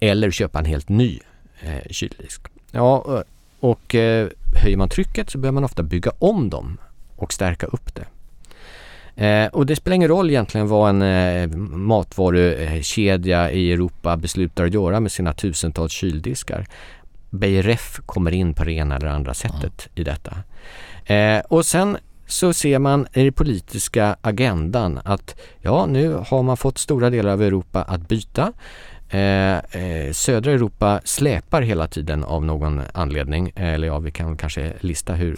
Eller 0.00 0.30
köpa 0.30 0.58
en 0.58 0.64
helt 0.64 0.88
ny 0.88 1.20
eh, 1.60 1.90
kyldisk. 1.90 2.42
Ja, 2.70 3.04
eh, 3.08 3.22
och 3.60 3.94
eh, 3.94 4.28
höjer 4.62 4.76
man 4.76 4.88
trycket 4.88 5.30
så 5.30 5.38
behöver 5.38 5.54
man 5.54 5.64
ofta 5.64 5.82
bygga 5.82 6.12
om 6.18 6.50
dem 6.50 6.78
och 7.16 7.32
stärka 7.32 7.66
upp 7.66 7.94
det. 7.94 8.06
Eh, 9.16 9.46
och 9.46 9.66
det 9.66 9.76
spelar 9.76 9.94
ingen 9.94 10.08
roll 10.08 10.30
egentligen 10.30 10.68
vad 10.68 10.90
en 10.90 11.02
eh, 11.02 11.48
matvarukedja 11.58 13.50
i 13.50 13.72
Europa 13.72 14.16
beslutar 14.16 14.64
att 14.64 14.74
göra 14.74 15.00
med 15.00 15.12
sina 15.12 15.32
tusentals 15.32 15.92
kyldiskar. 15.92 16.66
Ref 17.40 18.00
kommer 18.06 18.34
in 18.34 18.54
på 18.54 18.64
det 18.64 18.72
ena 18.72 18.96
eller 18.96 19.06
andra 19.06 19.34
sättet 19.34 19.62
mm. 19.62 19.92
i 19.94 20.04
detta. 20.04 20.36
Eh, 21.14 21.40
och 21.48 21.66
sen 21.66 21.96
så 22.26 22.52
ser 22.52 22.78
man 22.78 23.06
i 23.12 23.24
den 23.24 23.32
politiska 23.32 24.16
agendan 24.20 25.00
att 25.04 25.36
ja, 25.60 25.86
nu 25.86 26.14
har 26.26 26.42
man 26.42 26.56
fått 26.56 26.78
stora 26.78 27.10
delar 27.10 27.32
av 27.32 27.42
Europa 27.42 27.82
att 27.82 28.08
byta. 28.08 28.52
Eh, 29.12 29.56
eh, 29.56 30.12
södra 30.12 30.52
Europa 30.52 31.00
släpar 31.04 31.62
hela 31.62 31.86
tiden 31.86 32.24
av 32.24 32.44
någon 32.44 32.80
anledning. 32.92 33.52
Eller 33.56 33.86
ja, 33.86 33.98
vi 33.98 34.10
kan 34.10 34.36
kanske 34.36 34.72
lista 34.80 35.12
hur. 35.12 35.36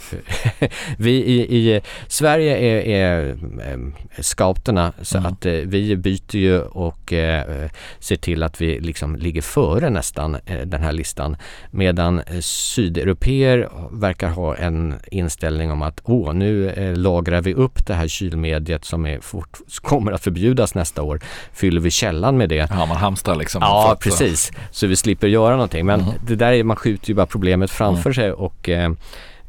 vi 0.97 1.11
i, 1.11 1.57
i, 1.57 1.81
Sverige 2.07 2.57
är, 2.57 2.81
är 2.87 3.29
äh, 3.71 3.77
scouterna 4.21 4.93
så 5.01 5.17
mm. 5.17 5.31
att 5.31 5.45
äh, 5.45 5.51
vi 5.51 5.95
byter 5.95 6.35
ju 6.35 6.61
och 6.61 7.13
äh, 7.13 7.69
ser 7.99 8.15
till 8.15 8.43
att 8.43 8.61
vi 8.61 8.79
liksom 8.79 9.15
ligger 9.15 9.41
före 9.41 9.89
nästan 9.89 10.37
den 10.65 10.83
här 10.83 10.91
listan. 10.91 11.37
Medan 11.71 12.21
sydeuropeer 12.41 13.69
verkar 13.91 14.29
ha 14.29 14.55
en 14.55 14.93
inställning 15.11 15.71
om 15.71 15.81
att 15.81 16.01
åh, 16.03 16.33
nu 16.33 16.73
lagrar 16.95 17.41
vi 17.41 17.53
upp 17.53 17.85
det 17.85 17.93
här 17.93 18.07
kylmediet 18.07 18.85
som 18.85 19.05
är 19.05 19.19
fort, 19.19 19.57
kommer 19.81 20.11
att 20.11 20.23
förbjudas 20.23 20.75
nästa 20.75 21.01
år. 21.01 21.19
Fyller 21.53 21.81
vi 21.81 21.91
källan 21.91 22.37
med 22.37 22.49
det. 22.49 22.67
Ja, 22.69 22.85
man 22.85 22.97
hamstrar 22.97 23.35
liksom 23.35 23.64
Ja, 23.65 23.97
precis. 23.99 24.51
Så 24.71 24.87
vi 24.87 24.95
slipper 24.95 25.27
göra 25.27 25.53
någonting. 25.53 25.85
Men 25.85 26.01
mm. 26.01 26.13
det 26.27 26.35
där 26.35 26.51
är, 26.51 26.63
man 26.63 26.77
skjuter 26.77 27.09
ju 27.09 27.15
bara 27.15 27.25
problemet 27.25 27.71
framför 27.71 28.09
mm. 28.09 28.13
sig 28.13 28.31
och 28.31 28.69
eh, 28.69 28.91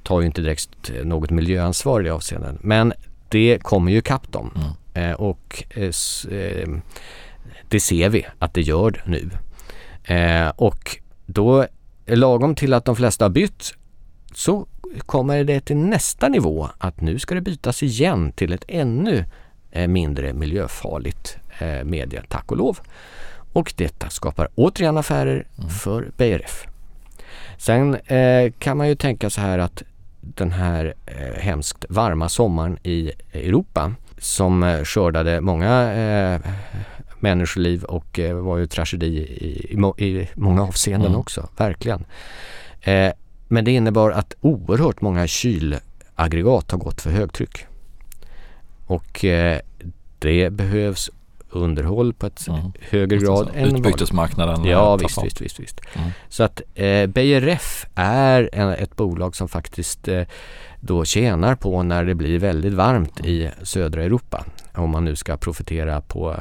tar 0.03 0.21
ju 0.21 0.27
inte 0.27 0.41
direkt 0.41 0.91
något 1.05 1.31
miljöansvar 1.31 2.01
i 2.01 2.05
det 2.05 2.11
avseendet. 2.11 2.57
Men 2.61 2.93
det 3.29 3.59
kommer 3.63 3.93
ju 3.93 3.99
ikapp 3.99 4.33
dem. 4.33 4.51
Mm. 4.57 5.11
Eh, 5.11 5.15
och 5.15 5.65
eh, 5.71 5.91
eh, 6.39 6.69
det 7.69 7.81
ser 7.81 8.09
vi 8.09 8.27
att 8.39 8.55
det 8.55 8.63
gör 8.63 9.03
nu. 9.07 9.31
Eh, 10.05 10.49
och 10.49 10.97
då, 11.27 11.67
lagom 12.07 12.55
till 12.55 12.75
att 12.75 12.85
de 12.85 12.97
flesta 12.97 13.25
har 13.25 13.31
bytt, 13.31 13.75
så 14.35 14.67
kommer 15.07 15.45
det 15.45 15.61
till 15.61 15.77
nästa 15.77 16.29
nivå 16.29 16.69
att 16.79 17.01
nu 17.01 17.19
ska 17.19 17.35
det 17.35 17.41
bytas 17.41 17.83
igen 17.83 18.33
till 18.33 18.53
ett 18.53 18.65
ännu 18.69 19.25
eh, 19.71 19.89
mindre 19.89 20.33
miljöfarligt 20.33 21.37
media, 21.85 22.23
tack 22.29 22.51
och 22.51 22.57
lov. 22.57 22.79
Och 23.57 23.75
detta 23.77 24.11
skapar 24.11 24.49
återigen 24.55 24.97
affärer 24.97 25.47
mm. 25.59 25.71
för 25.71 26.11
BRF. 26.17 26.67
Sen 27.59 27.95
eh, 27.95 28.53
kan 28.59 28.77
man 28.77 28.89
ju 28.89 28.95
tänka 28.95 29.31
så 29.31 29.41
här 29.41 29.59
att 29.59 29.83
den 30.21 30.53
här 30.53 30.95
eh, 31.07 31.41
hemskt 31.41 31.85
varma 31.89 32.29
sommaren 32.29 32.79
i 32.83 33.13
Europa 33.33 33.93
som 34.19 34.63
eh, 34.63 34.85
skördade 34.85 35.41
många 35.41 35.93
eh, 35.95 36.41
människoliv 37.21 37.85
och 37.85 38.19
eh, 38.19 38.37
var 38.37 38.59
ju 38.59 38.67
tragedi 38.67 39.07
i, 39.07 39.77
i, 39.99 40.05
i 40.07 40.29
många 40.35 40.63
avseenden 40.63 41.09
mm. 41.09 41.21
också, 41.21 41.49
verkligen. 41.57 42.05
Eh, 42.81 43.13
men 43.49 43.65
det 43.65 43.73
innebar 43.73 44.11
att 44.11 44.35
oerhört 44.41 45.01
många 45.01 45.27
kylaggregat 45.27 46.71
har 46.71 46.79
gått 46.79 47.01
för 47.01 47.11
högtryck. 47.11 47.67
Och 48.87 49.25
eh, 49.25 49.61
det 50.19 50.51
behövs 50.51 51.11
underhåll 51.51 52.13
på 52.13 52.27
ett 52.27 52.49
mm. 52.49 52.73
högre 52.91 53.17
grad. 53.17 53.51
Än 53.55 53.77
Utbytesmarknaden. 53.77 54.65
Ja 54.65 54.97
visst, 54.97 55.25
visst, 55.25 55.41
visst, 55.41 55.61
visst. 55.61 55.81
Mm. 55.95 56.11
Så 56.29 56.43
att 56.43 56.63
eh, 56.75 57.07
BRF 57.07 57.87
är 57.95 58.51
en, 58.53 58.69
ett 58.69 58.97
bolag 58.97 59.37
som 59.37 59.49
faktiskt 59.49 60.09
eh, 60.09 60.23
då 60.81 61.05
tjänar 61.05 61.55
på 61.55 61.83
när 61.83 62.05
det 62.05 62.15
blir 62.15 62.39
väldigt 62.39 62.73
varmt 62.73 63.21
mm. 63.21 63.31
i 63.31 63.51
södra 63.63 64.03
Europa. 64.03 64.45
Om 64.75 64.91
man 64.91 65.05
nu 65.05 65.17
ska 65.17 65.37
profitera 65.37 66.01
på 66.01 66.37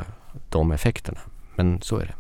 de 0.50 0.72
effekterna. 0.72 1.20
Men 1.56 1.82
så 1.82 1.98
är 1.98 2.06
det. 2.06 2.13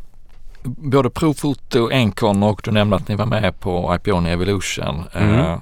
Både 0.63 1.09
Profoto, 1.09 1.91
Encon 1.91 2.43
och 2.43 2.61
du 2.63 2.71
nämnde 2.71 2.95
att 2.95 3.07
ni 3.07 3.15
var 3.15 3.25
med 3.25 3.59
på 3.59 3.95
IPO 3.95 4.27
Evolution. 4.27 5.03
Mm. 5.13 5.39
Eh, 5.39 5.57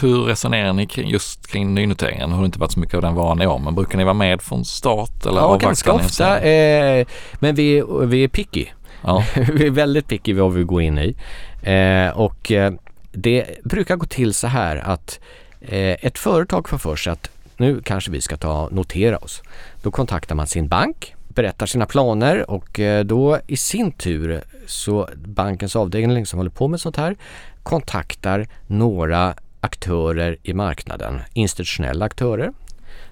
hur 0.00 0.24
resonerar 0.24 0.72
ni 0.72 0.86
kring, 0.86 1.10
just 1.10 1.46
kring 1.46 1.74
nynoteringen? 1.74 2.30
Det 2.30 2.36
har 2.36 2.44
inte 2.44 2.58
varit 2.58 2.72
så 2.72 2.80
mycket 2.80 2.94
av 2.94 3.02
den 3.02 3.14
varan 3.14 3.42
i 3.42 3.46
år, 3.46 3.58
men 3.58 3.74
brukar 3.74 3.98
ni 3.98 4.04
vara 4.04 4.14
med 4.14 4.42
från 4.42 4.64
start? 4.64 5.26
Eller 5.26 5.40
ja, 5.40 5.56
ganska 5.56 5.92
ofta. 5.92 6.40
Eh, 6.40 7.06
men 7.34 7.54
vi, 7.54 7.82
vi 8.04 8.24
är 8.24 8.28
picky. 8.28 8.66
Ja. 9.02 9.24
vi 9.52 9.66
är 9.66 9.70
väldigt 9.70 10.08
picky 10.08 10.32
vad 10.32 10.52
vi 10.52 10.64
går 10.64 10.82
in 10.82 10.98
i. 10.98 11.16
Eh, 11.62 12.18
och 12.18 12.52
eh, 12.52 12.72
det 13.12 13.46
brukar 13.64 13.96
gå 13.96 14.06
till 14.06 14.34
så 14.34 14.46
här 14.46 14.76
att 14.76 15.20
eh, 15.60 16.06
ett 16.06 16.18
företag 16.18 16.68
får 16.68 16.78
för 16.78 16.96
sig 16.96 17.12
att 17.12 17.30
nu 17.56 17.80
kanske 17.84 18.10
vi 18.10 18.20
ska 18.20 18.36
ta 18.36 18.68
notera 18.70 19.18
oss. 19.18 19.42
Då 19.82 19.90
kontaktar 19.90 20.34
man 20.34 20.46
sin 20.46 20.68
bank, 20.68 21.14
berättar 21.28 21.66
sina 21.66 21.86
planer 21.86 22.50
och 22.50 22.80
eh, 22.80 23.04
då 23.04 23.38
i 23.46 23.56
sin 23.56 23.92
tur 23.92 24.42
så 24.66 25.08
bankens 25.14 25.76
avdelning 25.76 26.26
som 26.26 26.38
håller 26.38 26.50
på 26.50 26.68
med 26.68 26.80
sånt 26.80 26.96
här 26.96 27.16
kontaktar 27.62 28.46
några 28.66 29.34
aktörer 29.62 30.36
i 30.42 30.52
marknaden, 30.52 31.20
institutionella 31.32 32.04
aktörer. 32.04 32.52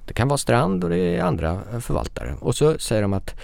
Det 0.04 0.14
kan 0.14 0.28
vara 0.28 0.38
Strand 0.38 0.84
och 0.84 0.90
det 0.90 0.98
är 0.98 1.22
andra 1.22 1.60
förvaltare. 1.80 2.34
Och 2.40 2.54
så 2.54 2.78
säger 2.78 3.02
de 3.02 3.12
att 3.12 3.34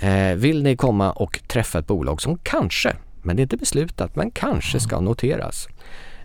eh, 0.00 0.34
vill 0.34 0.62
ni 0.62 0.76
komma 0.76 1.12
och 1.12 1.40
träffa 1.46 1.78
ett 1.78 1.86
bolag 1.86 2.22
som 2.22 2.38
kanske, 2.38 2.96
men 3.22 3.36
det 3.36 3.40
är 3.40 3.42
inte 3.42 3.56
beslutat, 3.56 4.16
men 4.16 4.30
kanske 4.30 4.80
ska 4.80 5.00
noteras. 5.00 5.68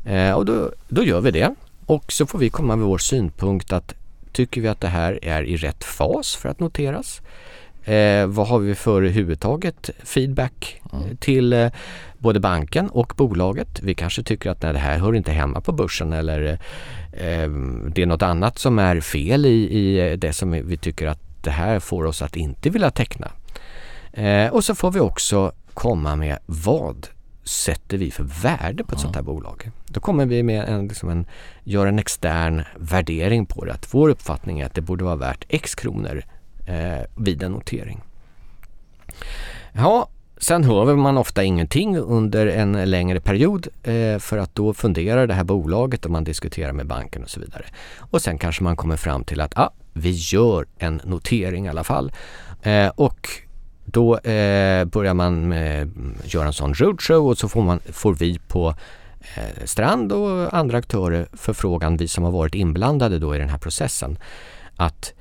Eh, 0.06 0.32
och 0.32 0.46
då, 0.46 0.72
då 0.88 1.04
gör 1.04 1.22
vi 1.22 1.32
det. 1.32 1.56
Och 1.86 2.12
så 2.12 2.26
får 2.26 2.40
vi 2.40 2.50
komma 2.50 2.76
med 2.76 2.88
vår 2.88 2.98
synpunkt 2.98 3.74
att 3.74 3.94
tycker 4.32 4.62
vi 4.62 4.68
att 4.68 4.82
det 4.82 4.88
här 4.88 5.20
är 5.22 5.44
i 5.44 5.58
rätt 5.58 5.84
fas 5.84 6.36
för 6.36 6.50
att 6.50 6.60
noteras? 6.60 7.22
Eh, 7.86 8.28
vad 8.28 8.48
har 8.48 8.60
vi 8.60 8.76
för 8.76 9.02
huvudtaget 9.02 9.90
feedback 10.04 10.82
mm. 10.94 11.18
till 11.18 11.54
eh, 11.54 11.72
både 12.18 12.40
banken 12.40 12.90
och 12.90 13.14
bolaget? 13.18 13.80
Vi 13.84 13.96
kanske 13.96 14.24
tycker 14.24 14.50
att 14.50 14.62
nej, 14.62 14.74
det 14.74 14.80
här 14.80 14.98
hör 14.98 15.16
inte 15.16 15.32
hemma 15.32 15.62
på 15.62 15.72
börsen 15.72 16.14
eller 16.14 16.60
eh, 17.12 17.50
det 17.88 18.02
är 18.02 18.06
något 18.06 18.22
annat 18.22 18.60
som 18.60 18.80
är 18.80 19.02
fel 19.02 19.46
i, 19.46 19.50
i 19.50 20.16
det 20.16 20.34
som 20.34 20.52
vi 20.52 20.78
tycker 20.78 21.08
att 21.08 21.20
det 21.42 21.52
här 21.52 21.80
får 21.80 22.06
oss 22.06 22.22
att 22.22 22.36
inte 22.36 22.70
vilja 22.70 22.92
teckna. 22.92 23.32
Eh, 24.14 24.54
och 24.54 24.64
så 24.64 24.76
får 24.76 24.92
vi 24.92 25.00
också 25.00 25.52
komma 25.74 26.16
med 26.16 26.38
vad 26.46 27.08
sätter 27.44 27.98
vi 27.98 28.12
för 28.12 28.24
värde 28.24 28.84
på 28.84 28.96
ett 28.96 29.00
mm. 29.00 29.02
sånt 29.02 29.16
här 29.16 29.24
bolag? 29.24 29.72
Då 29.86 30.00
kommer 30.00 30.26
vi 30.26 30.44
med 30.44 30.70
en, 30.70 30.88
liksom 30.88 31.10
en, 31.10 31.26
gör 31.64 31.88
en 31.88 32.00
extern 32.00 32.64
värdering 32.76 33.46
på 33.46 33.66
det. 33.66 33.74
Att 33.74 33.94
vår 33.94 34.10
uppfattning 34.10 34.60
är 34.60 34.66
att 34.66 34.74
det 34.74 34.82
borde 34.82 35.04
vara 35.04 35.16
värt 35.16 35.46
X 35.50 35.76
kronor 35.76 36.18
eh, 36.18 36.35
Eh, 36.66 37.06
vid 37.16 37.44
en 37.44 37.52
notering. 37.52 38.02
Ja, 39.74 40.10
sen 40.38 40.64
hör 40.64 40.96
man 40.96 41.18
ofta 41.18 41.44
ingenting 41.44 41.98
under 41.98 42.48
en 42.48 42.90
längre 42.90 43.20
period 43.20 43.68
eh, 43.84 44.20
för 44.20 44.38
att 44.38 44.56
då 44.56 44.74
funderar 44.74 45.28
det 45.28 45.34
här 45.34 45.44
bolaget 45.44 46.06
och 46.06 46.12
man 46.12 46.24
diskuterar 46.24 46.72
med 46.74 46.86
banken 46.86 47.24
och 47.24 47.30
så 47.30 47.40
vidare. 47.40 47.66
Och 47.98 48.22
sen 48.22 48.38
kanske 48.38 48.64
man 48.64 48.76
kommer 48.76 48.98
fram 48.98 49.24
till 49.24 49.42
att 49.42 49.58
ah, 49.58 49.70
vi 49.94 50.12
gör 50.12 50.66
en 50.78 51.02
notering 51.04 51.66
i 51.66 51.70
alla 51.70 51.84
fall. 51.84 52.12
Eh, 52.62 52.88
och 52.88 53.30
då 53.86 54.18
eh, 54.18 54.86
börjar 54.86 55.14
man 55.14 55.52
mm, 55.52 56.16
göra 56.24 56.48
en 56.48 56.54
sån 56.54 56.74
roadshow 56.74 57.28
och 57.28 57.38
så 57.38 57.50
får, 57.50 57.62
man, 57.62 57.80
får 57.92 58.14
vi 58.14 58.40
på 58.48 58.76
eh, 59.36 59.66
Strand 59.66 60.12
och 60.12 60.54
andra 60.54 60.78
aktörer 60.78 61.28
förfrågan, 61.34 61.98
vi 61.98 62.08
som 62.08 62.24
har 62.24 62.32
varit 62.32 62.56
inblandade 62.56 63.20
då 63.20 63.36
i 63.36 63.38
den 63.38 63.50
här 63.50 63.58
processen, 63.58 64.18
att 64.76 65.14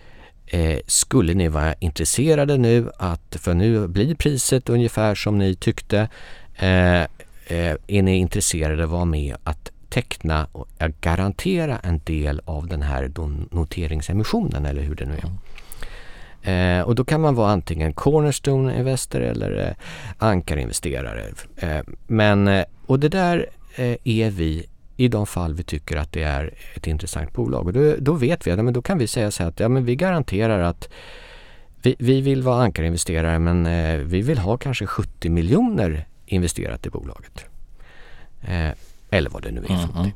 eh, 0.54 0.78
skulle 0.86 1.34
ni 1.34 1.48
vara 1.48 1.74
intresserade 1.74 2.56
nu 2.56 2.90
att, 2.98 3.36
för 3.40 3.54
nu 3.54 3.88
blir 3.88 4.14
priset 4.14 4.68
ungefär 4.68 5.14
som 5.14 5.38
ni 5.38 5.54
tyckte, 5.54 6.08
eh, 6.54 7.02
eh, 7.46 7.76
är 7.86 8.02
ni 8.02 8.16
intresserade 8.16 8.84
att 8.84 8.90
vara 8.90 9.04
med 9.04 9.36
att 9.44 9.70
teckna 9.88 10.46
och 10.52 10.68
garantera 11.00 11.78
en 11.78 12.00
del 12.04 12.40
av 12.44 12.66
den 12.66 12.82
här 12.82 13.10
noteringsemissionen 13.54 14.66
eller 14.66 14.82
hur 14.82 14.94
det 14.94 15.04
nu 15.06 15.14
är. 15.14 15.30
Eh, 16.50 16.82
och 16.82 16.94
då 16.94 17.04
kan 17.04 17.20
man 17.20 17.34
vara 17.34 17.50
antingen 17.50 17.92
Cornerstone 17.92 18.78
Investor 18.78 19.20
eller 19.20 19.66
eh, 19.66 19.74
ankarinvesterare. 20.18 21.24
Eh, 21.56 21.80
men, 22.06 22.48
eh, 22.48 22.64
och 22.86 23.00
det 23.00 23.08
där 23.08 23.46
eh, 23.76 23.96
är 24.04 24.30
vi 24.30 24.66
i 24.96 25.08
de 25.08 25.26
fall 25.26 25.54
vi 25.54 25.62
tycker 25.62 25.96
att 25.96 26.12
det 26.12 26.22
är 26.22 26.54
ett 26.74 26.86
intressant 26.86 27.32
bolag. 27.32 27.66
Och 27.66 27.72
då, 27.72 27.94
då 27.98 28.12
vet 28.12 28.46
vi, 28.46 28.50
ja, 28.50 28.56
men 28.56 28.74
då 28.74 28.82
kan 28.82 28.98
vi 28.98 29.06
säga 29.06 29.30
så 29.30 29.42
här 29.42 29.50
att 29.50 29.60
ja, 29.60 29.68
men 29.68 29.84
vi 29.84 29.96
garanterar 29.96 30.60
att 30.60 30.88
vi, 31.82 31.96
vi 31.98 32.20
vill 32.20 32.42
vara 32.42 32.62
ankarinvesterare 32.62 33.38
men 33.38 33.66
eh, 33.66 33.96
vi 33.96 34.22
vill 34.22 34.38
ha 34.38 34.56
kanske 34.56 34.86
70 34.86 35.30
miljoner 35.30 36.06
investerat 36.26 36.86
i 36.86 36.90
bolaget. 36.90 37.44
eller 39.10 39.30
vad 39.30 39.42
det 39.42 39.50
nu 39.50 39.60
är 39.60 39.64
för 39.64 39.74
mm, 39.74 39.86
någonting. 39.86 40.14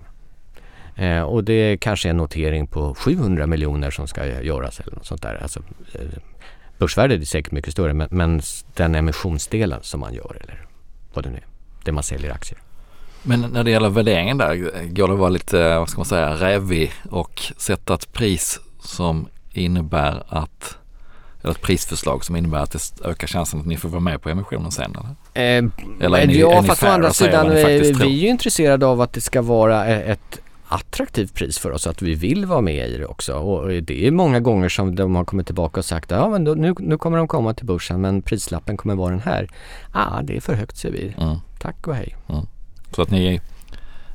Eh, 0.99 1.23
och 1.23 1.45
det 1.45 1.77
kanske 1.77 2.09
är 2.09 2.11
en 2.11 2.17
notering 2.17 2.67
på 2.67 2.95
700 2.95 3.47
miljoner 3.47 3.91
som 3.91 4.09
ska 4.09 4.43
göras 4.43 4.81
eller 4.81 4.95
något 4.95 5.07
sånt 5.07 5.23
där. 5.23 5.43
Alltså, 5.43 5.63
eh, 5.95 6.01
börsvärdet 6.79 7.21
är 7.21 7.25
säkert 7.25 7.53
mycket 7.53 7.73
större 7.73 7.95
men, 7.95 8.09
men, 8.11 8.41
den 8.75 8.95
emissionsdelen 8.95 9.83
som 9.83 10.01
man 10.01 10.15
gör 10.15 10.37
eller 10.41 10.67
vad 11.15 11.25
det 11.25 11.31
nu 11.31 11.37
är, 11.37 11.47
det 11.85 11.93
man 11.93 12.03
säljer 12.03 12.33
aktier. 12.33 12.61
Men 13.29 13.41
när 13.41 13.65
det 13.65 13.71
gäller 13.71 13.89
värderingen 13.89 14.39
där, 14.39 14.55
går 14.89 15.09
det 15.09 15.15
att 15.15 15.21
vara 15.21 15.29
lite, 15.29 15.79
vad 15.79 15.89
ska 15.89 15.99
man 15.99 16.07
säga, 16.07 16.35
rävig 16.35 16.93
och 17.11 17.43
sätta 17.57 17.95
ett 17.95 18.13
pris 18.13 18.61
som 18.81 19.29
innebär 19.53 20.23
att 20.29 20.79
eller 21.43 21.53
ett 21.53 21.63
prisförslag 21.63 22.25
som 22.25 22.37
innebär 22.37 22.59
att 22.59 22.71
det 22.71 23.05
ökar 23.05 23.27
chansen 23.27 23.61
att 23.61 23.67
ni 23.67 23.77
får 23.77 23.89
vara 23.89 24.01
med 24.01 24.23
på 24.23 24.29
emissionen 24.29 24.71
sen? 24.71 24.97
Eller, 25.35 25.59
eh, 25.59 25.71
eller 26.01 26.19
är 26.19 26.27
ni, 26.27 26.39
ja, 26.39 26.59
är 26.59 26.63
fast 26.63 26.83
å 26.83 26.87
andra 26.87 27.13
sidan, 27.13 27.51
vi 27.51 27.63
är 27.63 28.07
ju 28.07 28.29
intresserade 28.29 28.87
av 28.87 29.01
att 29.01 29.13
det 29.13 29.21
ska 29.21 29.43
vara 29.43 29.87
ett 29.87 30.41
attraktivt 30.69 31.35
pris 31.35 31.59
för 31.59 31.71
oss 31.71 31.87
att 31.87 32.03
vi 32.03 32.15
vill 32.15 32.47
vara 32.47 32.61
med 32.61 32.89
i 32.89 32.97
det 32.97 33.07
också. 33.07 33.35
Och 33.35 33.83
det 33.83 34.07
är 34.07 34.11
många 34.11 34.41
gånger 34.41 34.69
som 34.69 34.95
de 34.95 35.15
har 35.15 35.25
kommit 35.25 35.47
tillbaka 35.47 35.81
och 35.81 35.85
sagt 35.85 36.11
ja 36.11 36.29
men 36.29 36.45
då, 36.45 36.55
nu, 36.55 36.75
nu 36.79 36.99
kommer 36.99 37.19
de 37.19 37.29
komma 37.29 37.55
till 37.55 37.67
börsen 37.67 38.01
men 38.01 38.23
prislappen 38.23 38.77
kommer 38.77 38.95
vara 38.95 39.11
den 39.11 39.21
här. 39.21 39.49
Ja 39.95 40.19
ah, 40.19 40.23
det 40.23 40.37
är 40.37 40.41
för 40.41 40.55
högt 40.55 40.77
säger 40.77 40.95
vi. 40.95 41.15
Mm. 41.23 41.37
Tack 41.61 41.87
och 41.87 41.95
hej. 41.95 42.17
Mm. 42.29 42.47
Så 42.93 43.03
att 43.03 43.11
ni, 43.11 43.41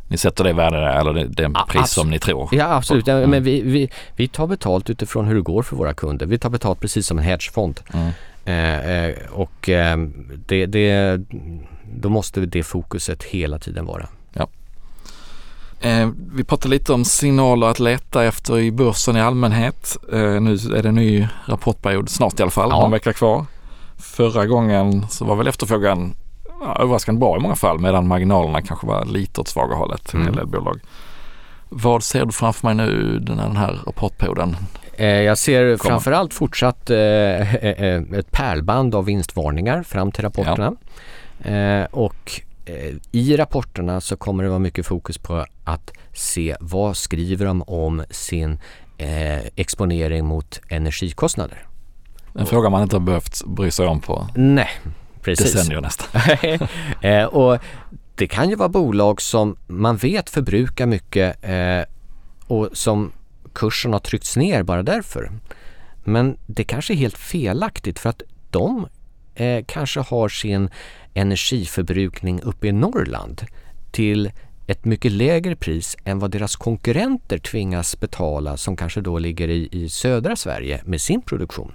ni 0.08 0.18
sätter 0.18 0.44
det 0.44 0.54
värde 0.54 0.92
eller 0.92 1.14
det, 1.14 1.28
det 1.28 1.54
pris 1.68 1.90
som 1.90 2.10
ni 2.10 2.20
tror? 2.20 2.50
Ja 2.52 2.76
absolut, 2.76 3.08
mm. 3.08 3.30
men 3.30 3.44
vi, 3.44 3.62
vi, 3.62 3.90
vi 4.16 4.28
tar 4.28 4.48
betalt 4.48 4.90
utifrån 4.90 5.26
hur 5.26 5.36
det 5.36 5.42
går 5.42 5.64
för 5.64 5.76
våra 5.76 5.94
kunder. 5.94 6.26
Vi 6.26 6.38
tar 6.38 6.50
betalt 6.50 6.80
precis 6.80 7.08
som 7.08 7.18
en 7.18 7.24
hedgefond. 7.24 7.80
Mm. 7.94 8.12
Eh, 8.46 8.90
eh, 8.90 9.16
och 9.32 9.70
eh, 9.70 9.98
det, 10.46 10.66
det, 10.66 11.20
då 11.96 12.10
måste 12.10 12.40
det 12.40 12.64
fokuset 12.64 13.24
hela 13.24 13.60
tiden 13.60 13.86
vara. 13.86 14.08
Ja. 14.34 14.48
Eh, 15.82 16.10
vi 16.34 16.44
pratade 16.44 16.70
lite 16.70 16.94
om 16.94 17.06
signaler 17.06 17.68
att 17.68 17.80
leta 17.80 18.24
efter 18.24 18.60
i 18.60 18.72
börsen 18.72 19.18
i 19.18 19.22
allmänhet. 19.22 19.98
Eh, 20.12 20.20
nu 20.20 20.54
är 20.54 20.84
det 20.84 20.90
en 20.90 20.96
ny 20.96 21.28
rapportperiod 21.46 22.10
snart 22.10 22.40
i 22.40 22.44
alla 22.44 22.52
fall, 22.52 22.70
ja. 22.70 22.80
någon 22.80 22.92
vecka 22.92 23.14
kvar. 23.14 23.46
Förra 23.98 24.46
gången 24.46 25.08
så 25.10 25.26
var 25.26 25.36
väl 25.36 25.48
efterfrågan 25.48 26.16
ja, 26.64 26.84
överraskande 26.84 27.20
bra 27.20 27.38
i 27.38 27.40
många 27.40 27.56
fall 27.56 27.80
medan 27.80 28.08
marginalerna 28.08 28.62
kanske 28.62 28.88
var 28.88 29.06
lite 29.06 29.42
åt 29.42 29.48
svaga 29.48 29.76
hållet 29.76 30.14
i 30.14 30.18
mm. 30.18 30.28
en 30.28 30.36
del 30.36 30.48
bolag. 30.48 30.80
Vad 31.70 32.04
ser 32.04 32.26
du 32.26 32.32
framför 32.32 32.68
mig 32.68 32.76
nu 32.76 33.20
den 33.20 33.40
här, 33.40 33.48
den 33.48 33.58
här 33.58 33.80
rapportperioden? 33.86 34.56
Eh, 34.98 35.08
jag 35.08 35.38
ser 35.38 35.78
kommer? 35.78 35.92
framförallt 35.92 36.34
fortsatt 36.34 36.90
eh, 36.90 37.56
eh, 37.56 38.02
ett 38.14 38.32
pärlband 38.32 38.96
av 38.96 39.06
vinstvarningar 39.06 39.84
fram 39.84 40.12
till 40.12 40.24
rapporterna. 40.24 40.74
Ja. 40.74 41.88
Och 41.92 42.42
i 43.12 43.38
rapporterna 43.38 44.02
så 44.02 44.18
kommer 44.18 44.44
det 44.44 44.50
vara 44.50 44.60
mycket 44.60 44.86
fokus 44.86 45.18
på 45.18 45.46
att 45.64 45.92
se 46.14 46.56
vad 46.60 46.98
skriver 46.98 47.46
de 47.46 47.62
om 47.62 48.04
sin 48.10 48.60
exponering 49.56 50.26
mot 50.26 50.62
energikostnader. 50.70 51.68
En 52.34 52.46
fråga 52.46 52.70
man 52.70 52.84
inte 52.84 52.96
har 52.96 53.02
behövt 53.02 53.46
bry 53.46 53.72
sig 53.72 53.88
om 53.88 54.02
på 54.02 54.28
Nej, 54.36 54.70
precis. 55.24 55.54
decennier 55.54 55.82
nästan. 55.82 56.22
eh, 57.02 57.26
och 57.26 57.60
det 58.16 58.28
kan 58.28 58.50
ju 58.50 58.56
vara 58.56 58.70
bolag 58.70 59.22
som 59.22 59.56
man 59.68 59.98
vet 59.98 60.30
förbrukar 60.30 60.86
mycket 60.86 61.38
eh, 61.42 61.86
och 62.48 62.70
som 62.74 63.12
kursen 63.54 63.94
har 63.94 64.00
tryckts 64.00 64.38
ner 64.38 64.64
bara 64.64 64.84
därför. 64.84 65.32
Men 66.04 66.38
det 66.46 66.64
kanske 66.64 66.94
är 66.94 66.98
helt 66.98 67.18
felaktigt 67.18 68.00
för 68.00 68.10
att 68.10 68.22
de 68.50 68.88
eh, 69.36 69.64
kanske 69.68 70.00
har 70.00 70.30
sin 70.30 70.70
energiförbrukning 71.14 72.42
uppe 72.42 72.68
i 72.68 72.72
Norrland 72.72 73.42
till 73.92 74.32
ett 74.68 74.86
mycket 74.86 75.12
lägre 75.12 75.56
pris 75.56 75.98
än 76.04 76.20
vad 76.20 76.32
deras 76.32 76.56
konkurrenter 76.56 77.38
tvingas 77.38 78.00
betala 78.00 78.58
som 78.58 78.78
kanske 78.78 79.02
då 79.02 79.20
ligger 79.20 79.48
i, 79.48 79.70
i 79.72 79.90
södra 79.90 80.36
Sverige 80.36 80.82
med 80.86 81.02
sin 81.02 81.22
produktion. 81.22 81.72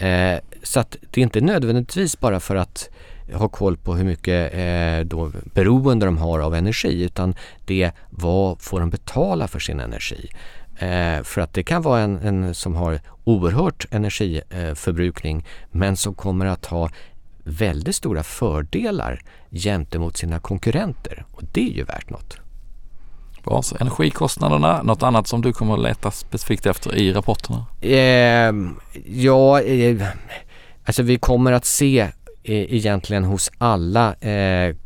Eh, 0.00 0.38
så 0.62 0.80
att 0.80 0.96
det 1.10 1.20
är 1.20 1.22
inte 1.22 1.40
nödvändigtvis 1.40 2.20
bara 2.20 2.40
för 2.40 2.56
att 2.56 2.90
ha 3.32 3.48
koll 3.48 3.76
på 3.76 3.94
hur 3.94 4.04
mycket 4.04 4.54
eh, 4.54 5.06
då 5.06 5.32
beroende 5.54 6.06
de 6.06 6.18
har 6.18 6.40
av 6.40 6.54
energi 6.54 7.02
utan 7.02 7.34
det 7.64 7.82
är 7.82 7.92
vad 8.10 8.62
får 8.62 8.80
de 8.80 8.90
betala 8.90 9.48
för 9.48 9.58
sin 9.58 9.80
energi. 9.80 10.30
Eh, 10.78 11.22
för 11.22 11.40
att 11.40 11.54
det 11.54 11.62
kan 11.62 11.82
vara 11.82 12.00
en, 12.00 12.18
en 12.18 12.54
som 12.54 12.76
har 12.76 13.00
oerhört 13.24 13.86
energiförbrukning 13.90 15.36
eh, 15.36 15.44
men 15.70 15.96
som 15.96 16.14
kommer 16.14 16.46
att 16.46 16.66
ha 16.66 16.90
väldigt 17.44 17.96
stora 17.96 18.22
fördelar 18.22 19.20
gentemot 19.50 20.16
sina 20.16 20.40
konkurrenter 20.40 21.24
och 21.32 21.42
det 21.52 21.70
är 21.70 21.74
ju 21.74 21.84
värt 21.84 22.10
något. 22.10 22.49
Bra, 23.44 23.62
så 23.62 23.76
energikostnaderna, 23.80 24.82
något 24.82 25.02
annat 25.02 25.26
som 25.26 25.42
du 25.42 25.52
kommer 25.52 25.74
att 25.74 25.82
leta 25.82 26.10
specifikt 26.10 26.66
efter 26.66 26.94
i 26.94 27.12
rapporterna? 27.12 27.66
Eh, 27.80 28.54
ja, 29.06 29.60
eh, 29.60 30.06
alltså 30.84 31.02
vi 31.02 31.18
kommer 31.18 31.52
att 31.52 31.64
se 31.64 32.00
eh, 32.00 32.74
egentligen 32.74 33.24
hos 33.24 33.50
alla 33.58 34.14
eh, 34.14 34.76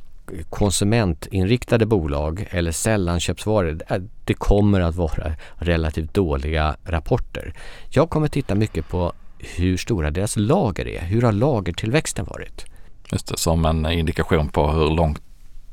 konsumentinriktade 0.50 1.86
bolag 1.86 2.46
eller 2.50 2.72
sällanköpsvaror, 2.72 3.80
eh, 3.88 3.98
det 4.24 4.34
kommer 4.34 4.80
att 4.80 4.94
vara 4.94 5.32
relativt 5.56 6.14
dåliga 6.14 6.76
rapporter. 6.84 7.54
Jag 7.90 8.10
kommer 8.10 8.28
titta 8.28 8.54
mycket 8.54 8.88
på 8.88 9.12
hur 9.38 9.76
stora 9.76 10.10
deras 10.10 10.36
lager 10.36 10.88
är. 10.88 11.00
Hur 11.00 11.22
har 11.22 11.32
lagertillväxten 11.32 12.24
varit? 12.24 12.64
Just 13.12 13.26
det, 13.26 13.38
som 13.38 13.64
en 13.64 13.86
indikation 13.86 14.48
på 14.48 14.70
hur 14.72 14.90
lång 14.90 15.16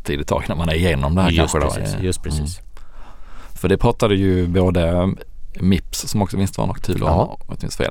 tid 0.04 0.20
det 0.20 0.26
tar 0.26 0.44
innan 0.46 0.58
man 0.58 0.70
är 0.70 0.76
igenom 0.76 1.16
det 1.16 1.22
här 1.22 1.30
just 1.30 1.52
kanske. 1.54 1.80
Precis, 1.80 1.96
då. 1.98 2.04
Just 2.04 2.24
precis. 2.24 2.60
Mm. 2.60 2.71
För 3.62 3.70
det 3.70 3.78
pratade 3.78 4.16
ju 4.16 4.48
både 4.48 5.14
Mips 5.60 6.00
som 6.00 6.22
också 6.22 6.38
vinstvarnar 6.38 6.74
och 6.74 6.84
Thule 6.84 7.06
om, 7.06 7.38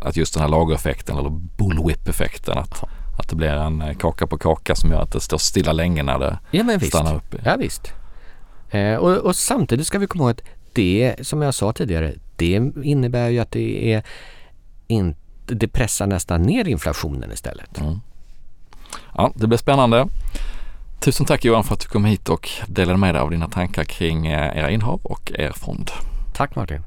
att 0.02 0.16
just 0.16 0.34
den 0.34 0.42
här 0.42 0.48
lagereffekten 0.48 1.18
eller 1.18 1.30
bullwhip-effekten 1.30 2.58
att, 2.58 2.84
att 3.18 3.28
det 3.28 3.36
blir 3.36 3.48
en 3.48 3.82
eh, 3.82 3.96
kaka 3.96 4.26
på 4.26 4.38
kaka 4.38 4.74
som 4.74 4.90
gör 4.90 5.02
att 5.02 5.12
det 5.12 5.20
står 5.20 5.38
stilla 5.38 5.72
länge 5.72 6.02
när 6.02 6.18
det 6.18 6.38
ja, 6.50 6.64
men 6.64 6.80
stannar 6.80 7.16
upp. 7.16 7.34
Ja 7.44 7.56
visst. 7.56 7.92
Eh, 8.70 8.94
och, 8.94 9.16
och, 9.16 9.36
samtidigt 9.36 9.86
ska 9.86 9.98
vi 9.98 10.06
komma 10.06 10.24
ihåg 10.24 10.30
att 10.30 10.42
det, 10.72 11.14
som 11.20 11.42
jag 11.42 11.54
sa 11.54 11.72
tidigare, 11.72 12.14
det 12.36 12.72
innebär 12.82 13.28
ju 13.28 13.38
att 13.38 13.50
det 13.50 13.92
är 13.92 14.02
inte 14.86 15.20
det 15.46 15.68
pressar 15.68 16.06
nästan 16.06 16.42
ner 16.42 16.68
inflationen 16.68 17.32
istället. 17.32 17.80
Mm. 17.80 18.00
Ja, 19.14 19.32
det 19.34 19.46
blir 19.46 19.58
spännande. 19.58 20.06
Tusen 21.01 21.26
tack 21.26 21.44
Johan 21.44 21.64
för 21.64 21.74
att 21.74 21.80
du 21.80 21.88
kom 21.88 22.05
hit 22.05 22.28
och 22.28 22.48
delade 22.66 22.98
med 22.98 23.14
dig 23.14 23.20
av 23.22 23.30
dina 23.30 23.48
tankar 23.48 23.84
kring 23.84 24.26
eh, 24.26 24.59
era 24.59 24.70
innehav 24.70 25.01
och 25.03 25.32
er 25.34 25.53
fond. 25.53 25.90
Tack 26.32 26.55
Martin. 26.55 26.82